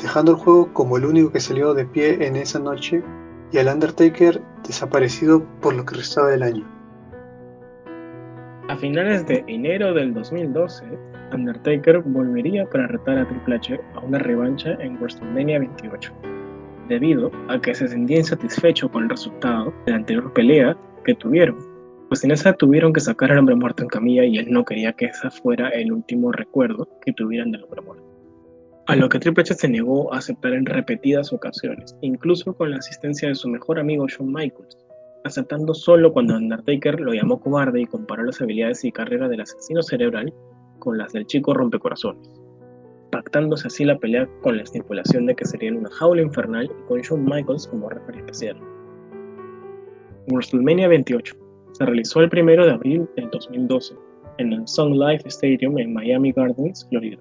dejando 0.00 0.32
el 0.32 0.38
juego 0.38 0.72
como 0.72 0.96
el 0.96 1.04
único 1.04 1.32
que 1.32 1.40
salió 1.40 1.74
de 1.74 1.86
pie 1.86 2.26
en 2.26 2.36
esa 2.36 2.58
noche 2.58 3.02
y 3.52 3.58
al 3.58 3.68
Undertaker 3.68 4.40
desaparecido 4.66 5.44
por 5.60 5.74
lo 5.74 5.84
que 5.84 5.96
restaba 5.96 6.28
del 6.28 6.42
año. 6.42 6.66
A 8.68 8.76
finales 8.76 9.24
de 9.26 9.44
enero 9.46 9.94
del 9.94 10.12
2012, 10.12 10.84
Undertaker 11.32 12.00
volvería 12.00 12.68
para 12.68 12.88
retar 12.88 13.18
a 13.18 13.28
Triple 13.28 13.56
H 13.56 13.80
a 13.94 14.00
una 14.00 14.18
revancha 14.18 14.72
en 14.80 14.96
WrestleMania 14.96 15.60
28, 15.60 16.12
debido 16.88 17.30
a 17.48 17.60
que 17.60 17.74
se 17.74 17.88
sentía 17.88 18.18
insatisfecho 18.18 18.90
con 18.90 19.04
el 19.04 19.10
resultado 19.10 19.72
de 19.84 19.92
la 19.92 19.98
anterior 19.98 20.32
pelea 20.32 20.76
que 21.04 21.14
tuvieron, 21.14 21.56
pues 22.08 22.22
en 22.22 22.30
esa 22.30 22.52
tuvieron 22.52 22.92
que 22.92 23.00
sacar 23.00 23.32
al 23.32 23.38
hombre 23.38 23.56
muerto 23.56 23.82
en 23.82 23.88
camilla 23.88 24.24
y 24.24 24.38
él 24.38 24.46
no 24.50 24.64
quería 24.64 24.92
que 24.92 25.06
ese 25.06 25.30
fuera 25.30 25.70
el 25.70 25.92
último 25.92 26.30
recuerdo 26.30 26.88
que 27.04 27.12
tuvieran 27.12 27.50
del 27.50 27.64
hombre 27.64 27.80
muerto. 27.82 28.04
A 28.86 28.94
lo 28.94 29.08
que 29.08 29.18
Triple 29.18 29.42
H 29.42 29.54
se 29.54 29.68
negó 29.68 30.14
a 30.14 30.18
aceptar 30.18 30.52
en 30.52 30.64
repetidas 30.64 31.32
ocasiones, 31.32 31.96
incluso 32.02 32.54
con 32.54 32.70
la 32.70 32.76
asistencia 32.76 33.28
de 33.28 33.34
su 33.34 33.48
mejor 33.48 33.80
amigo 33.80 34.06
Shawn 34.06 34.32
Michaels, 34.32 34.78
aceptando 35.24 35.74
solo 35.74 36.12
cuando 36.12 36.36
Undertaker 36.36 37.00
lo 37.00 37.12
llamó 37.12 37.40
cobarde 37.40 37.80
y 37.80 37.86
comparó 37.86 38.22
las 38.22 38.40
habilidades 38.40 38.84
y 38.84 38.92
carrera 38.92 39.28
del 39.28 39.40
asesino 39.40 39.82
cerebral 39.82 40.32
con 40.78 40.98
las 40.98 41.12
del 41.12 41.26
chico 41.26 41.52
rompecorazones, 41.54 42.30
pactándose 43.10 43.66
así 43.66 43.84
la 43.84 43.98
pelea 43.98 44.28
con 44.42 44.56
la 44.56 44.62
estipulación 44.62 45.26
de 45.26 45.34
que 45.34 45.44
sería 45.44 45.72
una 45.72 45.90
jaula 45.90 46.22
infernal 46.22 46.66
y 46.66 46.86
con 46.86 47.00
Shawn 47.00 47.24
Michaels 47.24 47.66
como 47.66 47.88
referee 47.88 48.20
especial. 48.20 48.56
WrestleMania 50.28 50.86
28 50.86 51.45
se 51.76 51.84
realizó 51.84 52.20
el 52.20 52.30
1 52.32 52.64
de 52.64 52.72
abril 52.72 53.06
del 53.16 53.28
2012 53.30 53.94
en 54.38 54.52
el 54.52 54.66
Sun 54.66 54.98
Life 54.98 55.28
Stadium 55.28 55.78
en 55.78 55.92
Miami 55.92 56.32
Gardens, 56.32 56.86
Florida. 56.88 57.18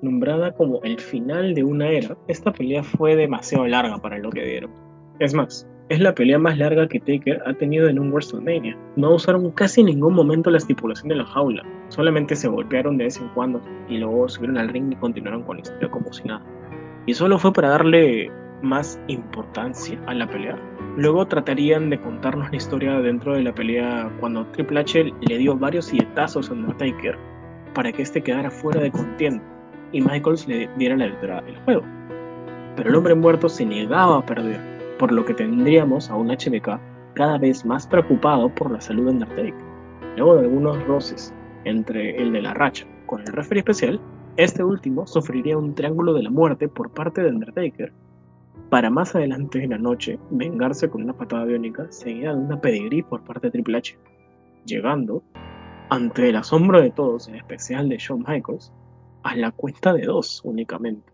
Nombrada 0.00 0.52
como 0.52 0.80
el 0.84 1.00
final 1.00 1.54
de 1.54 1.64
una 1.64 1.88
era, 1.88 2.16
esta 2.28 2.52
pelea 2.52 2.84
fue 2.84 3.16
demasiado 3.16 3.66
larga 3.66 3.98
para 3.98 4.18
lo 4.18 4.30
que 4.30 4.44
dieron. 4.44 4.70
Es 5.18 5.34
más, 5.34 5.68
es 5.88 5.98
la 5.98 6.14
pelea 6.14 6.38
más 6.38 6.56
larga 6.56 6.86
que 6.86 7.00
Taker 7.00 7.42
ha 7.46 7.54
tenido 7.54 7.88
en 7.88 7.98
un 7.98 8.12
WrestleMania. 8.12 8.78
No 8.96 9.14
usaron 9.14 9.50
casi 9.50 9.82
ningún 9.82 10.14
momento 10.14 10.50
la 10.50 10.58
estipulación 10.58 11.08
de 11.08 11.16
la 11.16 11.24
jaula, 11.24 11.64
solamente 11.88 12.36
se 12.36 12.48
golpearon 12.48 12.96
de 12.96 13.04
vez 13.04 13.18
en 13.18 13.28
cuando 13.30 13.60
y 13.88 13.98
luego 13.98 14.28
subieron 14.28 14.58
al 14.58 14.68
ring 14.68 14.92
y 14.92 14.96
continuaron 14.96 15.42
con 15.42 15.56
la 15.56 15.62
historia 15.62 15.90
como 15.90 16.12
si 16.12 16.22
nada. 16.24 16.44
Y 17.06 17.14
solo 17.14 17.38
fue 17.38 17.52
para 17.52 17.70
darle 17.70 18.30
más 18.64 18.98
importancia 19.06 20.00
a 20.06 20.14
la 20.14 20.26
pelea. 20.26 20.58
Luego 20.96 21.26
tratarían 21.26 21.90
de 21.90 22.00
contarnos 22.00 22.50
la 22.50 22.56
historia 22.56 23.00
dentro 23.00 23.34
de 23.34 23.42
la 23.42 23.54
pelea 23.54 24.10
cuando 24.20 24.46
Triple 24.46 24.80
H 24.80 25.12
le 25.20 25.38
dio 25.38 25.56
varios 25.56 25.86
silletazos 25.86 26.50
a 26.50 26.54
Undertaker 26.54 27.18
para 27.74 27.92
que 27.92 28.02
este 28.02 28.22
quedara 28.22 28.50
fuera 28.50 28.80
de 28.80 28.90
contienda 28.90 29.42
y 29.92 30.00
Michaels 30.00 30.48
le 30.48 30.68
diera 30.76 30.96
la 30.96 31.06
victoria 31.06 31.42
del 31.42 31.56
juego. 31.58 31.82
Pero 32.76 32.90
el 32.90 32.96
hombre 32.96 33.14
muerto 33.14 33.48
se 33.48 33.64
negaba 33.64 34.18
a 34.18 34.26
perder 34.26 34.60
por 34.98 35.12
lo 35.12 35.24
que 35.24 35.34
tendríamos 35.34 36.10
a 36.10 36.16
un 36.16 36.28
HBK 36.28 36.80
cada 37.14 37.38
vez 37.38 37.64
más 37.64 37.86
preocupado 37.86 38.48
por 38.48 38.70
la 38.70 38.80
salud 38.80 39.04
de 39.04 39.10
Undertaker. 39.10 39.54
Luego 40.16 40.36
de 40.36 40.42
algunos 40.42 40.84
roces 40.86 41.34
entre 41.64 42.16
el 42.16 42.32
de 42.32 42.42
la 42.42 42.54
racha 42.54 42.86
con 43.06 43.20
el 43.20 43.28
referee 43.28 43.60
especial, 43.60 44.00
este 44.36 44.64
último 44.64 45.06
sufriría 45.06 45.56
un 45.56 45.74
triángulo 45.74 46.12
de 46.14 46.24
la 46.24 46.30
muerte 46.30 46.68
por 46.68 46.90
parte 46.90 47.22
de 47.22 47.30
Undertaker, 47.30 47.92
para 48.70 48.90
más 48.90 49.14
adelante 49.14 49.62
en 49.62 49.70
la 49.70 49.78
noche 49.78 50.18
vengarse 50.30 50.88
con 50.88 51.02
una 51.02 51.16
patada 51.16 51.44
biónica 51.44 51.86
seguida 51.90 52.34
de 52.34 52.40
una 52.40 52.60
pedigrí 52.60 53.02
por 53.02 53.22
parte 53.24 53.48
de 53.48 53.52
Triple 53.52 53.78
H, 53.78 53.98
llegando, 54.66 55.22
ante 55.90 56.30
el 56.30 56.36
asombro 56.36 56.80
de 56.80 56.90
todos, 56.90 57.28
en 57.28 57.36
especial 57.36 57.88
de 57.88 57.98
Shawn 57.98 58.24
Michaels, 58.26 58.72
a 59.22 59.36
la 59.36 59.50
cuenta 59.52 59.92
de 59.92 60.06
dos 60.06 60.40
únicamente. 60.44 61.12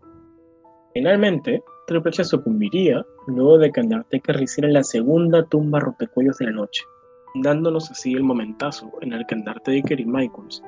Finalmente, 0.93 1.61
Triple 1.87 2.09
H 2.09 2.23
sucumbiría 2.23 3.05
luego 3.27 3.57
de 3.57 3.71
que 3.71 3.81
Undertaker 3.81 4.41
hiciera 4.41 4.69
la 4.69 4.83
segunda 4.83 5.45
tumba 5.45 5.79
rompecuellos 5.79 6.37
de 6.37 6.45
la 6.45 6.51
noche, 6.51 6.83
dándonos 7.35 7.91
así 7.91 8.13
el 8.13 8.23
momentazo 8.23 8.91
en 9.01 9.13
el 9.13 9.25
que 9.25 9.35
Undertaker 9.35 9.99
y 9.99 10.05
Michaels 10.05 10.63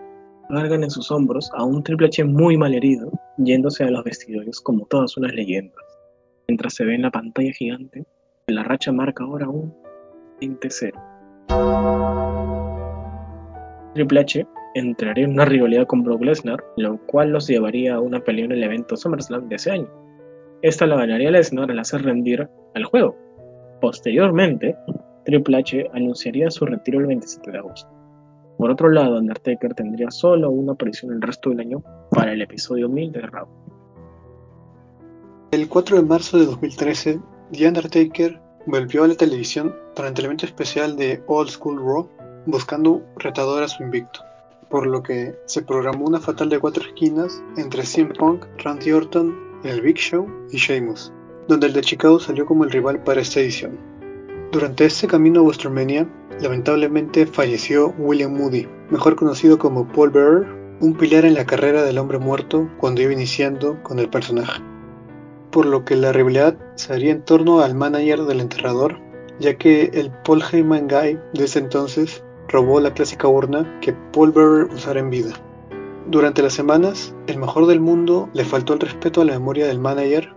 cargan 0.50 0.84
en 0.84 0.92
sus 0.92 1.10
hombros 1.12 1.50
a 1.54 1.64
un 1.64 1.84
Triple 1.84 2.08
H 2.08 2.24
muy 2.26 2.58
mal 2.58 2.74
herido, 2.74 3.12
yéndose 3.38 3.84
a 3.84 3.92
los 3.92 4.04
vestidores 4.04 4.60
como 4.60 4.86
todas 4.86 5.18
unas 5.18 5.34
leyendas, 5.34 5.82
mientras 6.48 6.74
se 6.74 6.86
ve 6.86 6.96
en 6.96 7.04
la 7.04 7.12
pantalla 7.12 7.52
gigante 7.52 8.06
la 8.48 8.64
racha 8.64 8.92
marca 8.92 9.24
ahora 9.24 9.48
un 9.50 9.74
20-0. 10.42 10.92
Triple 13.94 14.20
H 14.20 14.48
entraría 14.76 15.26
en 15.26 15.32
una 15.32 15.46
rivalidad 15.46 15.86
con 15.86 16.04
Brock 16.04 16.24
Lesnar, 16.24 16.64
lo 16.78 16.98
cual 17.06 17.30
los 17.30 17.48
llevaría 17.48 17.96
a 17.96 18.00
una 18.00 18.20
pelea 18.20 18.46
en 18.46 18.52
el 18.54 18.64
evento 18.64 18.98
SummerSlam 18.98 19.48
de 19.48 19.56
ese 19.56 19.72
año 19.72 19.88
esta 20.64 20.88
la 20.88 20.96
ganaría 20.96 21.30
Lesnar 21.30 21.70
al 21.70 21.80
hacer 21.80 22.04
rendir 22.04 22.48
al 22.74 22.86
juego. 22.86 23.18
Posteriormente, 23.82 24.78
Triple 25.26 25.58
H 25.58 25.90
anunciaría 25.94 26.50
su 26.50 26.66
retiro 26.66 27.02
el 27.02 27.08
27 27.08 27.52
de 27.52 27.58
agosto. 27.58 27.92
Por 28.58 28.72
otro 28.72 28.90
lado, 28.90 29.18
Undertaker 29.18 29.74
tendría 29.74 30.10
solo 30.10 30.50
una 30.52 30.72
aparición 30.72 31.12
el 31.12 31.22
resto 31.22 31.50
del 31.50 31.60
año 31.60 31.84
para 32.12 32.32
el 32.32 32.42
episodio 32.42 32.88
1000 32.88 33.12
de 33.12 33.22
Raw. 33.24 33.46
El 35.54 35.70
4 35.70 35.98
de 35.98 36.02
marzo 36.02 36.40
de 36.40 36.48
2013, 36.48 37.20
The 37.52 37.68
Undertaker 37.68 38.42
volvió 38.66 39.04
a 39.04 39.08
la 39.08 39.14
televisión 39.14 39.76
durante 39.96 40.22
el 40.22 40.26
evento 40.26 40.48
especial 40.48 40.96
de 40.96 41.22
Old 41.28 41.52
School 41.52 41.78
Raw 41.78 42.10
buscando 42.48 43.04
retador 43.18 43.62
a 43.62 43.68
su 43.68 43.84
invicto, 43.84 44.22
por 44.72 44.88
lo 44.88 45.04
que 45.04 45.36
se 45.46 45.62
programó 45.62 46.08
una 46.08 46.20
fatal 46.20 46.50
de 46.50 46.58
cuatro 46.58 46.84
esquinas 46.84 47.44
entre 47.56 47.84
CM 47.84 48.16
Punk, 48.16 48.48
Randy 48.64 48.94
Orton 48.94 49.38
el 49.64 49.82
Big 49.82 49.98
Show 49.98 50.28
y 50.50 50.58
Sheamus, 50.58 51.14
donde 51.48 51.68
el 51.68 51.74
de 51.74 51.82
Chicago 51.82 52.20
salió 52.20 52.48
como 52.48 52.64
el 52.64 52.72
rival 52.72 53.04
para 53.04 53.22
esta 53.22 53.40
edición. 53.40 53.78
Durante 54.52 54.86
este 54.86 55.06
camino 55.06 55.42
a 55.42 55.44
WrestleMania, 55.44 56.10
lamentablemente 56.42 57.28
falleció 57.28 57.94
William 58.00 58.34
Moody, 58.34 58.68
mejor 58.90 59.16
conocido 59.16 59.60
como 59.60 59.88
Paul 59.88 60.10
Bearer, 60.10 60.48
un 60.80 60.96
pilar 60.98 61.26
en 61.26 61.36
la 61.36 61.46
carrera 61.46 61.84
del 61.84 62.00
hombre 62.00 62.18
muerto 62.18 62.68
cuando 62.80 63.04
iba 63.04 63.14
iniciando 63.14 63.84
con 63.84 64.00
el 64.00 64.10
personaje. 64.10 64.73
Por 65.54 65.68
lo 65.68 65.86
que 65.86 65.96
la 65.96 66.12
rivalidad 66.12 66.58
se 66.74 66.94
haría 66.94 67.12
en 67.12 67.22
torno 67.22 67.60
al 67.60 67.76
manager 67.76 68.24
del 68.24 68.40
enterrador, 68.40 69.00
ya 69.40 69.56
que 69.56 69.92
el 69.94 70.10
Paul 70.26 70.42
Heyman 70.42 70.88
Guy 70.88 71.20
de 71.34 71.60
entonces 71.60 72.24
robó 72.48 72.80
la 72.80 72.92
clásica 72.96 73.28
urna 73.28 73.80
que 73.80 73.94
Paul 74.12 74.32
Bearer 74.32 74.74
usara 74.74 75.00
en 75.00 75.12
vida. 75.12 75.34
Durante 76.08 76.42
las 76.42 76.54
semanas, 76.54 77.14
el 77.28 77.38
mejor 77.38 77.68
del 77.68 77.80
mundo 77.80 78.32
le 78.34 78.46
faltó 78.46 78.74
el 78.74 78.80
respeto 78.80 79.22
a 79.22 79.26
la 79.26 79.34
memoria 79.34 79.68
del 79.68 79.78
manager, 79.78 80.34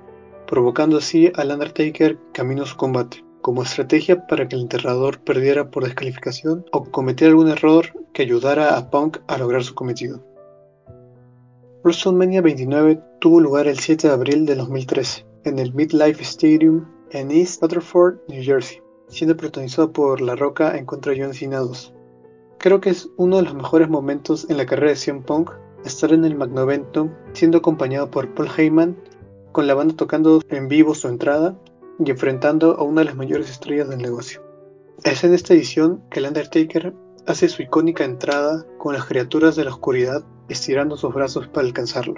provocando 0.47 0.99
así 0.99 1.33
al 1.35 1.51
Undertaker 1.51 2.19
camino 2.35 2.64
a 2.64 2.67
su 2.67 2.77
combate, 2.77 3.25
como 3.41 3.62
estrategia 3.62 4.27
para 4.27 4.47
que 4.47 4.57
el 4.57 4.62
enterrador 4.62 5.21
perdiera 5.21 5.71
por 5.71 5.85
descalificación 5.85 6.67
o 6.73 6.85
cometiera 6.85 7.31
algún 7.31 7.49
error 7.49 7.87
que 8.12 8.21
ayudara 8.21 8.77
a 8.77 8.91
Punk 8.91 9.17
a 9.29 9.39
lograr 9.39 9.64
su 9.64 9.75
cometido. 9.75 10.36
WrestleMania 11.87 12.43
29 12.43 13.01
tuvo 13.20 13.39
lugar 13.39 13.68
el 13.68 13.78
7 13.78 14.09
de 14.09 14.12
abril 14.12 14.45
de 14.45 14.57
2013 14.57 15.24
en 15.45 15.61
el 15.61 15.72
Midlife 15.72 16.20
Stadium 16.20 16.84
en 17.12 17.30
East 17.30 17.62
Rutherford, 17.62 18.16
New 18.26 18.43
Jersey, 18.43 18.82
siendo 19.07 19.37
protagonizado 19.37 19.93
por 19.93 20.20
La 20.20 20.34
Roca 20.34 20.76
en 20.76 20.84
contra 20.84 21.12
de 21.12 21.22
John 21.22 21.32
Cena 21.32 21.61
2. 21.61 21.95
Creo 22.59 22.80
que 22.80 22.91
es 22.91 23.09
uno 23.16 23.37
de 23.37 23.45
los 23.45 23.55
mejores 23.55 23.89
momentos 23.89 24.51
en 24.51 24.57
la 24.57 24.66
carrera 24.66 24.91
de 24.91 24.97
CM 24.97 25.22
Punk 25.22 25.53
estar 25.84 26.12
en 26.12 26.24
el 26.24 26.34
Magnovento 26.34 27.09
siendo 27.34 27.59
acompañado 27.59 28.11
por 28.11 28.34
Paul 28.34 28.49
Heyman, 28.57 28.97
con 29.53 29.68
la 29.68 29.74
banda 29.74 29.95
tocando 29.95 30.41
en 30.49 30.66
vivo 30.66 30.93
su 30.93 31.07
entrada 31.07 31.57
y 32.05 32.11
enfrentando 32.11 32.80
a 32.80 32.82
una 32.82 33.03
de 33.03 33.05
las 33.05 33.14
mayores 33.14 33.49
estrellas 33.49 33.89
del 33.89 34.03
negocio. 34.03 34.43
Es 35.05 35.22
en 35.22 35.34
esta 35.34 35.55
edición 35.55 36.03
que 36.11 36.18
el 36.18 36.26
Undertaker 36.26 36.93
hace 37.28 37.49
su 37.49 37.62
icónica 37.62 38.05
entrada 38.05 38.66
con 38.76 38.95
las 38.95 39.05
criaturas 39.05 39.55
de 39.55 39.62
la 39.62 39.70
oscuridad 39.70 40.24
estirando 40.49 40.97
sus 40.97 41.15
brazos 41.15 41.49
para 41.49 41.67
alcanzarlo. 41.67 42.15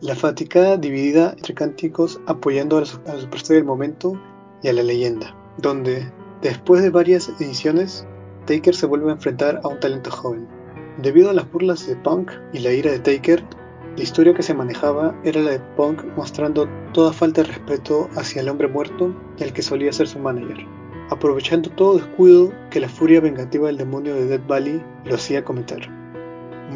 La 0.00 0.14
faticada 0.14 0.76
dividida 0.76 1.34
entre 1.36 1.54
cánticos 1.54 2.20
apoyando 2.26 2.76
a 2.76 2.80
la, 2.80 2.86
superestrella 2.86 3.58
del 3.58 3.64
momento 3.64 4.20
y 4.62 4.68
a 4.68 4.72
la 4.72 4.84
leyenda, 4.84 5.34
donde, 5.56 6.08
después 6.40 6.82
de 6.82 6.90
varias 6.90 7.28
ediciones, 7.40 8.06
Taker 8.46 8.74
se 8.74 8.86
vuelve 8.86 9.10
a 9.10 9.14
enfrentar 9.14 9.60
a 9.64 9.68
un 9.68 9.80
talento 9.80 10.10
joven. 10.10 10.46
Debido 11.02 11.30
a 11.30 11.32
las 11.32 11.50
burlas 11.50 11.86
de 11.86 11.96
Punk 11.96 12.30
y 12.52 12.60
la 12.60 12.72
ira 12.72 12.92
de 12.92 13.00
Taker, 13.00 13.44
la 13.96 14.02
historia 14.02 14.34
que 14.34 14.44
se 14.44 14.54
manejaba 14.54 15.14
era 15.24 15.40
la 15.40 15.50
de 15.50 15.60
Punk 15.76 16.04
mostrando 16.16 16.68
toda 16.92 17.12
falta 17.12 17.42
de 17.42 17.48
respeto 17.48 18.08
hacia 18.14 18.40
el 18.40 18.48
hombre 18.48 18.68
muerto 18.68 19.12
y 19.36 19.42
al 19.42 19.52
que 19.52 19.62
solía 19.62 19.92
ser 19.92 20.06
su 20.06 20.20
manager. 20.20 20.64
aprovechando 21.10 21.70
todo 21.70 21.96
descuido 21.96 22.52
que 22.70 22.80
la 22.80 22.88
furia 22.88 23.20
vengativa 23.20 23.66
del 23.66 23.78
demonio 23.78 24.14
de 24.14 24.26
Death 24.26 24.46
Valley 24.46 24.82
lo 25.06 25.14
hacía 25.14 25.44
cometer. 25.44 25.97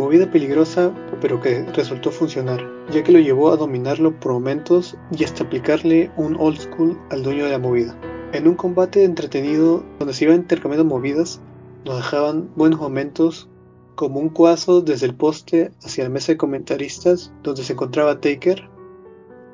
Movida 0.03 0.29
peligrosa, 0.29 0.93
pero 1.21 1.41
que 1.41 1.63
resultó 1.75 2.11
funcionar, 2.11 2.61
ya 2.91 3.05
que 3.05 3.13
lo 3.13 3.21
llevó 3.21 3.53
a 3.53 3.57
dominarlo 3.57 4.19
por 4.19 4.33
momentos 4.33 4.97
y 5.17 5.23
hasta 5.23 5.45
aplicarle 5.45 6.11
un 6.17 6.35
old 6.41 6.59
school 6.59 6.99
al 7.11 7.23
dueño 7.23 7.45
de 7.45 7.53
la 7.53 7.61
movida. 7.61 7.97
En 8.33 8.49
un 8.49 8.57
combate 8.57 9.05
entretenido 9.05 9.85
donde 10.01 10.13
se 10.13 10.25
iban 10.25 10.39
intercambiando 10.39 10.85
movidas, 10.85 11.41
nos 11.85 11.99
dejaban 11.99 12.51
buenos 12.57 12.81
momentos 12.81 13.49
como 13.95 14.19
un 14.19 14.31
cuazo 14.31 14.81
desde 14.81 15.07
el 15.07 15.15
poste 15.15 15.71
hacia 15.85 16.03
la 16.03 16.11
mesa 16.11 16.33
de 16.33 16.39
comentaristas 16.39 17.33
donde 17.45 17.63
se 17.63 17.75
encontraba 17.75 18.21
Taker 18.21 18.69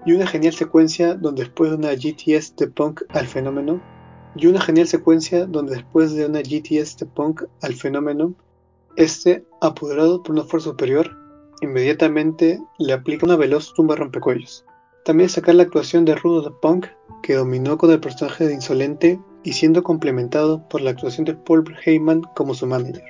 y 0.06 0.14
una 0.14 0.26
genial 0.26 0.54
secuencia 0.54 1.14
donde 1.14 1.42
después 1.42 1.70
de 1.70 1.76
una 1.76 1.92
GTS 1.92 2.56
de 2.56 2.68
Punk 2.68 3.02
al 3.10 3.26
fenómeno 3.26 3.82
y 4.34 4.46
una 4.46 4.62
genial 4.62 4.88
secuencia 4.88 5.44
donde 5.44 5.74
después 5.74 6.14
de 6.14 6.24
una 6.24 6.40
GTS 6.40 6.96
de 6.96 7.04
Punk 7.04 7.42
al 7.60 7.74
fenómeno 7.74 8.34
este, 8.98 9.46
apoderado 9.60 10.24
por 10.24 10.32
una 10.32 10.42
fuerza 10.42 10.70
superior, 10.70 11.16
inmediatamente 11.60 12.58
le 12.78 12.92
aplica 12.92 13.26
una 13.26 13.36
veloz 13.36 13.72
tumba 13.74 13.94
rompecuellos. 13.94 14.64
También 15.04 15.30
sacar 15.30 15.54
la 15.54 15.62
actuación 15.62 16.04
de 16.04 16.16
Rudo 16.16 16.42
de 16.42 16.50
Punk, 16.60 16.86
que 17.22 17.34
dominó 17.34 17.78
con 17.78 17.92
el 17.92 18.00
personaje 18.00 18.46
de 18.46 18.54
Insolente 18.54 19.20
y 19.44 19.52
siendo 19.52 19.84
complementado 19.84 20.68
por 20.68 20.80
la 20.80 20.90
actuación 20.90 21.24
de 21.26 21.34
Paul 21.34 21.64
Heyman 21.84 22.22
como 22.34 22.54
su 22.54 22.66
manager. 22.66 23.04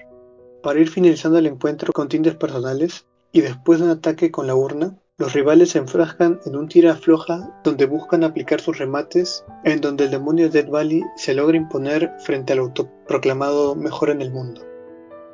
Para 0.62 0.78
ir 0.78 0.90
finalizando 0.90 1.38
el 1.38 1.46
encuentro 1.46 1.90
con 1.94 2.08
tintes 2.08 2.34
personales 2.34 3.06
y 3.32 3.40
después 3.40 3.78
de 3.78 3.86
un 3.86 3.92
ataque 3.92 4.30
con 4.30 4.46
la 4.46 4.54
urna, 4.54 4.94
los 5.16 5.32
rivales 5.32 5.70
se 5.70 5.78
enfrascan 5.78 6.38
en 6.44 6.54
un 6.54 6.68
tira 6.68 6.96
floja 6.96 7.58
donde 7.64 7.86
buscan 7.86 8.24
aplicar 8.24 8.60
sus 8.60 8.76
remates, 8.78 9.42
en 9.64 9.80
donde 9.80 10.04
el 10.04 10.10
demonio 10.10 10.50
Dead 10.50 10.68
Valley 10.68 11.02
se 11.16 11.32
logra 11.32 11.56
imponer 11.56 12.12
frente 12.20 12.52
al 12.52 12.58
autoproclamado 12.58 13.74
mejor 13.74 14.10
en 14.10 14.20
el 14.20 14.30
mundo. 14.30 14.68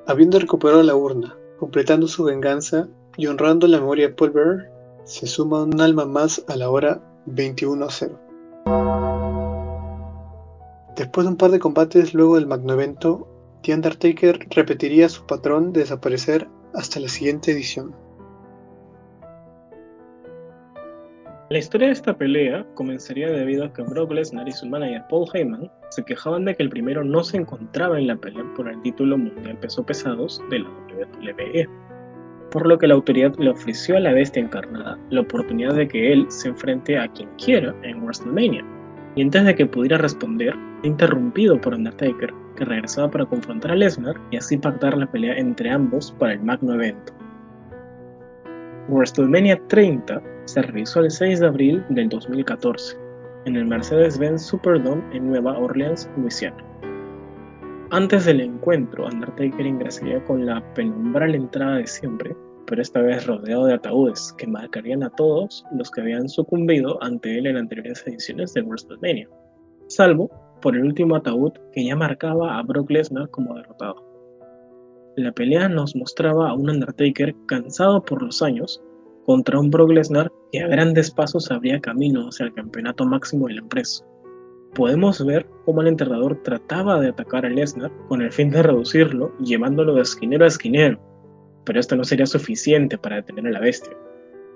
Habiendo 0.06 0.38
recuperado 0.38 0.82
la 0.82 0.94
urna, 0.94 1.34
completando 1.58 2.06
su 2.08 2.24
venganza 2.24 2.88
y 3.16 3.26
honrando 3.26 3.66
la 3.66 3.78
memoria 3.78 4.08
de 4.08 4.14
Paul 4.14 4.68
se 5.04 5.26
suma 5.26 5.62
un 5.62 5.80
alma 5.80 6.04
más 6.04 6.44
a 6.46 6.56
la 6.56 6.68
hora 6.68 7.00
21-0. 7.26 8.18
Después 10.94 11.24
de 11.24 11.30
un 11.30 11.38
par 11.38 11.52
de 11.52 11.58
combates 11.58 12.12
luego 12.12 12.34
del 12.34 12.46
magno-evento, 12.46 13.26
The 13.62 13.72
Undertaker 13.72 14.46
repetiría 14.50 15.08
su 15.08 15.24
patrón 15.24 15.72
de 15.72 15.80
desaparecer 15.80 16.48
hasta 16.74 17.00
la 17.00 17.08
siguiente 17.08 17.52
edición. 17.52 17.94
La 21.50 21.58
historia 21.58 21.88
de 21.88 21.92
esta 21.92 22.16
pelea 22.16 22.64
comenzaría 22.72 23.28
debido 23.30 23.66
a 23.66 23.72
que 23.72 23.82
Brock 23.82 24.12
Lesnar 24.12 24.48
y 24.48 24.52
su 24.52 24.66
manager 24.66 25.04
Paul 25.10 25.28
Heyman 25.34 25.70
se 25.90 26.02
quejaban 26.02 26.46
de 26.46 26.54
que 26.54 26.62
el 26.62 26.70
primero 26.70 27.04
no 27.04 27.22
se 27.22 27.36
encontraba 27.36 27.98
en 27.98 28.06
la 28.06 28.16
pelea 28.16 28.44
por 28.56 28.66
el 28.66 28.80
título 28.80 29.18
mundial 29.18 29.58
peso 29.58 29.84
pesados 29.84 30.42
de 30.48 30.60
la 30.60 30.70
WWE, 30.70 31.68
por 32.50 32.66
lo 32.66 32.78
que 32.78 32.86
la 32.86 32.94
autoridad 32.94 33.34
le 33.36 33.50
ofreció 33.50 33.98
a 33.98 34.00
la 34.00 34.14
bestia 34.14 34.42
encarnada 34.42 34.98
la 35.10 35.20
oportunidad 35.20 35.74
de 35.74 35.86
que 35.86 36.14
él 36.14 36.24
se 36.30 36.48
enfrente 36.48 36.98
a 36.98 37.08
quien 37.08 37.28
quiera 37.36 37.74
en 37.82 38.02
WrestleMania, 38.02 38.64
y 39.14 39.22
antes 39.22 39.44
de 39.44 39.54
que 39.54 39.66
pudiera 39.66 39.98
responder, 39.98 40.54
interrumpido 40.82 41.60
por 41.60 41.74
Undertaker, 41.74 42.32
que 42.56 42.64
regresaba 42.64 43.10
para 43.10 43.26
confrontar 43.26 43.72
a 43.72 43.76
Lesnar 43.76 44.16
y 44.30 44.38
así 44.38 44.56
pactar 44.56 44.96
la 44.96 45.10
pelea 45.12 45.36
entre 45.36 45.68
ambos 45.68 46.10
para 46.18 46.32
el 46.32 46.40
magno 46.40 46.72
evento. 46.72 47.12
WrestleMania 48.88 49.60
30 49.68 50.22
se 50.46 50.62
realizó 50.62 51.00
el 51.00 51.10
6 51.10 51.40
de 51.40 51.46
abril 51.46 51.84
del 51.88 52.08
2014 52.08 52.96
en 53.46 53.56
el 53.56 53.66
Mercedes-Benz 53.66 54.42
Superdome 54.42 55.02
en 55.16 55.28
Nueva 55.28 55.58
Orleans, 55.58 56.08
Luisiana. 56.16 56.62
Antes 57.90 58.24
del 58.24 58.40
encuentro, 58.40 59.06
Undertaker 59.06 59.66
ingresaría 59.66 60.22
con 60.24 60.46
la 60.46 60.62
penumbral 60.74 61.34
entrada 61.34 61.76
de 61.76 61.86
siempre, 61.86 62.34
pero 62.66 62.82
esta 62.82 63.00
vez 63.00 63.26
rodeado 63.26 63.66
de 63.66 63.74
ataúdes 63.74 64.34
que 64.38 64.46
marcarían 64.46 65.02
a 65.02 65.10
todos 65.10 65.64
los 65.76 65.90
que 65.90 66.00
habían 66.00 66.28
sucumbido 66.28 67.02
ante 67.02 67.38
él 67.38 67.46
en 67.46 67.56
anteriores 67.56 68.02
ediciones 68.06 68.54
de 68.54 68.62
WrestleMania, 68.62 69.28
salvo 69.88 70.30
por 70.60 70.74
el 70.76 70.84
último 70.84 71.16
ataúd 71.16 71.52
que 71.72 71.84
ya 71.84 71.94
marcaba 71.94 72.58
a 72.58 72.62
Brock 72.62 72.90
Lesnar 72.90 73.28
como 73.30 73.54
derrotado. 73.54 73.96
La 75.16 75.30
pelea 75.30 75.68
nos 75.68 75.94
mostraba 75.94 76.50
a 76.50 76.54
un 76.54 76.70
Undertaker 76.70 77.34
cansado 77.46 78.02
por 78.02 78.22
los 78.22 78.42
años 78.42 78.82
contra 79.24 79.58
un 79.58 79.70
Brock 79.70 79.90
Lesnar 79.90 80.30
que 80.52 80.60
a 80.60 80.68
grandes 80.68 81.10
pasos 81.10 81.50
abría 81.50 81.80
camino 81.80 82.28
hacia 82.28 82.46
el 82.46 82.54
campeonato 82.54 83.04
máximo 83.06 83.48
de 83.48 83.54
la 83.54 83.60
empresa. 83.60 84.04
Podemos 84.74 85.24
ver 85.24 85.46
cómo 85.64 85.82
el 85.82 85.88
entrenador 85.88 86.42
trataba 86.42 87.00
de 87.00 87.08
atacar 87.08 87.46
a 87.46 87.48
Lesnar 87.48 87.92
con 88.08 88.22
el 88.22 88.32
fin 88.32 88.50
de 88.50 88.62
reducirlo, 88.62 89.32
llevándolo 89.38 89.94
de 89.94 90.02
esquinero 90.02 90.44
a 90.44 90.48
esquinero, 90.48 90.98
pero 91.64 91.80
esto 91.80 91.96
no 91.96 92.04
sería 92.04 92.26
suficiente 92.26 92.98
para 92.98 93.16
detener 93.16 93.46
a 93.46 93.52
la 93.52 93.60
bestia, 93.60 93.96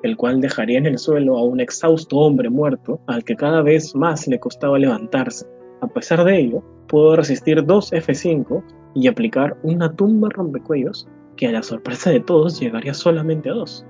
el 0.03 0.17
cual 0.17 0.41
dejaría 0.41 0.79
en 0.79 0.87
el 0.87 0.99
suelo 0.99 1.39
a 1.39 1.45
un 1.45 1.61
exhausto 1.61 2.17
hombre 2.17 2.51
muerto 2.51 3.01
al 3.07 3.25
que 3.25 3.37
cada 3.37 3.63
vez 3.63 3.95
más 3.95 4.27
le 4.27 4.39
costaba 4.39 4.79
levantarse. 4.79 5.47
A 5.81 5.87
pesar 5.89 6.25
de 6.25 6.39
ello, 6.39 6.63
pudo 6.89 7.17
resistir 7.17 7.65
dos 7.65 7.93
F5 7.93 8.63
y 8.95 9.07
aplicar 9.07 9.57
una 9.63 9.95
tumba 9.95 10.29
rompecuellos 10.31 11.07
que 11.37 11.47
a 11.47 11.53
la 11.53 11.63
sorpresa 11.63 12.11
de 12.11 12.21
todos 12.21 12.59
llegaría 12.59 12.95
solamente 12.95 13.49
a 13.49 13.55
dos. 13.55 13.87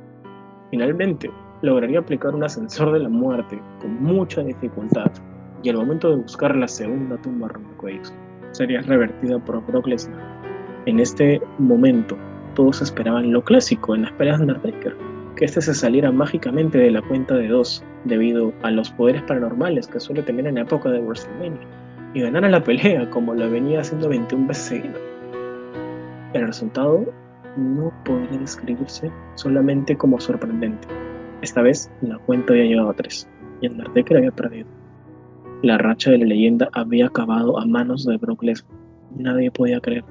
Finalmente, 0.71 1.31
lograría 1.62 1.99
aplicar 1.99 2.35
un 2.35 2.45
ascensor 2.45 2.93
de 2.93 3.01
la 3.01 3.09
muerte 3.09 3.61
con 3.81 4.03
mucha 4.03 4.43
dificultad 4.43 5.11
y 5.62 5.71
al 5.71 5.77
momento 5.77 6.11
de 6.11 6.16
buscar 6.16 6.55
la 6.55 6.69
segunda 6.69 7.16
tumba 7.16 7.49
rompecuellos 7.49 8.12
sería 8.53 8.81
revertida 8.83 9.39
por 9.39 9.64
Brock 9.66 9.87
Lesnar. 9.87 10.21
En 10.87 11.01
este 11.01 11.41
momento, 11.59 12.16
todos 12.55 12.83
esperaban 12.83 13.33
lo 13.33 13.43
clásico 13.43 13.95
en 13.95 14.03
la 14.03 14.09
espera 14.09 14.37
de 14.37 14.43
Undertaker, 14.43 14.97
que 15.37 15.45
este 15.45 15.61
se 15.61 15.75
saliera 15.75 16.11
mágicamente 16.11 16.79
de 16.79 16.91
la 16.91 17.03
cuenta 17.03 17.35
de 17.35 17.49
dos 17.49 17.85
debido 18.05 18.53
a 18.62 18.71
los 18.71 18.91
poderes 18.91 19.23
paranormales 19.23 19.87
que 19.87 20.01
suele 20.01 20.23
tener 20.23 20.47
en 20.47 20.57
la 20.57 20.62
época 20.62 20.91
de 20.91 21.01
WrestleMania 21.01 21.61
y 22.14 22.21
ganara 22.21 22.49
la 22.49 22.62
pelea 22.62 23.09
como 23.11 23.35
lo 23.35 23.51
venía 23.51 23.81
haciendo 23.81 24.09
21 24.09 24.49
veces 24.49 24.64
seguidas. 24.64 25.01
El 26.33 26.47
resultado 26.47 27.05
no 27.57 27.92
podría 28.05 28.38
describirse 28.38 29.11
solamente 29.34 29.96
como 29.96 30.20
sorprendente. 30.20 30.88
Esta 31.42 31.62
vez 31.62 31.90
la 32.01 32.18
cuenta 32.18 32.53
había 32.53 32.64
llegado 32.64 32.90
a 32.90 32.94
tres 32.94 33.28
y 33.61 33.68
Undertaker 33.68 34.16
había 34.16 34.32
perdido. 34.32 34.68
La 35.62 35.78
racha 35.78 36.11
de 36.11 36.18
la 36.18 36.26
leyenda 36.26 36.68
había 36.72 37.07
acabado 37.07 37.59
a 37.59 37.66
manos 37.66 38.05
de 38.05 38.16
Brock 38.16 38.42
Lesnar. 38.42 38.78
Nadie 39.16 39.51
podía 39.51 39.80
creer. 39.80 40.05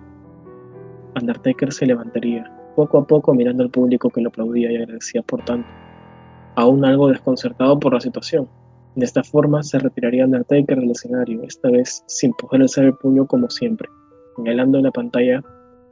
Undertaker 1.16 1.72
se 1.72 1.86
levantaría, 1.86 2.52
poco 2.76 2.98
a 2.98 3.08
poco 3.08 3.34
mirando 3.34 3.64
al 3.64 3.70
público 3.70 4.10
que 4.10 4.22
lo 4.22 4.30
aplaudía 4.30 4.72
y 4.72 4.78
agradecía 4.78 5.22
por 5.22 5.44
tanto, 5.46 5.68
aún 6.56 6.86
algo 6.86 7.10
desconcertado 7.10 7.80
por 7.80 7.94
la 7.94 8.02
situación. 8.02 8.48
De 8.96 9.06
esta 9.06 9.24
forma 9.24 9.64
se 9.64 9.80
retiraría 9.80 10.26
Undertaker 10.26 10.80
del 10.80 10.92
escenario, 10.92 11.44
esta 11.44 11.70
vez 11.70 12.04
sin 12.08 12.34
poder 12.34 12.64
alzar 12.64 12.86
el 12.86 12.96
puño 12.96 13.26
como 13.28 13.50
siempre, 13.50 13.88
señalando 14.36 14.78
en 14.78 14.84
la 14.86 14.92
pantalla 14.92 15.44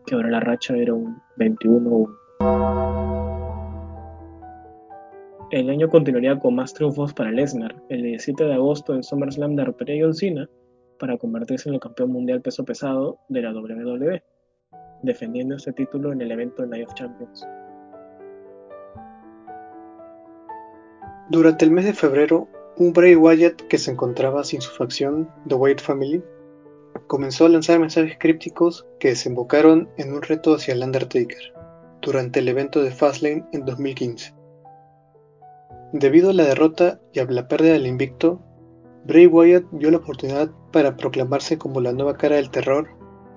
que 0.06 0.16
ahora 0.16 0.30
la 0.30 0.40
racha 0.40 0.76
era 0.76 0.94
un 0.94 1.22
21-1. 1.38 3.16
El 5.52 5.70
año 5.70 5.90
continuaría 5.90 6.38
con 6.40 6.56
más 6.56 6.74
triunfos 6.74 7.14
para 7.14 7.32
Lesnar. 7.32 7.76
El 7.90 8.04
17 8.04 8.46
de 8.46 8.54
agosto 8.54 8.94
en 8.94 9.04
SummerSlam 9.04 9.56
derrotaría 9.56 10.02
a 10.04 10.06
John 10.06 10.16
Cena 10.16 10.50
para 11.00 11.18
convertirse 11.18 11.70
en 11.70 11.76
el 11.76 11.82
campeón 11.82 12.12
mundial 12.12 12.42
peso 12.42 12.66
pesado 12.66 13.20
de 13.30 13.42
la 13.42 13.54
WWE, 13.54 14.24
defendiendo 15.04 15.56
este 15.56 15.74
título 15.74 16.12
en 16.12 16.22
el 16.22 16.32
evento 16.32 16.66
Night 16.66 16.88
of 16.88 16.94
Champions. 16.96 17.48
Durante 21.30 21.66
el 21.66 21.72
mes 21.72 21.86
de 21.86 21.94
febrero, 21.94 22.48
un 22.78 22.94
Bray 22.94 23.16
Wyatt 23.16 23.62
que 23.64 23.78
se 23.78 23.92
encontraba 23.92 24.44
sin 24.44 24.62
su 24.62 24.72
facción, 24.72 25.30
The 25.48 25.56
Wyatt 25.56 25.82
Family, 25.82 26.24
comenzó 27.08 27.46
a 27.46 27.50
lanzar 27.50 27.80
mensajes 27.80 28.18
crípticos 28.20 28.86
que 29.00 29.10
desembocaron 29.10 29.90
en 29.98 30.14
un 30.14 30.22
reto 30.22 30.56
hacia 30.56 30.74
el 30.74 30.84
Undertaker 30.84 31.54
durante 32.02 32.40
el 32.40 32.48
evento 32.48 32.82
de 32.82 32.92
Fastlane 32.92 33.46
en 33.52 33.66
2015. 33.66 34.34
Debido 35.94 36.30
a 36.30 36.34
la 36.34 36.44
derrota 36.44 37.00
y 37.14 37.20
a 37.20 37.26
la 37.26 37.48
pérdida 37.48 37.74
del 37.74 37.88
invicto, 37.88 38.42
Bray 39.06 39.28
Wyatt 39.28 39.66
vio 39.72 39.92
la 39.92 39.98
oportunidad 39.98 40.50
para 40.72 40.98
proclamarse 40.98 41.58
como 41.58 41.80
la 41.80 41.94
nueva 41.94 42.18
cara 42.18 42.38
del 42.38 42.50
terror, 42.50 42.90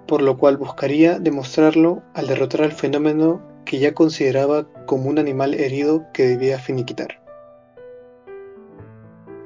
por 0.07 0.23
lo 0.23 0.39
cual 0.39 0.57
buscaría 0.57 1.19
demostrarlo 1.19 2.03
al 2.15 2.27
derrotar 2.27 2.63
al 2.63 2.73
fenómeno 2.73 3.43
que 3.65 3.79
ya 3.79 3.93
consideraba 3.93 4.67
como 4.87 5.11
un 5.11 5.19
animal 5.19 5.55
herido 5.55 6.07
que 6.15 6.27
debía 6.27 6.59
finiquitar. 6.59 7.23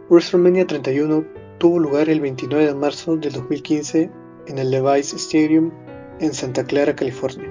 WrestleMania 0.08 0.66
31 0.66 1.41
tuvo 1.62 1.78
lugar 1.78 2.08
el 2.08 2.20
29 2.20 2.66
de 2.66 2.74
marzo 2.74 3.16
del 3.16 3.34
2015 3.34 4.10
en 4.48 4.58
el 4.58 4.72
Levi's 4.72 5.14
Stadium 5.14 5.70
en 6.18 6.34
Santa 6.34 6.64
Clara, 6.64 6.96
California. 6.96 7.48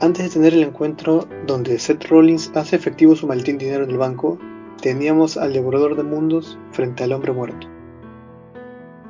Antes 0.00 0.24
de 0.24 0.30
tener 0.30 0.54
el 0.54 0.62
encuentro 0.62 1.28
donde 1.46 1.78
Seth 1.78 2.06
Rollins 2.06 2.50
hace 2.54 2.76
efectivo 2.76 3.14
su 3.14 3.26
maletín 3.26 3.58
dinero 3.58 3.84
en 3.84 3.90
el 3.90 3.98
banco, 3.98 4.38
teníamos 4.80 5.36
al 5.36 5.52
devorador 5.52 5.96
de 5.96 6.02
mundos 6.02 6.58
frente 6.70 7.04
al 7.04 7.12
hombre 7.12 7.32
muerto. 7.32 7.68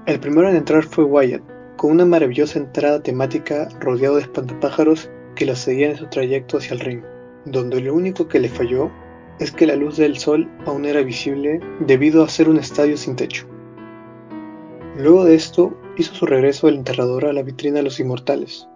El 0.06 0.18
primero 0.18 0.48
en 0.48 0.56
entrar 0.56 0.82
fue 0.86 1.04
Wyatt, 1.04 1.44
con 1.76 1.92
una 1.92 2.04
maravillosa 2.04 2.58
entrada 2.58 3.00
temática 3.00 3.68
rodeado 3.78 4.16
de 4.16 4.22
espantapájaros 4.22 5.08
que 5.36 5.46
lo 5.46 5.54
seguían 5.54 5.92
en 5.92 5.98
su 5.98 6.06
trayecto 6.08 6.58
hacia 6.58 6.74
el 6.74 6.80
ring, 6.80 7.02
donde 7.44 7.80
lo 7.80 7.94
único 7.94 8.26
que 8.26 8.40
le 8.40 8.48
falló 8.48 8.90
es 9.38 9.52
que 9.52 9.68
la 9.68 9.76
luz 9.76 9.98
del 9.98 10.18
sol 10.18 10.50
aún 10.66 10.84
era 10.84 11.02
visible 11.02 11.60
debido 11.78 12.24
a 12.24 12.28
ser 12.28 12.48
un 12.48 12.58
estadio 12.58 12.96
sin 12.96 13.14
techo. 13.14 13.51
Luego 14.96 15.24
de 15.24 15.34
esto, 15.34 15.72
hizo 15.96 16.14
su 16.14 16.26
regreso 16.26 16.68
el 16.68 16.74
enterrador 16.74 17.24
a 17.24 17.32
la 17.32 17.42
vitrina 17.42 17.76
de 17.76 17.82
los 17.82 17.98
inmortales. 17.98 18.68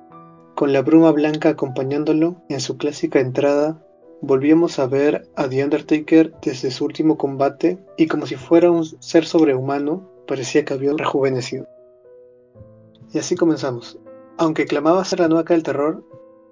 Con 0.54 0.72
la 0.72 0.80
bruma 0.80 1.12
blanca 1.12 1.50
acompañándolo 1.50 2.36
en 2.48 2.60
su 2.60 2.78
clásica 2.78 3.20
entrada, 3.20 3.84
volvíamos 4.22 4.78
a 4.78 4.86
ver 4.86 5.28
a 5.36 5.46
The 5.46 5.62
Undertaker 5.62 6.32
desde 6.40 6.70
su 6.70 6.86
último 6.86 7.18
combate 7.18 7.78
y 7.98 8.06
como 8.06 8.24
si 8.24 8.36
fuera 8.36 8.70
un 8.70 8.86
ser 9.02 9.26
sobrehumano, 9.26 10.08
parecía 10.26 10.64
que 10.64 10.72
había 10.72 10.94
rejuvenecido. 10.96 11.66
Y 13.12 13.18
así 13.18 13.36
comenzamos. 13.36 13.98
Aunque 14.38 14.64
clamaba 14.64 15.04
ser 15.04 15.20
la 15.20 15.28
nueva 15.28 15.44
del 15.44 15.62
terror, 15.62 16.02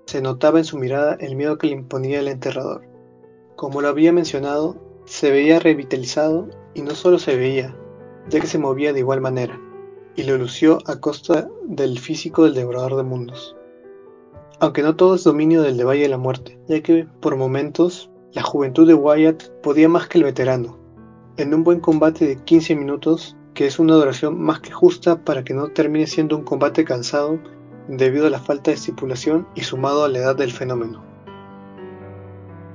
se 0.05 0.21
notaba 0.21 0.59
en 0.59 0.67
su 0.67 0.77
mirada 0.77 1.17
el 1.21 1.37
miedo 1.37 1.57
que 1.57 1.69
le 1.69 1.73
imponía 1.73 2.21
el 2.21 2.29
enterrador. 2.29 2.83
Como 3.57 3.81
lo 3.81 3.89
había 3.89 4.13
mencionado, 4.13 4.77
se 5.07 5.31
veía 5.31 5.59
revitalizado 5.59 6.51
y 6.75 6.83
no 6.83 6.95
solo 6.95 7.19
se 7.19 7.37
veía, 7.37 7.75
ya 8.29 8.41
que 8.41 8.47
se 8.47 8.59
movía 8.59 8.93
de 8.93 9.01
igual 9.01 9.21
manera, 9.21 9.61
y 10.17 10.23
lo 10.25 10.39
lució 10.39 10.79
a 10.87 11.01
costa 11.01 11.49
del 11.65 11.99
físico 11.99 12.45
del 12.45 12.55
devorador 12.55 12.97
de 12.97 13.03
mundos. 13.03 13.57
Aunque 14.61 14.83
no 14.83 14.97
todo 14.97 15.17
es 15.17 15.25
dominio 15.25 15.63
del 15.63 15.77
de 15.77 15.85
Valle 15.85 16.03
de 16.03 16.09
la 16.09 16.19
Muerte, 16.19 16.59
ya 16.69 16.81
que, 16.81 17.07
por 17.21 17.37
momentos, 17.37 18.11
la 18.33 18.43
juventud 18.43 18.87
de 18.87 18.95
Wyatt 18.95 19.49
podía 19.63 19.89
más 19.89 20.09
que 20.09 20.19
el 20.19 20.25
veterano. 20.25 20.79
En 21.37 21.53
un 21.53 21.65
buen 21.65 21.81
combate 21.81 22.27
de 22.27 22.37
15 22.37 22.77
minutos, 22.77 23.37
que 23.55 23.67
es 23.67 23.79
una 23.79 23.95
duración 23.95 24.41
más 24.41 24.61
que 24.61 24.71
justa 24.71 25.25
para 25.25 25.45
que 25.45 25.55
no 25.55 25.69
termine 25.69 26.07
siendo 26.07 26.37
un 26.37 26.45
combate 26.45 26.85
cansado 26.85 27.39
debido 27.89 28.27
a 28.27 28.31
la 28.31 28.41
falta 28.41 28.71
de 28.71 28.77
estipulación 28.77 29.47
y 29.55 29.63
sumado 29.63 30.05
a 30.05 30.09
la 30.09 30.19
edad 30.19 30.37
del 30.37 30.53
fenómeno. 30.53 31.05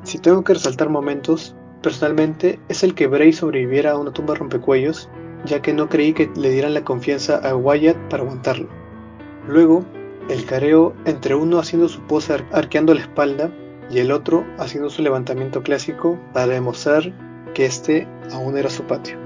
Si 0.03 0.19
tengo 0.19 0.43
que 0.43 0.53
resaltar 0.53 0.89
momentos, 0.89 1.55
personalmente 1.81 2.59
es 2.69 2.83
el 2.83 2.95
que 2.95 3.07
Bray 3.07 3.33
sobreviviera 3.33 3.91
a 3.91 3.97
una 3.97 4.13
tumba 4.13 4.35
rompecuellos 4.35 5.09
ya 5.45 5.61
que 5.61 5.73
no 5.73 5.89
creí 5.89 6.13
que 6.13 6.29
le 6.35 6.49
dieran 6.49 6.73
la 6.73 6.83
confianza 6.83 7.37
a 7.37 7.55
Wyatt 7.55 7.97
para 8.09 8.23
aguantarlo. 8.23 8.67
Luego, 9.47 9.85
el 10.29 10.45
careo 10.45 10.93
entre 11.05 11.35
uno 11.35 11.59
haciendo 11.59 11.87
su 11.89 12.01
pose 12.01 12.45
arqueando 12.51 12.93
la 12.93 13.01
espalda 13.01 13.51
y 13.89 13.99
el 13.99 14.11
otro 14.11 14.45
haciendo 14.57 14.89
su 14.89 15.01
levantamiento 15.01 15.63
clásico 15.63 16.19
para 16.33 16.47
demostrar 16.47 17.13
que 17.53 17.65
este 17.65 18.07
aún 18.31 18.57
era 18.57 18.69
su 18.69 18.83
patio. 18.83 19.17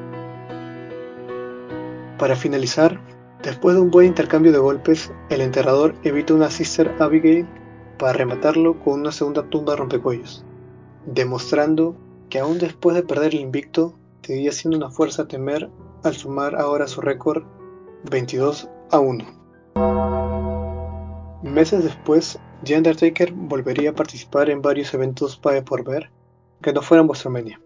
Para 2.18 2.36
finalizar, 2.36 3.02
después 3.42 3.76
de 3.76 3.82
un 3.82 3.92
buen 3.92 4.08
intercambio 4.08 4.54
de 4.54 4.60
golpes, 4.60 5.12
el 5.30 5.42
enterrador 5.42 5.96
evita 6.04 6.34
una 6.34 6.50
Sister 6.50 6.96
Abigail 7.00 7.46
para 7.98 8.14
rematarlo 8.14 8.80
con 8.80 9.02
una 9.02 9.12
segunda 9.12 9.44
tumba 9.44 9.76
rompecuellos, 9.76 10.46
demostrando 11.06 11.98
que 12.30 12.40
aún 12.40 12.60
después 12.60 12.96
de 12.96 13.04
perder 13.04 13.34
el 13.34 13.42
invicto, 13.42 13.96
seguía 14.22 14.52
siendo 14.54 14.78
una 14.78 14.90
fuerza 14.90 15.28
temer 15.28 15.70
al 16.04 16.16
sumar 16.16 16.56
ahora 16.56 16.88
su 16.88 17.02
récord 17.02 17.44
22 18.10 18.70
a 18.92 19.00
1. 19.00 19.26
Meses 21.44 21.84
después, 21.84 22.40
The 22.64 22.78
Undertaker 22.78 23.32
volvería 23.34 23.92
a 23.92 23.96
participar 23.96 24.50
en 24.50 24.62
varios 24.62 24.94
eventos 24.94 25.38
para 25.38 25.64
por 25.64 25.84
ver 25.84 26.12
que 26.62 26.74
no 26.74 26.82
fueran 26.82 27.08
WrestleMania. 27.08 27.62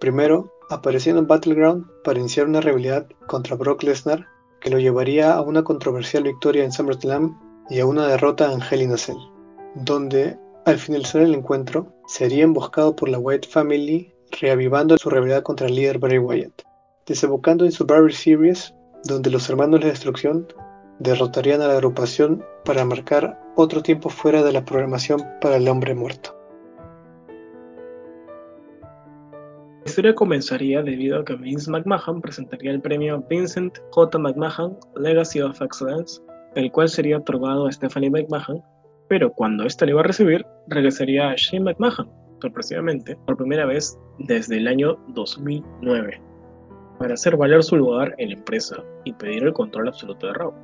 Primero, 0.00 0.52
apareciendo 0.70 1.20
en 1.20 1.28
Battleground 1.28 1.86
para 2.04 2.18
iniciar 2.18 2.46
una 2.46 2.60
rivalidad 2.60 3.06
contra 3.26 3.56
Brock 3.56 3.82
Lesnar 3.82 4.26
que 4.60 4.70
lo 4.70 4.78
llevaría 4.78 5.34
a 5.34 5.42
una 5.42 5.62
controversial 5.62 6.22
victoria 6.22 6.64
en 6.64 6.72
SummerSlam 6.72 7.38
y 7.68 7.80
a 7.80 7.86
una 7.86 8.06
derrota 8.06 8.52
en 8.52 8.60
Hell 8.62 8.82
in 8.82 8.92
a 8.92 8.96
Cell, 8.96 9.18
donde 9.74 10.38
al 10.64 10.78
finalizar 10.78 11.22
el 11.22 11.34
encuentro 11.34 11.92
sería 12.06 12.44
emboscado 12.44 12.96
por 12.96 13.08
la 13.08 13.18
Wyatt 13.18 13.46
Family 13.46 14.14
reavivando 14.40 14.96
su 14.96 15.10
rivalidad 15.10 15.42
contra 15.42 15.66
el 15.66 15.74
líder 15.74 15.98
Bray 15.98 16.18
Wyatt 16.18 16.73
desembocando 17.06 17.64
en 17.64 17.72
Survivor 17.72 18.12
Series, 18.12 18.74
donde 19.04 19.30
los 19.30 19.48
hermanos 19.50 19.80
de 19.80 19.88
destrucción 19.88 20.46
derrotarían 20.98 21.60
a 21.60 21.68
la 21.68 21.74
agrupación 21.74 22.44
para 22.64 22.84
marcar 22.84 23.38
otro 23.56 23.82
tiempo 23.82 24.08
fuera 24.08 24.42
de 24.42 24.52
la 24.52 24.64
programación 24.64 25.22
para 25.40 25.56
el 25.56 25.68
hombre 25.68 25.94
muerto. 25.94 26.34
La 29.84 29.90
historia 29.90 30.14
comenzaría 30.14 30.82
debido 30.82 31.20
a 31.20 31.24
que 31.24 31.36
Vince 31.36 31.70
McMahon 31.70 32.22
presentaría 32.22 32.70
el 32.70 32.80
premio 32.80 33.22
Vincent 33.28 33.78
J. 33.90 34.18
McMahon 34.18 34.78
Legacy 34.96 35.42
of 35.42 35.60
Excellence, 35.60 36.22
el 36.54 36.72
cual 36.72 36.88
sería 36.88 37.18
otorgado 37.18 37.66
a 37.66 37.72
Stephanie 37.72 38.10
McMahon, 38.10 38.62
pero 39.08 39.32
cuando 39.32 39.64
ésta 39.64 39.84
le 39.84 39.92
iba 39.92 40.00
a 40.00 40.04
recibir, 40.04 40.46
regresaría 40.68 41.30
a 41.30 41.34
Shane 41.36 41.64
McMahon, 41.64 42.10
sorpresivamente, 42.40 43.16
por 43.26 43.36
primera 43.36 43.66
vez 43.66 43.98
desde 44.18 44.56
el 44.56 44.68
año 44.68 44.96
2009 45.08 46.33
para 46.98 47.14
hacer 47.14 47.36
valer 47.36 47.62
su 47.62 47.76
lugar 47.76 48.14
en 48.18 48.28
la 48.28 48.34
empresa 48.34 48.82
y 49.04 49.12
pedir 49.12 49.44
el 49.44 49.52
control 49.52 49.88
absoluto 49.88 50.26
de 50.26 50.32
Raw. 50.34 50.54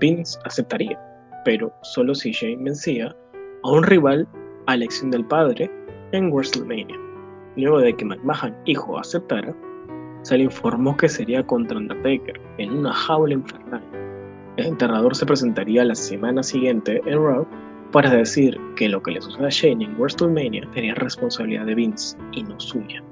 Vince 0.00 0.38
aceptaría, 0.44 0.98
pero 1.44 1.72
solo 1.82 2.14
si 2.14 2.32
Shane 2.32 2.64
vencía 2.64 3.14
a 3.62 3.70
un 3.70 3.82
rival 3.82 4.26
a 4.66 4.74
elección 4.74 5.10
del 5.10 5.24
padre 5.24 5.70
en 6.12 6.30
WrestleMania. 6.30 6.98
Luego 7.56 7.78
de 7.78 7.94
que 7.94 8.04
McMahon 8.04 8.54
hijo 8.64 8.98
aceptara, 8.98 9.54
se 10.22 10.38
le 10.38 10.44
informó 10.44 10.96
que 10.96 11.08
sería 11.08 11.46
contra 11.46 11.78
Undertaker 11.78 12.40
en 12.58 12.78
una 12.78 12.92
jaula 12.92 13.34
infernal. 13.34 13.82
El 14.56 14.66
enterrador 14.66 15.14
se 15.14 15.26
presentaría 15.26 15.84
la 15.84 15.94
semana 15.94 16.42
siguiente 16.42 17.00
en 17.04 17.22
Raw 17.22 17.46
para 17.92 18.10
decir 18.10 18.58
que 18.76 18.88
lo 18.88 19.02
que 19.02 19.12
le 19.12 19.20
suceda 19.20 19.46
a 19.46 19.50
Shane 19.50 19.84
en 19.84 19.96
WrestleMania 19.96 20.68
sería 20.74 20.94
responsabilidad 20.94 21.66
de 21.66 21.74
Vince 21.74 22.16
y 22.32 22.42
no 22.42 22.58
suya. 22.58 23.02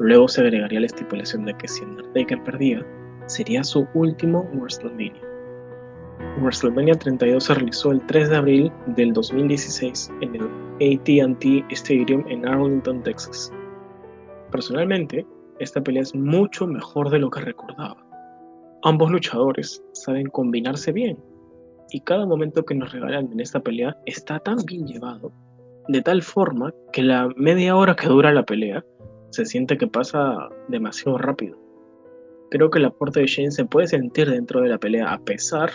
Luego 0.00 0.28
se 0.28 0.40
agregaría 0.40 0.80
la 0.80 0.86
estipulación 0.86 1.44
de 1.44 1.54
que 1.58 1.68
si 1.68 1.84
Undertaker 1.84 2.42
perdía, 2.42 2.84
sería 3.26 3.62
su 3.62 3.86
último 3.92 4.48
WrestleMania. 4.54 5.22
WrestleMania 6.40 6.94
32 6.94 7.44
se 7.44 7.54
realizó 7.54 7.92
el 7.92 8.00
3 8.06 8.30
de 8.30 8.36
abril 8.36 8.72
del 8.86 9.12
2016 9.12 10.10
en 10.22 10.36
el 10.36 10.44
ATT 10.80 11.70
Stadium 11.72 12.24
en 12.28 12.48
Arlington, 12.48 13.02
Texas. 13.02 13.52
Personalmente, 14.50 15.26
esta 15.58 15.82
pelea 15.82 16.02
es 16.02 16.14
mucho 16.14 16.66
mejor 16.66 17.10
de 17.10 17.18
lo 17.18 17.28
que 17.28 17.42
recordaba. 17.42 18.02
Ambos 18.82 19.10
luchadores 19.10 19.84
saben 19.92 20.28
combinarse 20.28 20.92
bien, 20.92 21.18
y 21.90 22.00
cada 22.00 22.24
momento 22.24 22.64
que 22.64 22.74
nos 22.74 22.90
regalan 22.90 23.30
en 23.32 23.40
esta 23.40 23.60
pelea 23.60 23.94
está 24.06 24.38
tan 24.38 24.56
bien 24.64 24.86
llevado, 24.86 25.30
de 25.88 26.00
tal 26.00 26.22
forma 26.22 26.72
que 26.90 27.02
la 27.02 27.28
media 27.36 27.76
hora 27.76 27.94
que 27.94 28.08
dura 28.08 28.32
la 28.32 28.46
pelea 28.46 28.82
se 29.30 29.44
siente 29.44 29.78
que 29.78 29.86
pasa 29.86 30.48
demasiado 30.68 31.18
rápido. 31.18 31.58
Creo 32.50 32.70
que 32.70 32.80
el 32.80 32.86
aporte 32.86 33.20
de 33.20 33.26
Shane 33.26 33.52
se 33.52 33.64
puede 33.64 33.86
sentir 33.86 34.28
dentro 34.28 34.60
de 34.60 34.68
la 34.68 34.78
pelea 34.78 35.12
a 35.12 35.18
pesar 35.20 35.70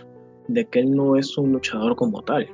de 0.48 0.66
que 0.66 0.80
él 0.80 0.92
no 0.92 1.16
es 1.16 1.38
un 1.38 1.54
luchador 1.54 1.96
como 1.96 2.22
tal. 2.22 2.48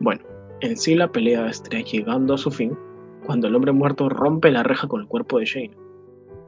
Bueno, 0.00 0.22
en 0.60 0.76
sí 0.76 0.96
la 0.96 1.10
pelea 1.10 1.48
estaría 1.48 1.84
llegando 1.84 2.34
a 2.34 2.38
su 2.38 2.50
fin 2.50 2.76
cuando 3.24 3.46
el 3.46 3.54
hombre 3.54 3.72
muerto 3.72 4.08
rompe 4.08 4.50
la 4.50 4.64
reja 4.64 4.88
con 4.88 5.02
el 5.02 5.08
cuerpo 5.08 5.38
de 5.38 5.44
Shane 5.44 5.76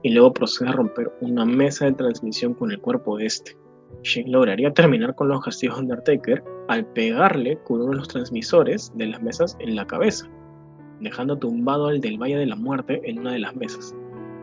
y 0.03 0.11
luego 0.11 0.33
procede 0.33 0.69
a 0.71 0.73
romper 0.73 1.13
una 1.21 1.45
mesa 1.45 1.87
de 1.87 1.93
transmisión 1.93 2.55
con 2.55 2.71
el 2.73 2.81
cuerpo 2.81 3.17
de 3.17 3.27
este. 3.27 3.57
Shane 4.03 4.31
lograría 4.31 4.73
terminar 4.73 5.15
con 5.15 5.29
los 5.29 5.41
castigos 5.41 5.77
de 5.77 5.83
Undertaker 5.85 6.45
al 6.69 6.85
pegarle 6.87 7.59
con 7.65 7.81
uno 7.81 7.93
de 7.93 7.99
los 7.99 8.09
transmisores 8.09 8.93
de 8.97 9.07
las 9.07 9.23
mesas 9.23 9.57
en 9.61 9.77
la 9.77 9.87
cabeza 9.87 10.29
dejando 11.01 11.37
tumbado 11.37 11.89
al 11.89 12.01
del 12.01 12.21
Valle 12.21 12.37
de 12.37 12.47
la 12.47 12.57
Muerte 12.57 13.01
en 13.05 13.19
una 13.19 13.33
de 13.33 13.39
las 13.39 13.55
mesas. 13.55 13.95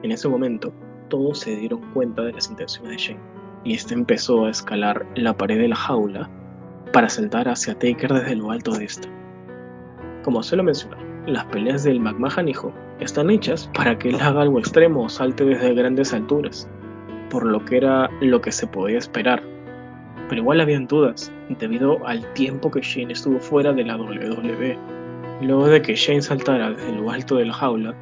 En 0.03 0.11
ese 0.11 0.27
momento, 0.27 0.73
todos 1.09 1.39
se 1.39 1.55
dieron 1.55 1.81
cuenta 1.93 2.23
de 2.23 2.33
las 2.33 2.49
intenciones 2.49 2.91
de 2.91 2.97
Shane, 2.97 3.19
y 3.63 3.73
este 3.73 3.93
empezó 3.93 4.45
a 4.45 4.49
escalar 4.49 5.05
la 5.15 5.35
pared 5.35 5.59
de 5.59 5.67
la 5.67 5.75
jaula 5.75 6.29
para 6.91 7.09
saltar 7.09 7.47
hacia 7.47 7.73
Taker 7.73 8.13
desde 8.13 8.35
lo 8.35 8.51
alto 8.51 8.71
de 8.71 8.85
esta. 8.85 9.07
Como 10.23 10.43
se 10.43 10.55
lo 10.55 10.63
mencionó, 10.63 10.97
las 11.25 11.45
peleas 11.45 11.83
del 11.83 11.99
McMahon 11.99 12.47
hijo 12.47 12.73
están 12.99 13.29
hechas 13.29 13.69
para 13.73 13.97
que 13.97 14.09
él 14.09 14.19
haga 14.21 14.41
algo 14.41 14.59
extremo 14.59 15.03
o 15.03 15.09
salte 15.09 15.45
desde 15.45 15.73
grandes 15.73 16.13
alturas, 16.13 16.69
por 17.29 17.45
lo 17.45 17.63
que 17.65 17.77
era 17.77 18.09
lo 18.21 18.41
que 18.41 18.51
se 18.51 18.67
podía 18.67 18.97
esperar. 18.97 19.41
Pero 20.29 20.41
igual 20.41 20.61
habían 20.61 20.87
dudas, 20.87 21.31
debido 21.59 22.05
al 22.07 22.25
tiempo 22.33 22.71
que 22.71 22.81
Shane 22.81 23.13
estuvo 23.13 23.39
fuera 23.39 23.73
de 23.73 23.83
la 23.83 23.97
WWE 23.97 24.77
Luego 25.43 25.67
de 25.67 25.81
que 25.81 25.95
Shane 25.95 26.21
saltara 26.21 26.71
desde 26.71 26.95
lo 26.95 27.11
alto 27.11 27.35
de 27.35 27.45
la 27.45 27.53
jaula, 27.53 27.93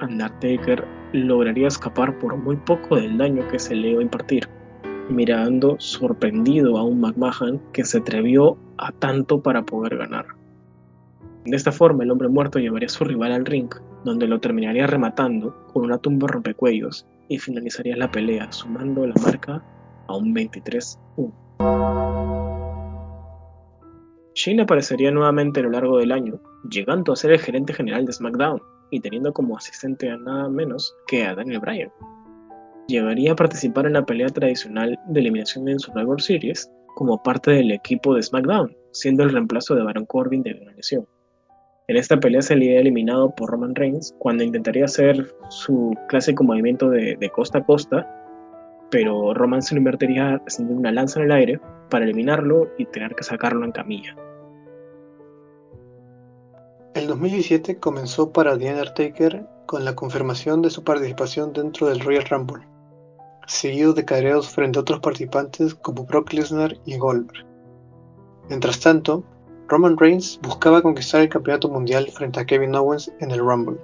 Undertaker 0.00 0.86
lograría 1.12 1.68
escapar 1.68 2.18
por 2.18 2.34
muy 2.38 2.56
poco 2.56 2.96
del 2.96 3.18
daño 3.18 3.46
que 3.48 3.58
se 3.58 3.74
le 3.74 3.90
iba 3.90 4.00
a 4.00 4.04
impartir, 4.04 4.48
mirando 5.10 5.76
sorprendido 5.78 6.78
a 6.78 6.84
un 6.84 7.00
McMahon 7.00 7.60
que 7.74 7.84
se 7.84 7.98
atrevió 7.98 8.56
a 8.78 8.90
tanto 8.92 9.42
para 9.42 9.66
poder 9.66 9.98
ganar. 9.98 10.28
De 11.44 11.56
esta 11.56 11.72
forma, 11.72 12.04
el 12.04 12.10
hombre 12.10 12.28
muerto 12.28 12.58
llevaría 12.58 12.86
a 12.86 12.90
su 12.90 13.04
rival 13.04 13.32
al 13.32 13.44
ring, 13.44 13.68
donde 14.04 14.26
lo 14.26 14.40
terminaría 14.40 14.86
rematando 14.86 15.66
con 15.74 15.84
una 15.84 15.98
tumba 15.98 16.26
rompecuellos 16.28 17.06
y 17.28 17.38
finalizaría 17.38 17.98
la 17.98 18.10
pelea, 18.10 18.50
sumando 18.50 19.06
la 19.06 19.14
marca 19.22 19.62
a 20.06 20.16
un 20.16 20.34
23-1. 20.34 21.97
Shane 24.38 24.62
aparecería 24.62 25.10
nuevamente 25.10 25.58
a 25.58 25.64
lo 25.64 25.70
largo 25.70 25.98
del 25.98 26.12
año, 26.12 26.40
llegando 26.70 27.12
a 27.12 27.16
ser 27.16 27.32
el 27.32 27.40
gerente 27.40 27.72
general 27.72 28.06
de 28.06 28.12
SmackDown 28.12 28.62
y 28.92 29.00
teniendo 29.00 29.32
como 29.32 29.56
asistente 29.56 30.08
a 30.08 30.16
nada 30.16 30.48
menos 30.48 30.94
que 31.08 31.24
a 31.24 31.34
Daniel 31.34 31.58
Bryan. 31.58 31.90
Llegaría 32.86 33.32
a 33.32 33.36
participar 33.36 33.86
en 33.86 33.94
la 33.94 34.06
pelea 34.06 34.28
tradicional 34.28 34.96
de 35.08 35.20
eliminación 35.20 35.68
en 35.68 35.80
Survivor 35.80 36.22
Series 36.22 36.70
como 36.94 37.20
parte 37.20 37.50
del 37.50 37.72
equipo 37.72 38.14
de 38.14 38.22
SmackDown, 38.22 38.76
siendo 38.92 39.24
el 39.24 39.32
reemplazo 39.32 39.74
de 39.74 39.82
Baron 39.82 40.06
Corbin 40.06 40.44
de 40.44 40.54
una 40.62 40.72
lesión. 40.72 41.04
En 41.88 41.96
esta 41.96 42.20
pelea 42.20 42.42
sería 42.42 42.78
eliminado 42.78 43.34
por 43.34 43.50
Roman 43.50 43.74
Reigns 43.74 44.14
cuando 44.20 44.44
intentaría 44.44 44.84
hacer 44.84 45.34
su 45.48 45.92
clásico 46.08 46.44
movimiento 46.44 46.90
de 46.90 47.30
costa 47.34 47.58
a 47.58 47.64
costa, 47.64 48.06
pero 48.90 49.34
Roman 49.34 49.62
se 49.62 49.74
lo 49.74 49.78
invertiría 49.78 50.40
haciendo 50.46 50.74
una 50.74 50.92
lanza 50.92 51.20
en 51.20 51.26
el 51.26 51.32
aire 51.32 51.60
para 51.90 52.04
eliminarlo 52.04 52.68
y 52.78 52.86
tener 52.86 53.14
que 53.14 53.24
sacarlo 53.24 53.64
en 53.64 53.72
camilla. 53.72 54.16
El 56.94 57.06
2017 57.06 57.78
comenzó 57.78 58.32
para 58.32 58.58
The 58.58 58.70
Undertaker 58.70 59.46
con 59.66 59.84
la 59.84 59.94
confirmación 59.94 60.62
de 60.62 60.70
su 60.70 60.82
participación 60.82 61.52
dentro 61.52 61.88
del 61.88 62.00
Royal 62.00 62.24
Rumble, 62.24 62.66
seguido 63.46 63.92
de 63.92 64.04
careos 64.04 64.48
frente 64.48 64.78
a 64.78 64.82
otros 64.82 65.00
participantes 65.00 65.74
como 65.74 66.04
Brock 66.04 66.32
Lesnar 66.32 66.76
y 66.86 66.96
Goldberg. 66.96 67.46
Mientras 68.48 68.80
tanto, 68.80 69.24
Roman 69.68 69.98
Reigns 69.98 70.40
buscaba 70.42 70.80
conquistar 70.80 71.20
el 71.20 71.28
campeonato 71.28 71.68
mundial 71.68 72.08
frente 72.10 72.40
a 72.40 72.46
Kevin 72.46 72.74
Owens 72.74 73.12
en 73.20 73.30
el 73.30 73.40
Rumble. 73.40 73.78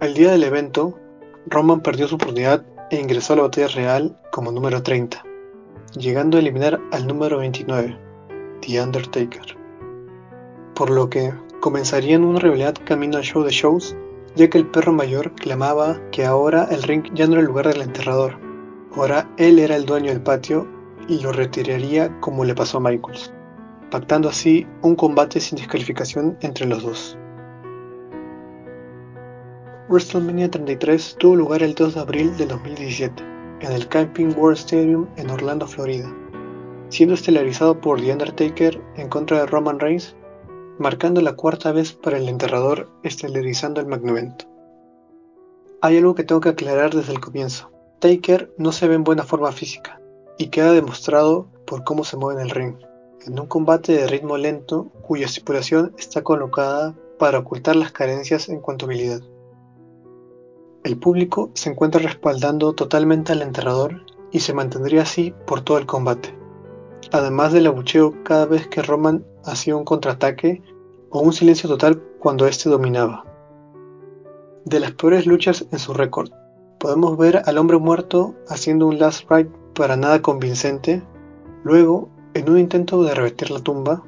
El 0.00 0.14
día 0.14 0.32
del 0.32 0.42
evento, 0.42 0.98
Roman 1.46 1.80
perdió 1.80 2.08
su 2.08 2.16
oportunidad 2.16 2.64
e 2.94 3.00
ingresó 3.00 3.32
a 3.32 3.36
la 3.36 3.42
batalla 3.42 3.68
real 3.68 4.18
como 4.30 4.52
número 4.52 4.82
30, 4.82 5.22
llegando 5.96 6.36
a 6.36 6.40
eliminar 6.40 6.80
al 6.92 7.06
número 7.06 7.38
29, 7.38 7.98
The 8.60 8.82
Undertaker. 8.82 9.56
Por 10.74 10.90
lo 10.90 11.08
que 11.08 11.32
comenzarían 11.60 12.24
una 12.24 12.40
rivalidad 12.40 12.74
camino 12.84 13.16
al 13.16 13.24
show 13.24 13.42
de 13.42 13.50
shows, 13.50 13.96
ya 14.36 14.48
que 14.48 14.58
el 14.58 14.66
perro 14.66 14.92
mayor 14.92 15.32
clamaba 15.34 16.00
que 16.10 16.24
ahora 16.24 16.68
el 16.70 16.82
ring 16.82 17.04
ya 17.14 17.26
no 17.26 17.34
era 17.34 17.42
el 17.42 17.46
lugar 17.46 17.68
del 17.68 17.82
enterrador, 17.82 18.38
ahora 18.96 19.30
él 19.36 19.58
era 19.58 19.76
el 19.76 19.86
dueño 19.86 20.10
del 20.10 20.22
patio 20.22 20.66
y 21.08 21.20
lo 21.20 21.32
retiraría 21.32 22.18
como 22.20 22.44
le 22.44 22.54
pasó 22.54 22.78
a 22.78 22.80
Michaels 22.80 23.32
pactando 23.94 24.28
así 24.28 24.66
un 24.82 24.96
combate 24.96 25.38
sin 25.38 25.56
descalificación 25.56 26.36
entre 26.40 26.66
los 26.66 26.82
dos. 26.82 27.16
WrestleMania 29.88 30.50
33 30.50 31.16
tuvo 31.18 31.36
lugar 31.36 31.62
el 31.62 31.74
2 31.74 31.94
de 31.94 32.00
abril 32.00 32.36
de 32.36 32.46
2017 32.46 33.22
en 33.60 33.72
el 33.72 33.86
Camping 33.88 34.34
World 34.36 34.58
Stadium 34.58 35.06
en 35.16 35.30
Orlando, 35.30 35.66
Florida, 35.66 36.10
siendo 36.88 37.14
estelarizado 37.14 37.80
por 37.80 38.00
The 38.00 38.12
Undertaker 38.12 38.80
en 38.96 39.08
contra 39.08 39.40
de 39.40 39.46
Roman 39.46 39.78
Reigns, 39.78 40.16
marcando 40.78 41.20
la 41.20 41.34
cuarta 41.34 41.72
vez 41.72 41.92
para 41.92 42.18
el 42.18 42.28
enterrador 42.28 42.88
estelarizando 43.02 43.80
el 43.80 43.92
evento. 43.92 44.46
Hay 45.82 45.98
algo 45.98 46.14
que 46.14 46.24
tengo 46.24 46.40
que 46.40 46.48
aclarar 46.48 46.94
desde 46.94 47.12
el 47.12 47.20
comienzo. 47.20 47.70
Taker 48.00 48.52
no 48.58 48.72
se 48.72 48.88
ve 48.88 48.94
en 48.94 49.04
buena 49.04 49.24
forma 49.24 49.52
física, 49.52 50.00
y 50.38 50.48
queda 50.48 50.72
demostrado 50.72 51.48
por 51.66 51.84
cómo 51.84 52.04
se 52.04 52.16
mueve 52.16 52.40
en 52.40 52.48
el 52.48 52.54
ring 52.54 52.74
en 53.26 53.38
un 53.38 53.46
combate 53.46 53.92
de 53.92 54.06
ritmo 54.06 54.36
lento 54.36 54.90
cuya 55.02 55.26
estipulación 55.26 55.94
está 55.98 56.22
colocada 56.22 56.94
para 57.18 57.38
ocultar 57.38 57.76
las 57.76 57.92
carencias 57.92 58.48
en 58.48 58.60
cuanto 58.60 58.84
a 58.84 58.88
habilidad. 58.88 59.20
El 60.84 60.98
público 60.98 61.50
se 61.54 61.70
encuentra 61.70 61.98
respaldando 62.02 62.74
totalmente 62.74 63.32
al 63.32 63.40
enterrador 63.40 64.02
y 64.30 64.40
se 64.40 64.52
mantendría 64.52 65.00
así 65.00 65.32
por 65.46 65.62
todo 65.62 65.78
el 65.78 65.86
combate, 65.86 66.36
además 67.10 67.54
del 67.54 67.68
abucheo 67.68 68.22
cada 68.22 68.44
vez 68.44 68.68
que 68.68 68.82
Roman 68.82 69.24
hacía 69.46 69.76
un 69.76 69.86
contraataque 69.86 70.62
o 71.08 71.20
un 71.20 71.32
silencio 71.32 71.70
total 71.70 72.02
cuando 72.18 72.46
éste 72.46 72.68
dominaba. 72.68 73.24
De 74.66 74.78
las 74.78 74.92
peores 74.92 75.24
luchas 75.24 75.64
en 75.72 75.78
su 75.78 75.94
récord, 75.94 76.30
podemos 76.78 77.16
ver 77.16 77.40
al 77.46 77.56
hombre 77.56 77.78
muerto 77.78 78.34
haciendo 78.50 78.86
un 78.86 78.98
last 78.98 79.24
ride 79.30 79.50
para 79.74 79.96
nada 79.96 80.20
convincente, 80.20 81.02
luego 81.62 82.10
en 82.34 82.50
un 82.50 82.58
intento 82.58 83.02
de 83.04 83.14
revertir 83.14 83.50
la 83.50 83.60
tumba, 83.60 84.02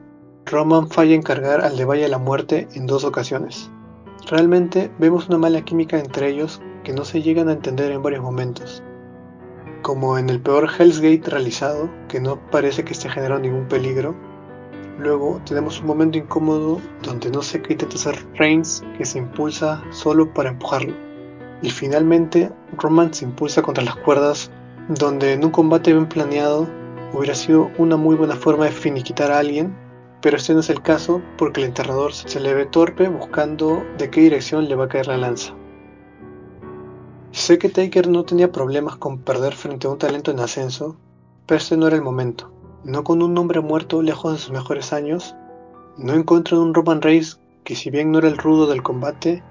Roman 0.44 0.88
falla 0.90 1.14
en 1.14 1.22
cargar 1.22 1.62
al 1.62 1.78
de 1.78 1.86
Valle 1.86 2.06
la 2.08 2.18
Muerte 2.18 2.68
en 2.74 2.86
dos 2.86 3.04
ocasiones. 3.04 3.70
Realmente 4.26 4.90
vemos 4.98 5.28
una 5.28 5.38
mala 5.38 5.62
química 5.62 5.98
entre 5.98 6.28
ellos 6.28 6.60
que 6.82 6.92
no 6.92 7.04
se 7.04 7.22
llegan 7.22 7.48
a 7.48 7.52
entender 7.52 7.92
en 7.92 8.02
varios 8.02 8.22
momentos. 8.22 8.82
Como 9.82 10.18
en 10.18 10.28
el 10.28 10.40
peor 10.40 10.68
Hell's 10.68 11.00
Gate 11.00 11.30
realizado, 11.30 11.88
que 12.08 12.20
no 12.20 12.40
parece 12.50 12.84
que 12.84 12.92
esté 12.92 13.08
generando 13.08 13.48
ningún 13.48 13.68
peligro. 13.68 14.16
Luego 14.98 15.40
tenemos 15.46 15.80
un 15.80 15.86
momento 15.86 16.18
incómodo 16.18 16.80
donde 17.02 17.30
no 17.30 17.42
sé 17.42 17.62
qué 17.62 17.74
intenta 17.74 17.96
hacer 17.96 18.16
Reigns 18.34 18.82
que 18.98 19.04
se 19.04 19.18
impulsa 19.18 19.82
solo 19.90 20.32
para 20.34 20.50
empujarlo. 20.50 20.94
Y 21.62 21.70
finalmente 21.70 22.50
Roman 22.76 23.14
se 23.14 23.24
impulsa 23.24 23.62
contra 23.62 23.84
las 23.84 23.96
cuerdas 23.96 24.50
donde 24.88 25.34
en 25.34 25.44
un 25.44 25.50
combate 25.50 25.92
bien 25.92 26.08
planeado 26.08 26.66
Hubiera 27.12 27.34
sido 27.34 27.70
una 27.78 27.96
muy 27.96 28.16
buena 28.16 28.34
forma 28.34 28.64
de 28.64 28.72
finiquitar 28.72 29.30
a 29.30 29.38
alguien, 29.38 29.74
pero 30.20 30.36
este 30.36 30.54
no 30.54 30.60
es 30.60 30.70
el 30.70 30.82
caso 30.82 31.22
porque 31.38 31.60
el 31.60 31.68
enterrador 31.68 32.12
se 32.12 32.40
le 32.40 32.54
ve 32.54 32.66
torpe 32.66 33.08
buscando 33.08 33.82
de 33.98 34.10
qué 34.10 34.22
dirección 34.22 34.68
le 34.68 34.74
va 34.74 34.84
a 34.84 34.88
caer 34.88 35.08
la 35.08 35.16
lanza. 35.16 35.54
Sé 37.32 37.58
que 37.58 37.68
Taker 37.68 38.08
no 38.08 38.24
tenía 38.24 38.50
problemas 38.50 38.96
con 38.96 39.18
perder 39.18 39.54
frente 39.54 39.86
a 39.86 39.90
un 39.90 39.98
talento 39.98 40.30
en 40.30 40.40
ascenso, 40.40 40.96
pero 41.46 41.58
este 41.58 41.76
no 41.76 41.86
era 41.86 41.96
el 41.96 42.02
momento. 42.02 42.50
No 42.82 43.04
con 43.04 43.22
un 43.22 43.36
hombre 43.36 43.60
muerto 43.60 44.00
lejos 44.00 44.32
de 44.32 44.38
sus 44.38 44.52
mejores 44.52 44.92
años, 44.92 45.34
no 45.98 46.14
en 46.14 46.22
contra 46.22 46.56
de 46.56 46.62
un 46.62 46.72
Roman 46.72 47.02
Reigns 47.02 47.40
que 47.64 47.74
si 47.74 47.90
bien 47.90 48.12
no 48.12 48.18
era 48.18 48.28
el 48.28 48.38
rudo 48.38 48.66
del 48.66 48.82
combate, 48.82 49.42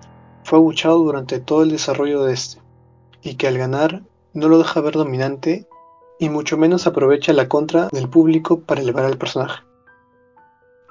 fue 0.46 0.58
abuchado 0.58 1.00
durante 1.00 1.40
todo 1.40 1.64
el 1.64 1.70
desarrollo 1.70 2.24
de 2.24 2.34
este, 2.34 2.62
y 3.22 3.36
que 3.36 3.48
al 3.48 3.58
ganar 3.58 4.04
no 4.34 4.48
lo 4.48 4.58
deja 4.58 4.80
ver 4.82 4.94
dominante 4.94 5.68
y 6.18 6.30
mucho 6.30 6.58
menos 6.58 6.88
aprovecha 6.88 7.34
la 7.34 7.50
contra 7.50 7.90
del 7.92 8.10
público 8.10 8.62
para 8.62 8.82
elevar 8.82 9.06
al 9.06 9.18
personaje. 9.18 9.64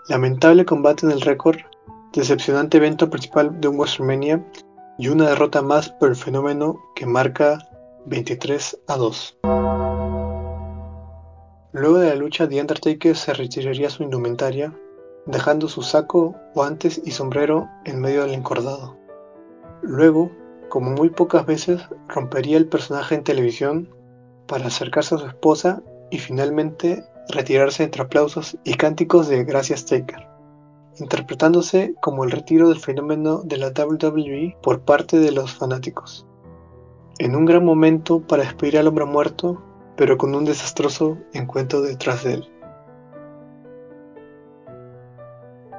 Lamentable 0.06 0.66
combate 0.66 1.06
en 1.06 1.12
el 1.12 1.22
récord, 1.22 1.56
decepcionante 2.12 2.76
evento 2.76 3.08
principal 3.08 3.58
de 3.58 3.68
un 3.68 3.78
WrestleMania 3.78 4.44
y 4.98 5.08
una 5.08 5.30
derrota 5.30 5.62
más 5.62 5.88
por 5.88 6.10
el 6.10 6.16
fenómeno 6.16 6.78
que 6.94 7.06
marca 7.06 7.58
23 8.04 8.80
a 8.86 8.96
2. 8.98 9.38
Luego 11.72 11.98
de 11.98 12.10
la 12.10 12.16
lucha, 12.16 12.46
The 12.46 12.60
Undertaker 12.60 13.16
se 13.16 13.32
retiraría 13.32 13.88
su 13.88 14.02
indumentaria, 14.02 14.74
dejando 15.24 15.68
su 15.68 15.80
saco, 15.80 16.36
guantes 16.54 17.00
y 17.02 17.12
sombrero 17.12 17.66
en 17.86 18.02
medio 18.02 18.24
del 18.24 18.34
encordado. 18.34 18.98
Luego, 19.80 20.30
como 20.68 20.90
muy 20.90 21.08
pocas 21.08 21.46
veces, 21.46 21.80
rompería 22.08 22.58
el 22.58 22.68
personaje 22.68 23.14
en 23.14 23.24
televisión 23.24 23.88
para 24.46 24.66
acercarse 24.66 25.14
a 25.14 25.18
su 25.18 25.26
esposa 25.26 25.82
y 26.10 26.18
finalmente 26.18 27.06
retirarse 27.28 27.82
entre 27.82 28.02
aplausos 28.02 28.56
y 28.64 28.74
cánticos 28.74 29.28
de 29.28 29.44
Gracias 29.44 29.86
Taker, 29.86 30.26
interpretándose 30.98 31.94
como 32.00 32.24
el 32.24 32.30
retiro 32.30 32.68
del 32.68 32.78
fenómeno 32.78 33.42
de 33.44 33.58
la 33.58 33.68
WWE 33.68 34.56
por 34.62 34.80
parte 34.80 35.18
de 35.18 35.32
los 35.32 35.54
fanáticos. 35.54 36.26
En 37.18 37.36
un 37.36 37.44
gran 37.44 37.64
momento 37.64 38.20
para 38.20 38.42
despedir 38.42 38.78
al 38.78 38.88
hombre 38.88 39.04
muerto, 39.04 39.62
pero 39.96 40.18
con 40.18 40.34
un 40.34 40.44
desastroso 40.44 41.16
encuentro 41.32 41.80
detrás 41.80 42.24
de 42.24 42.34
él. 42.34 42.50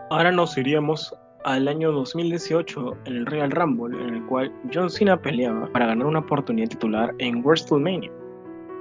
Ahora 0.10 0.32
nos 0.32 0.58
iríamos 0.58 1.14
al 1.44 1.68
año 1.68 1.92
2018 1.92 2.98
en 3.06 3.16
el 3.18 3.26
Royal 3.26 3.52
Rumble, 3.52 4.02
en 4.02 4.16
el 4.16 4.26
cual 4.28 4.52
John 4.74 4.90
Cena 4.90 5.22
peleaba 5.22 5.68
para 5.74 5.88
ganar 5.88 6.08
una 6.08 6.20
oportunidad 6.20 6.70
titular 6.70 7.14
en 7.20 7.44
WrestleMania 7.44 8.12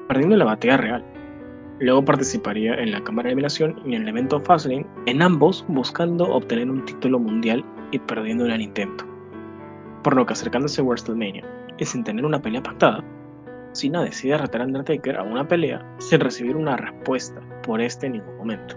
perdiendo 0.08 0.36
la 0.36 0.44
batalla 0.44 0.76
real. 0.76 1.04
Luego 1.80 2.04
participaría 2.04 2.74
en 2.74 2.92
la 2.92 3.02
cámara 3.02 3.26
de 3.26 3.32
eliminación 3.32 3.80
y 3.84 3.96
en 3.96 4.02
el 4.02 4.08
evento 4.08 4.40
Fastlane, 4.40 4.86
en 5.06 5.22
ambos 5.22 5.64
buscando 5.68 6.24
obtener 6.24 6.70
un 6.70 6.84
título 6.84 7.18
mundial 7.18 7.64
y 7.90 7.98
perdiendo 7.98 8.44
en 8.46 8.52
el 8.52 8.62
intento. 8.62 9.04
Por 10.04 10.14
lo 10.14 10.24
que 10.24 10.34
acercándose 10.34 10.80
a 10.80 10.84
WrestleMania 10.84 11.44
y 11.78 11.84
sin 11.84 12.04
tener 12.04 12.24
una 12.24 12.40
pelea 12.40 12.62
pactada, 12.62 13.02
Cena 13.72 14.04
decide 14.04 14.38
retar 14.38 14.60
a 14.60 14.66
Undertaker 14.66 15.16
a 15.16 15.24
una 15.24 15.48
pelea 15.48 15.84
sin 15.98 16.20
recibir 16.20 16.54
una 16.54 16.76
respuesta 16.76 17.40
por 17.64 17.80
este 17.80 18.06
en 18.06 18.12
ningún 18.12 18.36
momento, 18.36 18.76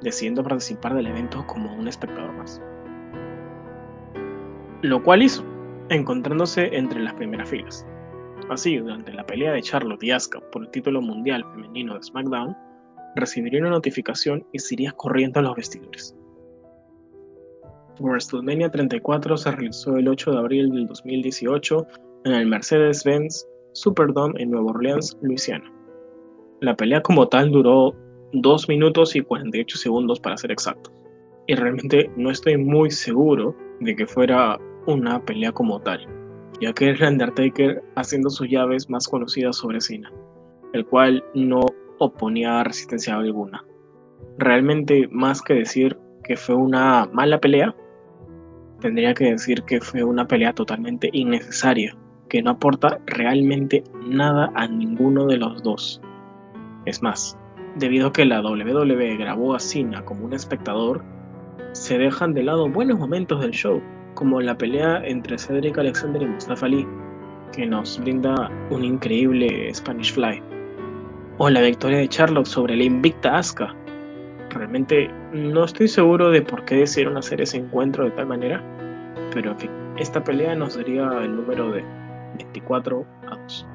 decidiendo 0.00 0.44
participar 0.44 0.94
del 0.94 1.08
evento 1.08 1.44
como 1.48 1.74
un 1.74 1.88
espectador 1.88 2.32
más. 2.34 2.62
Lo 4.82 5.02
cual 5.02 5.22
hizo, 5.22 5.44
encontrándose 5.88 6.76
entre 6.76 7.00
las 7.00 7.14
primeras 7.14 7.48
filas, 7.48 7.84
Así, 8.48 8.78
durante 8.78 9.12
la 9.12 9.24
pelea 9.24 9.52
de 9.52 9.62
Charlotte 9.62 10.02
y 10.02 10.10
Asuka 10.10 10.40
por 10.50 10.62
el 10.62 10.70
título 10.70 11.00
mundial 11.00 11.44
femenino 11.52 11.94
de 11.94 12.02
SmackDown, 12.02 12.56
recibiría 13.16 13.60
una 13.60 13.70
notificación 13.70 14.44
y 14.52 14.58
se 14.58 14.74
iría 14.74 14.92
corriendo 14.92 15.40
a 15.40 15.42
los 15.42 15.56
vestidores. 15.56 16.16
WrestleMania 18.00 18.70
34 18.70 19.36
se 19.36 19.50
realizó 19.50 19.96
el 19.96 20.08
8 20.08 20.32
de 20.32 20.38
abril 20.38 20.70
del 20.70 20.86
2018 20.86 21.86
en 22.24 22.32
el 22.32 22.46
Mercedes-Benz 22.46 23.46
Superdome 23.72 24.42
en 24.42 24.50
Nueva 24.50 24.70
Orleans, 24.70 25.16
Luisiana. 25.22 25.72
La 26.60 26.74
pelea 26.76 27.02
como 27.02 27.28
tal 27.28 27.50
duró 27.50 27.94
2 28.32 28.68
minutos 28.68 29.14
y 29.16 29.20
48 29.20 29.78
segundos 29.78 30.18
para 30.18 30.36
ser 30.36 30.50
exacto. 30.50 30.90
Y 31.46 31.54
realmente 31.54 32.10
no 32.16 32.30
estoy 32.30 32.56
muy 32.56 32.90
seguro 32.90 33.54
de 33.80 33.94
que 33.94 34.06
fuera 34.06 34.58
una 34.86 35.24
pelea 35.24 35.52
como 35.52 35.80
tal, 35.80 36.06
ya 36.60 36.72
que 36.72 36.90
es 36.90 37.00
el 37.00 37.08
Undertaker 37.08 37.82
haciendo 37.96 38.30
sus 38.30 38.48
llaves 38.48 38.88
más 38.90 39.08
conocidas 39.08 39.56
sobre 39.56 39.80
Cena, 39.80 40.12
el 40.72 40.84
cual 40.86 41.24
no 41.34 41.60
oponía 41.98 42.62
resistencia 42.64 43.16
alguna. 43.16 43.64
Realmente, 44.38 45.08
más 45.10 45.42
que 45.42 45.54
decir 45.54 45.96
que 46.22 46.36
fue 46.36 46.54
una 46.54 47.08
mala 47.12 47.40
pelea, 47.40 47.74
tendría 48.80 49.14
que 49.14 49.30
decir 49.32 49.62
que 49.62 49.80
fue 49.80 50.02
una 50.02 50.26
pelea 50.26 50.52
totalmente 50.52 51.10
innecesaria, 51.12 51.96
que 52.28 52.42
no 52.42 52.52
aporta 52.52 53.00
realmente 53.06 53.82
nada 54.06 54.50
a 54.54 54.66
ninguno 54.66 55.26
de 55.26 55.38
los 55.38 55.62
dos. 55.62 56.00
Es 56.86 57.02
más, 57.02 57.38
debido 57.76 58.08
a 58.08 58.12
que 58.12 58.24
la 58.24 58.40
WWE 58.40 59.16
grabó 59.16 59.54
a 59.54 59.60
Cena 59.60 60.04
como 60.04 60.24
un 60.24 60.32
espectador, 60.32 61.02
se 61.72 61.98
dejan 61.98 62.34
de 62.34 62.42
lado 62.42 62.68
buenos 62.68 62.98
momentos 62.98 63.40
del 63.40 63.52
show, 63.52 63.80
como 64.14 64.40
la 64.40 64.56
pelea 64.56 65.02
entre 65.04 65.38
Cedric 65.38 65.78
Alexander 65.78 66.22
y 66.22 66.26
Mustafa 66.26 66.66
Ali, 66.66 66.86
que 67.52 67.66
nos 67.66 67.98
brinda 68.00 68.50
un 68.70 68.84
increíble 68.84 69.72
Spanish 69.74 70.12
Fly, 70.12 70.42
o 71.38 71.50
la 71.50 71.62
victoria 71.62 71.98
de 71.98 72.08
Charlotte 72.08 72.46
sobre 72.46 72.76
la 72.76 72.84
invicta 72.84 73.36
Asuka. 73.36 73.74
Realmente 74.50 75.10
no 75.32 75.64
estoy 75.64 75.88
seguro 75.88 76.30
de 76.30 76.42
por 76.42 76.64
qué 76.64 76.76
decidieron 76.76 77.16
hacer 77.16 77.40
ese 77.40 77.56
encuentro 77.56 78.04
de 78.04 78.10
tal 78.10 78.26
manera, 78.26 78.62
pero 79.32 79.56
que 79.56 79.70
esta 79.96 80.22
pelea 80.22 80.54
nos 80.54 80.76
daría 80.76 81.08
el 81.22 81.36
número 81.36 81.70
de 81.70 81.84
24 82.36 83.06
a 83.28 83.36
2. 83.36 83.66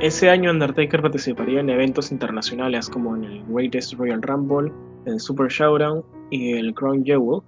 Ese 0.00 0.28
año 0.28 0.50
Undertaker 0.50 1.00
participaría 1.00 1.60
en 1.60 1.70
eventos 1.70 2.12
internacionales 2.12 2.90
como 2.90 3.16
en 3.16 3.24
el 3.24 3.44
Greatest 3.48 3.94
Royal 3.94 4.20
Rumble, 4.20 4.70
el 5.06 5.18
Super 5.20 5.48
Showdown 5.48 6.04
y 6.30 6.52
el 6.52 6.74
Crown 6.74 7.04
Jewel. 7.04 7.42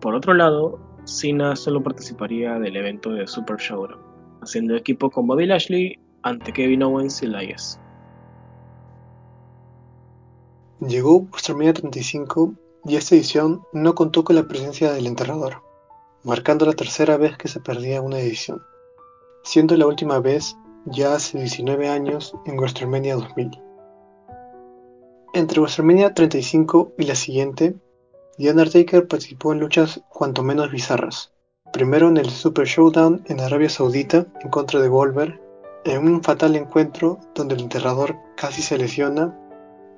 Por 0.00 0.14
otro 0.14 0.34
lado, 0.34 0.78
Cena 1.04 1.56
solo 1.56 1.82
participaría 1.82 2.58
del 2.58 2.76
evento 2.76 3.10
de 3.10 3.26
Super 3.26 3.56
Showdown, 3.56 4.00
haciendo 4.40 4.76
equipo 4.76 5.10
con 5.10 5.26
Bobby 5.26 5.46
Lashley 5.46 5.98
ante 6.22 6.52
Kevin 6.52 6.82
Owens 6.82 7.22
y 7.22 7.26
Elias. 7.26 7.80
Llegó 10.80 11.20
WrestleMania 11.20 11.74
35 11.74 12.54
y 12.84 12.96
esta 12.96 13.14
edición 13.14 13.62
no 13.72 13.94
contó 13.94 14.24
con 14.24 14.36
la 14.36 14.48
presencia 14.48 14.92
del 14.92 15.06
enterrador, 15.06 15.62
marcando 16.24 16.66
la 16.66 16.72
tercera 16.72 17.16
vez 17.16 17.36
que 17.36 17.48
se 17.48 17.60
perdía 17.60 18.02
una 18.02 18.18
edición, 18.18 18.62
siendo 19.44 19.76
la 19.76 19.86
última 19.86 20.18
vez 20.18 20.56
ya 20.86 21.14
hace 21.14 21.38
19 21.38 21.88
años 21.88 22.34
en 22.46 22.56
WrestleMania 22.56 23.14
2000. 23.14 23.50
Entre 25.34 25.60
WrestleMania 25.60 26.14
35 26.14 26.94
y 26.98 27.04
la 27.04 27.14
siguiente, 27.14 27.76
The 28.38 28.50
Undertaker 28.50 29.06
participó 29.06 29.52
en 29.52 29.60
luchas 29.60 30.00
cuanto 30.08 30.42
menos 30.42 30.70
bizarras. 30.70 31.32
Primero 31.70 32.08
en 32.08 32.16
el 32.16 32.30
Super 32.30 32.66
Showdown 32.66 33.24
en 33.26 33.40
Arabia 33.40 33.68
Saudita 33.68 34.26
en 34.40 34.50
contra 34.50 34.80
de 34.80 34.88
Goldberg, 34.88 35.38
en 35.84 36.06
un 36.06 36.22
fatal 36.22 36.56
encuentro 36.56 37.18
donde 37.34 37.54
el 37.54 37.62
enterrador 37.62 38.16
casi 38.36 38.62
se 38.62 38.78
lesiona 38.78 39.38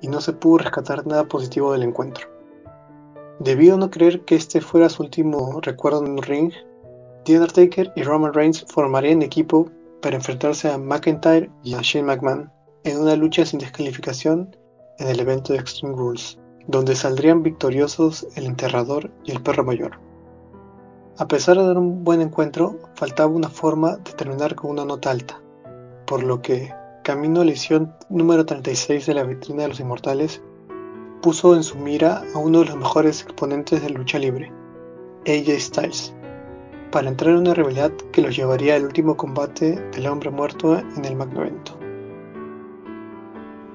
y 0.00 0.08
no 0.08 0.20
se 0.20 0.32
pudo 0.32 0.58
rescatar 0.58 1.06
nada 1.06 1.28
positivo 1.28 1.72
del 1.72 1.84
encuentro. 1.84 2.28
Debido 3.38 3.76
a 3.76 3.78
no 3.78 3.90
creer 3.90 4.24
que 4.24 4.34
este 4.34 4.60
fuera 4.60 4.88
su 4.88 5.02
último 5.02 5.60
recuerdo 5.60 6.04
en 6.04 6.12
un 6.12 6.22
ring, 6.22 6.52
The 7.24 7.34
Undertaker 7.38 7.92
y 7.94 8.02
Roman 8.02 8.34
Reigns 8.34 8.64
formarían 8.68 9.22
equipo 9.22 9.70
para 10.02 10.16
enfrentarse 10.16 10.70
a 10.70 10.78
McIntyre 10.78 11.50
y 11.62 11.74
a 11.74 11.80
Shane 11.82 12.06
McMahon 12.06 12.50
en 12.84 13.00
una 13.00 13.16
lucha 13.16 13.46
sin 13.46 13.60
descalificación 13.60 14.56
en 14.98 15.08
el 15.08 15.20
evento 15.20 15.52
de 15.52 15.58
Extreme 15.58 15.96
Rules, 15.96 16.38
donde 16.66 16.96
saldrían 16.96 17.42
victoriosos 17.42 18.26
el 18.36 18.46
enterrador 18.46 19.10
y 19.24 19.32
el 19.32 19.42
perro 19.42 19.64
mayor. 19.64 19.98
A 21.16 21.28
pesar 21.28 21.56
de 21.56 21.66
dar 21.66 21.78
un 21.78 22.02
buen 22.02 22.20
encuentro, 22.20 22.78
faltaba 22.94 23.30
una 23.30 23.48
forma 23.48 23.96
de 23.98 24.12
terminar 24.12 24.54
con 24.54 24.70
una 24.70 24.84
nota 24.84 25.10
alta, 25.10 25.40
por 26.06 26.22
lo 26.22 26.42
que, 26.42 26.74
camino 27.04 27.40
a 27.40 27.44
la 27.44 27.50
edición 27.50 27.94
número 28.08 28.44
36 28.44 29.06
de 29.06 29.14
la 29.14 29.22
vitrina 29.22 29.62
de 29.62 29.68
los 29.68 29.80
inmortales, 29.80 30.42
puso 31.22 31.54
en 31.54 31.62
su 31.62 31.76
mira 31.78 32.24
a 32.34 32.38
uno 32.38 32.60
de 32.60 32.66
los 32.66 32.76
mejores 32.76 33.22
exponentes 33.22 33.82
de 33.82 33.90
lucha 33.90 34.18
libre, 34.18 34.52
AJ 35.26 35.60
Styles, 35.60 36.14
para 36.90 37.08
entrar 37.08 37.30
en 37.30 37.40
una 37.40 37.54
rivalidad 37.54 37.92
que 38.12 38.22
los 38.22 38.36
llevaría 38.36 38.74
al 38.74 38.84
último 38.84 39.16
combate 39.16 39.76
del 39.92 40.06
hombre 40.06 40.30
muerto 40.30 40.78
en 40.78 41.04
el 41.04 41.16
magno 41.16 41.42
evento. 41.42 41.83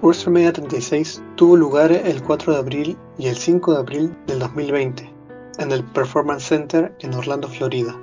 WrestleMania 0.02 0.54
36 0.54 1.22
tuvo 1.36 1.58
lugar 1.58 1.92
el 1.92 2.24
4 2.24 2.54
de 2.54 2.60
abril 2.60 2.98
y 3.18 3.28
el 3.28 3.36
5 3.36 3.74
de 3.74 3.80
abril 3.80 4.18
del 4.28 4.40
2020 4.40 5.14
en 5.58 5.72
el 5.74 5.84
Performance 5.84 6.46
Center 6.46 6.96
en 7.00 7.14
Orlando, 7.14 7.50
Florida. 7.50 7.94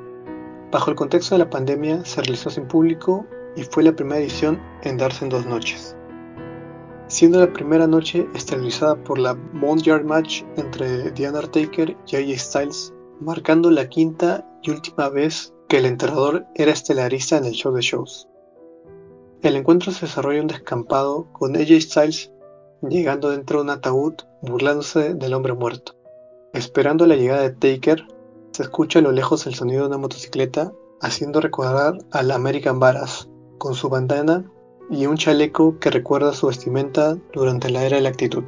Bajo 0.70 0.90
el 0.90 0.96
contexto 0.96 1.34
de 1.34 1.38
la 1.38 1.48
pandemia 1.48 2.04
se 2.04 2.20
realizó 2.20 2.50
sin 2.50 2.68
público 2.68 3.26
y 3.56 3.62
fue 3.62 3.82
la 3.82 3.96
primera 3.96 4.20
edición 4.20 4.60
en 4.82 4.98
darse 4.98 5.24
en 5.24 5.30
dos 5.30 5.46
noches. 5.46 5.96
Siendo 7.06 7.40
la 7.40 7.52
primera 7.52 7.86
noche 7.86 8.28
estelarizada 8.34 9.02
por 9.02 9.18
la 9.18 9.34
Yard 9.76 10.04
Match 10.04 10.42
entre 10.56 11.10
The 11.12 11.28
Undertaker 11.28 11.96
y 12.08 12.16
AJ 12.16 12.38
Styles 12.38 12.92
marcando 13.20 13.70
la 13.70 13.88
quinta 13.88 14.46
y 14.62 14.70
última 14.70 15.08
vez 15.08 15.54
que 15.68 15.78
el 15.78 15.86
enterrador 15.86 16.46
era 16.56 16.72
estelarista 16.72 17.38
en 17.38 17.46
el 17.46 17.52
show 17.52 17.72
de 17.72 17.80
shows. 17.80 18.28
El 19.46 19.54
encuentro 19.54 19.92
se 19.92 20.06
desarrolla 20.06 20.38
en 20.38 20.46
un 20.46 20.48
descampado 20.48 21.28
con 21.32 21.54
AJ 21.54 21.80
Styles 21.80 22.32
llegando 22.82 23.30
dentro 23.30 23.58
de 23.58 23.62
un 23.62 23.70
ataúd 23.70 24.14
burlándose 24.42 25.14
del 25.14 25.34
hombre 25.34 25.52
muerto. 25.52 25.92
Esperando 26.52 27.06
la 27.06 27.14
llegada 27.14 27.42
de 27.42 27.50
Taker, 27.50 28.08
se 28.50 28.64
escucha 28.64 28.98
a 28.98 29.02
lo 29.02 29.12
lejos 29.12 29.46
el 29.46 29.54
sonido 29.54 29.82
de 29.82 29.86
una 29.86 29.98
motocicleta 29.98 30.72
haciendo 31.00 31.40
recordar 31.40 31.96
al 32.10 32.32
American 32.32 32.80
Badass 32.80 33.30
con 33.58 33.74
su 33.74 33.88
bandana 33.88 34.50
y 34.90 35.06
un 35.06 35.16
chaleco 35.16 35.78
que 35.78 35.92
recuerda 35.92 36.32
su 36.32 36.48
vestimenta 36.48 37.16
durante 37.32 37.70
la 37.70 37.84
era 37.84 37.98
de 37.98 38.02
la 38.02 38.08
actitud. 38.08 38.42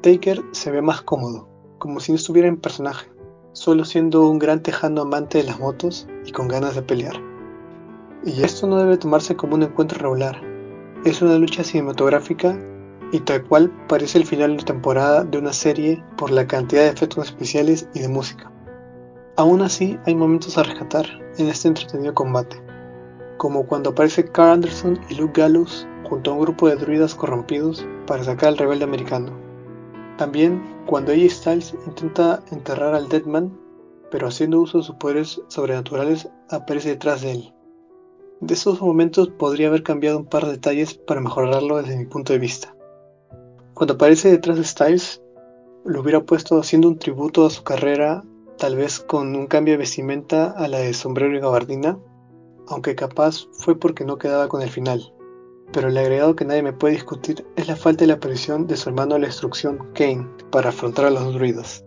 Taker 0.00 0.42
se 0.50 0.72
ve 0.72 0.82
más 0.82 1.02
cómodo, 1.02 1.48
como 1.78 2.00
si 2.00 2.10
no 2.10 2.16
estuviera 2.16 2.48
en 2.48 2.56
personaje, 2.56 3.08
solo 3.52 3.84
siendo 3.84 4.28
un 4.28 4.40
gran 4.40 4.60
tejano 4.60 5.02
amante 5.02 5.38
de 5.38 5.44
las 5.44 5.60
motos 5.60 6.08
y 6.26 6.32
con 6.32 6.48
ganas 6.48 6.74
de 6.74 6.82
pelear. 6.82 7.29
Y 8.24 8.42
esto 8.42 8.66
no 8.66 8.76
debe 8.76 8.98
tomarse 8.98 9.34
como 9.34 9.54
un 9.54 9.62
encuentro 9.62 9.98
regular, 9.98 10.40
es 11.04 11.22
una 11.22 11.38
lucha 11.38 11.64
cinematográfica 11.64 12.58
y 13.10 13.20
tal 13.20 13.42
cual 13.44 13.72
parece 13.88 14.18
el 14.18 14.26
final 14.26 14.58
de 14.58 14.64
temporada 14.64 15.24
de 15.24 15.38
una 15.38 15.54
serie 15.54 16.04
por 16.18 16.30
la 16.30 16.46
cantidad 16.46 16.82
de 16.82 16.90
efectos 16.90 17.28
especiales 17.28 17.88
y 17.94 18.00
de 18.00 18.08
música. 18.08 18.52
Aún 19.36 19.62
así, 19.62 19.98
hay 20.04 20.14
momentos 20.14 20.58
a 20.58 20.62
rescatar 20.62 21.06
en 21.38 21.48
este 21.48 21.68
entretenido 21.68 22.12
combate, 22.12 22.62
como 23.38 23.66
cuando 23.66 23.90
aparece 23.90 24.26
Carl 24.30 24.50
Anderson 24.50 25.00
y 25.08 25.14
Luke 25.14 25.40
Gallows 25.40 25.88
junto 26.04 26.30
a 26.30 26.34
un 26.34 26.40
grupo 26.40 26.68
de 26.68 26.76
druidas 26.76 27.14
corrompidos 27.14 27.86
para 28.06 28.22
sacar 28.22 28.50
al 28.50 28.58
rebelde 28.58 28.84
americano. 28.84 29.32
También 30.18 30.62
cuando 30.84 31.12
AJ 31.12 31.30
Styles 31.30 31.74
intenta 31.86 32.42
enterrar 32.50 32.94
al 32.94 33.08
Deadman, 33.08 33.58
pero 34.10 34.28
haciendo 34.28 34.60
uso 34.60 34.78
de 34.78 34.84
sus 34.84 34.96
poderes 34.96 35.40
sobrenaturales 35.48 36.28
aparece 36.50 36.90
detrás 36.90 37.22
de 37.22 37.32
él. 37.32 37.54
De 38.40 38.54
esos 38.54 38.80
momentos 38.80 39.28
podría 39.28 39.68
haber 39.68 39.82
cambiado 39.82 40.18
un 40.18 40.26
par 40.26 40.46
de 40.46 40.52
detalles 40.52 40.94
para 40.94 41.20
mejorarlo 41.20 41.76
desde 41.76 41.96
mi 41.96 42.06
punto 42.06 42.32
de 42.32 42.38
vista. 42.38 42.74
Cuando 43.74 43.94
aparece 43.94 44.30
detrás 44.30 44.56
de 44.56 44.64
Styles, 44.64 45.22
lo 45.84 46.00
hubiera 46.00 46.20
puesto 46.20 46.58
haciendo 46.58 46.88
un 46.88 46.98
tributo 46.98 47.46
a 47.46 47.50
su 47.50 47.62
carrera, 47.62 48.22
tal 48.58 48.76
vez 48.76 49.00
con 49.00 49.34
un 49.36 49.46
cambio 49.46 49.74
de 49.74 49.78
vestimenta 49.78 50.50
a 50.50 50.68
la 50.68 50.78
de 50.78 50.94
sombrero 50.94 51.36
y 51.36 51.40
gabardina, 51.40 51.98
aunque 52.68 52.94
capaz 52.94 53.46
fue 53.52 53.78
porque 53.78 54.04
no 54.04 54.18
quedaba 54.18 54.48
con 54.48 54.62
el 54.62 54.70
final 54.70 55.12
pero 55.72 55.88
el 55.88 55.98
agregado 55.98 56.36
que 56.36 56.44
nadie 56.44 56.62
me 56.62 56.72
puede 56.72 56.94
discutir 56.94 57.46
es 57.56 57.68
la 57.68 57.76
falta 57.76 58.00
de 58.00 58.08
la 58.08 58.14
aparición 58.14 58.66
de 58.66 58.76
su 58.76 58.88
hermano 58.88 59.14
de 59.14 59.20
la 59.20 59.26
destrucción, 59.26 59.78
Kane, 59.94 60.28
para 60.50 60.70
afrontar 60.70 61.06
a 61.06 61.10
los 61.10 61.34
druidas. 61.34 61.84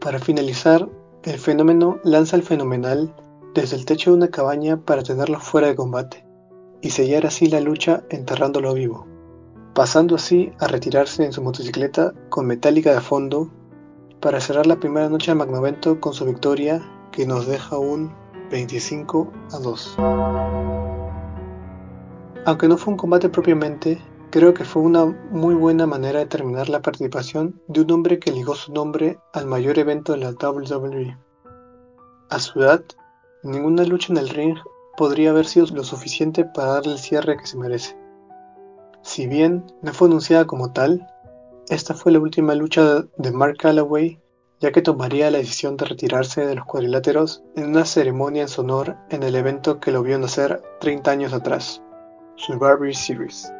Para 0.00 0.18
finalizar, 0.18 0.88
el 1.22 1.38
fenómeno 1.38 1.98
lanza 2.04 2.36
al 2.36 2.42
fenomenal 2.42 3.14
desde 3.54 3.76
el 3.76 3.84
techo 3.84 4.10
de 4.10 4.16
una 4.16 4.28
cabaña 4.28 4.76
para 4.76 5.02
tenerlo 5.02 5.38
fuera 5.38 5.68
de 5.68 5.76
combate, 5.76 6.26
y 6.82 6.90
sellar 6.90 7.24
así 7.24 7.46
la 7.46 7.60
lucha 7.60 8.02
enterrándolo 8.10 8.74
vivo, 8.74 9.06
pasando 9.74 10.16
así 10.16 10.52
a 10.58 10.66
retirarse 10.66 11.24
en 11.24 11.32
su 11.32 11.40
motocicleta 11.42 12.12
con 12.28 12.46
metálica 12.46 12.92
de 12.92 13.00
fondo 13.00 13.50
para 14.20 14.40
cerrar 14.40 14.66
la 14.66 14.80
primera 14.80 15.08
noche 15.08 15.30
del 15.30 15.38
Magnovento 15.38 16.00
con 16.00 16.14
su 16.14 16.24
victoria 16.24 16.82
que 17.12 17.26
nos 17.26 17.46
deja 17.46 17.78
un 17.78 18.12
25 18.50 19.32
a 19.52 19.58
2. 19.58 19.96
Aunque 22.46 22.68
no 22.68 22.76
fue 22.76 22.92
un 22.92 22.98
combate 22.98 23.28
propiamente, 23.28 24.00
creo 24.30 24.52
que 24.52 24.64
fue 24.64 24.82
una 24.82 25.06
muy 25.30 25.54
buena 25.54 25.86
manera 25.86 26.18
de 26.18 26.26
terminar 26.26 26.68
la 26.68 26.82
participación 26.82 27.60
de 27.68 27.82
un 27.82 27.90
hombre 27.92 28.18
que 28.18 28.32
ligó 28.32 28.54
su 28.54 28.72
nombre 28.72 29.18
al 29.32 29.46
mayor 29.46 29.78
evento 29.78 30.12
de 30.12 30.18
la 30.18 30.30
WWE. 30.32 31.16
A 32.30 32.38
su 32.38 32.60
edad, 32.60 32.82
ninguna 33.44 33.84
lucha 33.84 34.12
en 34.12 34.18
el 34.18 34.28
ring 34.30 34.56
podría 34.96 35.30
haber 35.30 35.46
sido 35.46 35.66
lo 35.66 35.84
suficiente 35.84 36.44
para 36.44 36.74
darle 36.74 36.92
el 36.92 36.98
cierre 36.98 37.36
que 37.36 37.46
se 37.46 37.58
merece. 37.58 37.96
Si 39.02 39.26
bien 39.26 39.64
no 39.82 39.92
fue 39.92 40.08
anunciada 40.08 40.46
como 40.46 40.72
tal, 40.72 41.06
esta 41.68 41.94
fue 41.94 42.12
la 42.12 42.20
última 42.20 42.54
lucha 42.54 43.04
de 43.16 43.30
Mark 43.32 43.58
Calloway, 43.58 44.18
ya 44.60 44.72
que 44.72 44.82
tomaría 44.82 45.30
la 45.30 45.38
decisión 45.38 45.76
de 45.76 45.84
retirarse 45.84 46.46
de 46.46 46.54
los 46.54 46.64
cuadriláteros 46.64 47.42
en 47.54 47.68
una 47.68 47.84
ceremonia 47.84 48.42
en 48.42 48.48
su 48.48 48.62
honor 48.62 48.96
en 49.10 49.22
el 49.22 49.34
evento 49.34 49.78
que 49.78 49.92
lo 49.92 50.02
vio 50.02 50.18
nacer 50.18 50.62
30 50.80 51.10
años 51.10 51.32
atrás, 51.34 51.82
Survivor 52.36 52.94
Series. 52.94 53.52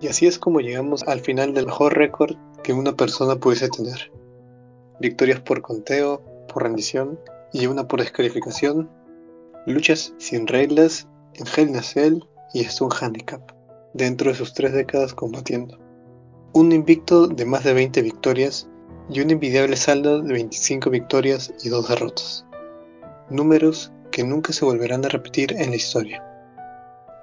Y 0.00 0.08
así 0.08 0.26
es 0.26 0.38
como 0.38 0.60
llegamos 0.60 1.02
al 1.08 1.20
final 1.20 1.52
del 1.52 1.66
mejor 1.66 1.96
récord 1.96 2.36
que 2.62 2.72
una 2.72 2.92
persona 2.92 3.36
pudiese 3.36 3.68
tener. 3.70 4.12
Victorias 5.00 5.40
por 5.40 5.62
conteo, 5.62 6.22
por 6.52 6.62
rendición 6.62 7.18
y 7.56 7.66
una 7.66 7.88
por 7.88 8.00
descalificación, 8.00 8.90
luchas 9.66 10.12
sin 10.18 10.46
reglas 10.46 11.08
en 11.34 11.46
Hell 11.46 11.82
Cell 11.82 12.18
y 12.52 12.60
Stone 12.60 12.94
Handicap, 13.00 13.50
dentro 13.94 14.30
de 14.30 14.36
sus 14.36 14.52
tres 14.52 14.74
décadas 14.74 15.14
combatiendo. 15.14 15.78
Un 16.52 16.72
invicto 16.72 17.26
de 17.26 17.46
más 17.46 17.64
de 17.64 17.72
20 17.72 18.02
victorias 18.02 18.68
y 19.08 19.20
un 19.20 19.30
envidiable 19.30 19.76
saldo 19.76 20.20
de 20.20 20.34
25 20.34 20.90
victorias 20.90 21.54
y 21.64 21.70
2 21.70 21.88
derrotas. 21.88 22.44
Números 23.30 23.90
que 24.12 24.22
nunca 24.22 24.52
se 24.52 24.66
volverán 24.66 25.06
a 25.06 25.08
repetir 25.08 25.54
en 25.54 25.70
la 25.70 25.76
historia. 25.76 26.22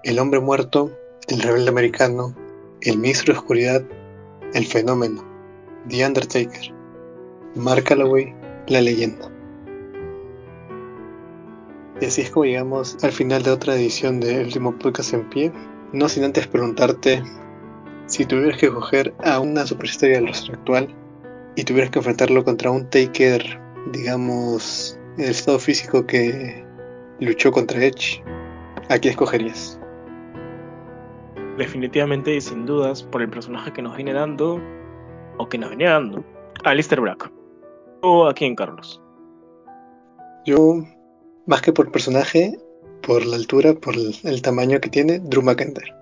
El 0.03 0.17
hombre 0.17 0.39
muerto, 0.39 0.91
el 1.27 1.43
rebelde 1.43 1.69
americano, 1.69 2.35
el 2.81 2.97
ministro 2.97 3.33
de 3.33 3.39
oscuridad, 3.39 3.83
el 4.55 4.65
fenómeno, 4.65 5.23
The 5.89 6.07
Undertaker, 6.07 6.73
Mark 7.53 7.83
Calloway, 7.83 8.33
la 8.67 8.81
leyenda. 8.81 9.32
Y 12.01 12.05
así 12.05 12.21
es 12.21 12.31
como 12.31 12.45
llegamos 12.45 12.97
al 13.03 13.11
final 13.11 13.43
de 13.43 13.51
otra 13.51 13.75
edición 13.75 14.19
de 14.19 14.43
Último 14.43 14.77
Podcast 14.77 15.13
en 15.13 15.29
Pie. 15.29 15.51
No 15.93 16.09
sin 16.09 16.23
antes 16.23 16.47
preguntarte 16.47 17.21
si 18.07 18.25
tuvieras 18.25 18.57
que 18.57 18.69
coger 18.69 19.13
a 19.23 19.39
una 19.39 19.65
superestrella 19.65 20.15
del 20.15 20.27
rostro 20.27 20.55
actual 20.55 20.93
y 21.55 21.63
tuvieras 21.63 21.91
que 21.91 21.99
enfrentarlo 21.99 22.43
contra 22.43 22.71
un 22.71 22.89
Taker, 22.89 23.59
digamos, 23.91 24.99
en 25.17 25.25
el 25.25 25.31
estado 25.31 25.59
físico 25.59 26.05
que 26.05 26.65
luchó 27.19 27.51
contra 27.51 27.83
Edge, 27.85 28.23
¿a 28.89 28.97
quién 28.97 29.11
escogerías? 29.11 29.79
Definitivamente 31.57 32.35
y 32.35 32.41
sin 32.41 32.65
dudas 32.65 33.03
por 33.03 33.21
el 33.21 33.29
personaje 33.29 33.71
que 33.71 33.81
nos 33.81 33.95
viene 33.95 34.13
dando 34.13 34.59
o 35.37 35.47
que 35.47 35.57
nos 35.57 35.69
venía 35.69 35.91
dando, 35.91 36.23
Alistair 36.63 37.01
Black 37.01 37.31
o 38.01 38.27
a 38.27 38.33
quién, 38.33 38.55
Carlos. 38.55 39.01
Yo 40.45 40.83
más 41.45 41.61
que 41.61 41.73
por 41.73 41.91
personaje, 41.91 42.57
por 43.01 43.25
la 43.25 43.35
altura, 43.35 43.73
por 43.73 43.95
el, 43.95 44.41
tamaño 44.41 44.79
que 44.79 44.89
tiene, 44.89 45.19
Drew 45.19 45.41
McIntyre. 45.41 45.93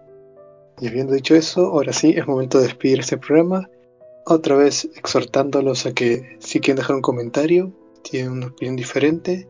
Y 0.80 0.88
habiendo 0.88 1.14
dicho 1.14 1.36
eso, 1.36 1.68
ahora 1.68 1.94
sí 1.94 2.14
es 2.16 2.28
momento 2.28 2.58
de 2.58 2.66
despedir 2.66 3.00
este 3.00 3.18
programa. 3.18 3.70
Otra 4.26 4.56
vez 4.56 4.88
exhortándolos 4.96 5.86
a 5.86 5.94
que 5.94 6.38
si 6.40 6.60
quieren 6.60 6.78
dejar 6.78 6.96
un 6.96 7.02
comentario, 7.02 7.72
tienen 8.04 8.32
una 8.32 8.48
opinión 8.48 8.76
diferente 8.76 9.48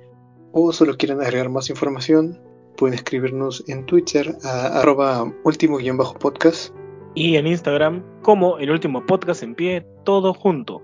o 0.52 0.74
solo 0.74 0.98
quieren 0.98 1.22
agregar 1.22 1.50
más 1.50 1.70
información, 1.70 2.42
pueden 2.78 2.96
escribirnos 2.96 3.64
en 3.68 3.86
Twitter 3.86 4.36
a 4.44 4.80
arroba 4.80 5.32
último-podcast 5.44 6.74
y 7.14 7.36
en 7.36 7.48
Instagram 7.48 8.04
como 8.22 8.58
el 8.60 8.72
último 8.72 9.06
podcast 9.06 9.44
en 9.44 9.56
pie, 9.56 9.86
todo 10.06 10.34
junto. 10.34 10.82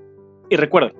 Y 0.49 0.57
recuerden, 0.57 0.93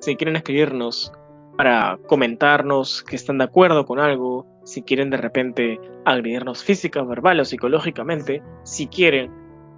si 0.00 0.16
quieren 0.16 0.36
escribirnos 0.36 1.12
para 1.60 1.98
comentarnos 2.06 3.02
que 3.02 3.16
están 3.16 3.36
de 3.36 3.44
acuerdo 3.44 3.84
con 3.84 4.00
algo, 4.00 4.46
si 4.64 4.80
quieren 4.80 5.10
de 5.10 5.18
repente 5.18 5.78
agredirnos 6.06 6.64
física, 6.64 7.02
verbal 7.02 7.38
o 7.38 7.44
psicológicamente, 7.44 8.42
si 8.62 8.86
quieren 8.86 9.30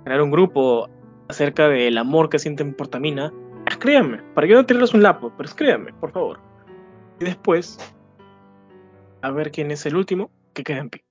crear 0.04 0.22
un 0.22 0.30
grupo 0.30 0.88
acerca 1.28 1.66
del 1.66 1.98
amor 1.98 2.28
que 2.28 2.38
sienten 2.38 2.72
por 2.72 2.86
Tamina, 2.86 3.32
escríbanme, 3.66 4.22
para 4.32 4.46
que 4.46 4.54
no 4.54 4.64
tirarles 4.64 4.94
un 4.94 5.02
lapo, 5.02 5.32
pero 5.36 5.48
escríbanme, 5.48 5.92
por 5.94 6.12
favor. 6.12 6.38
Y 7.18 7.24
después, 7.24 7.80
a 9.20 9.32
ver 9.32 9.50
quién 9.50 9.72
es 9.72 9.84
el 9.84 9.96
último 9.96 10.30
que 10.54 10.62
queda 10.62 10.78
en 10.78 10.90
pie. 10.90 11.02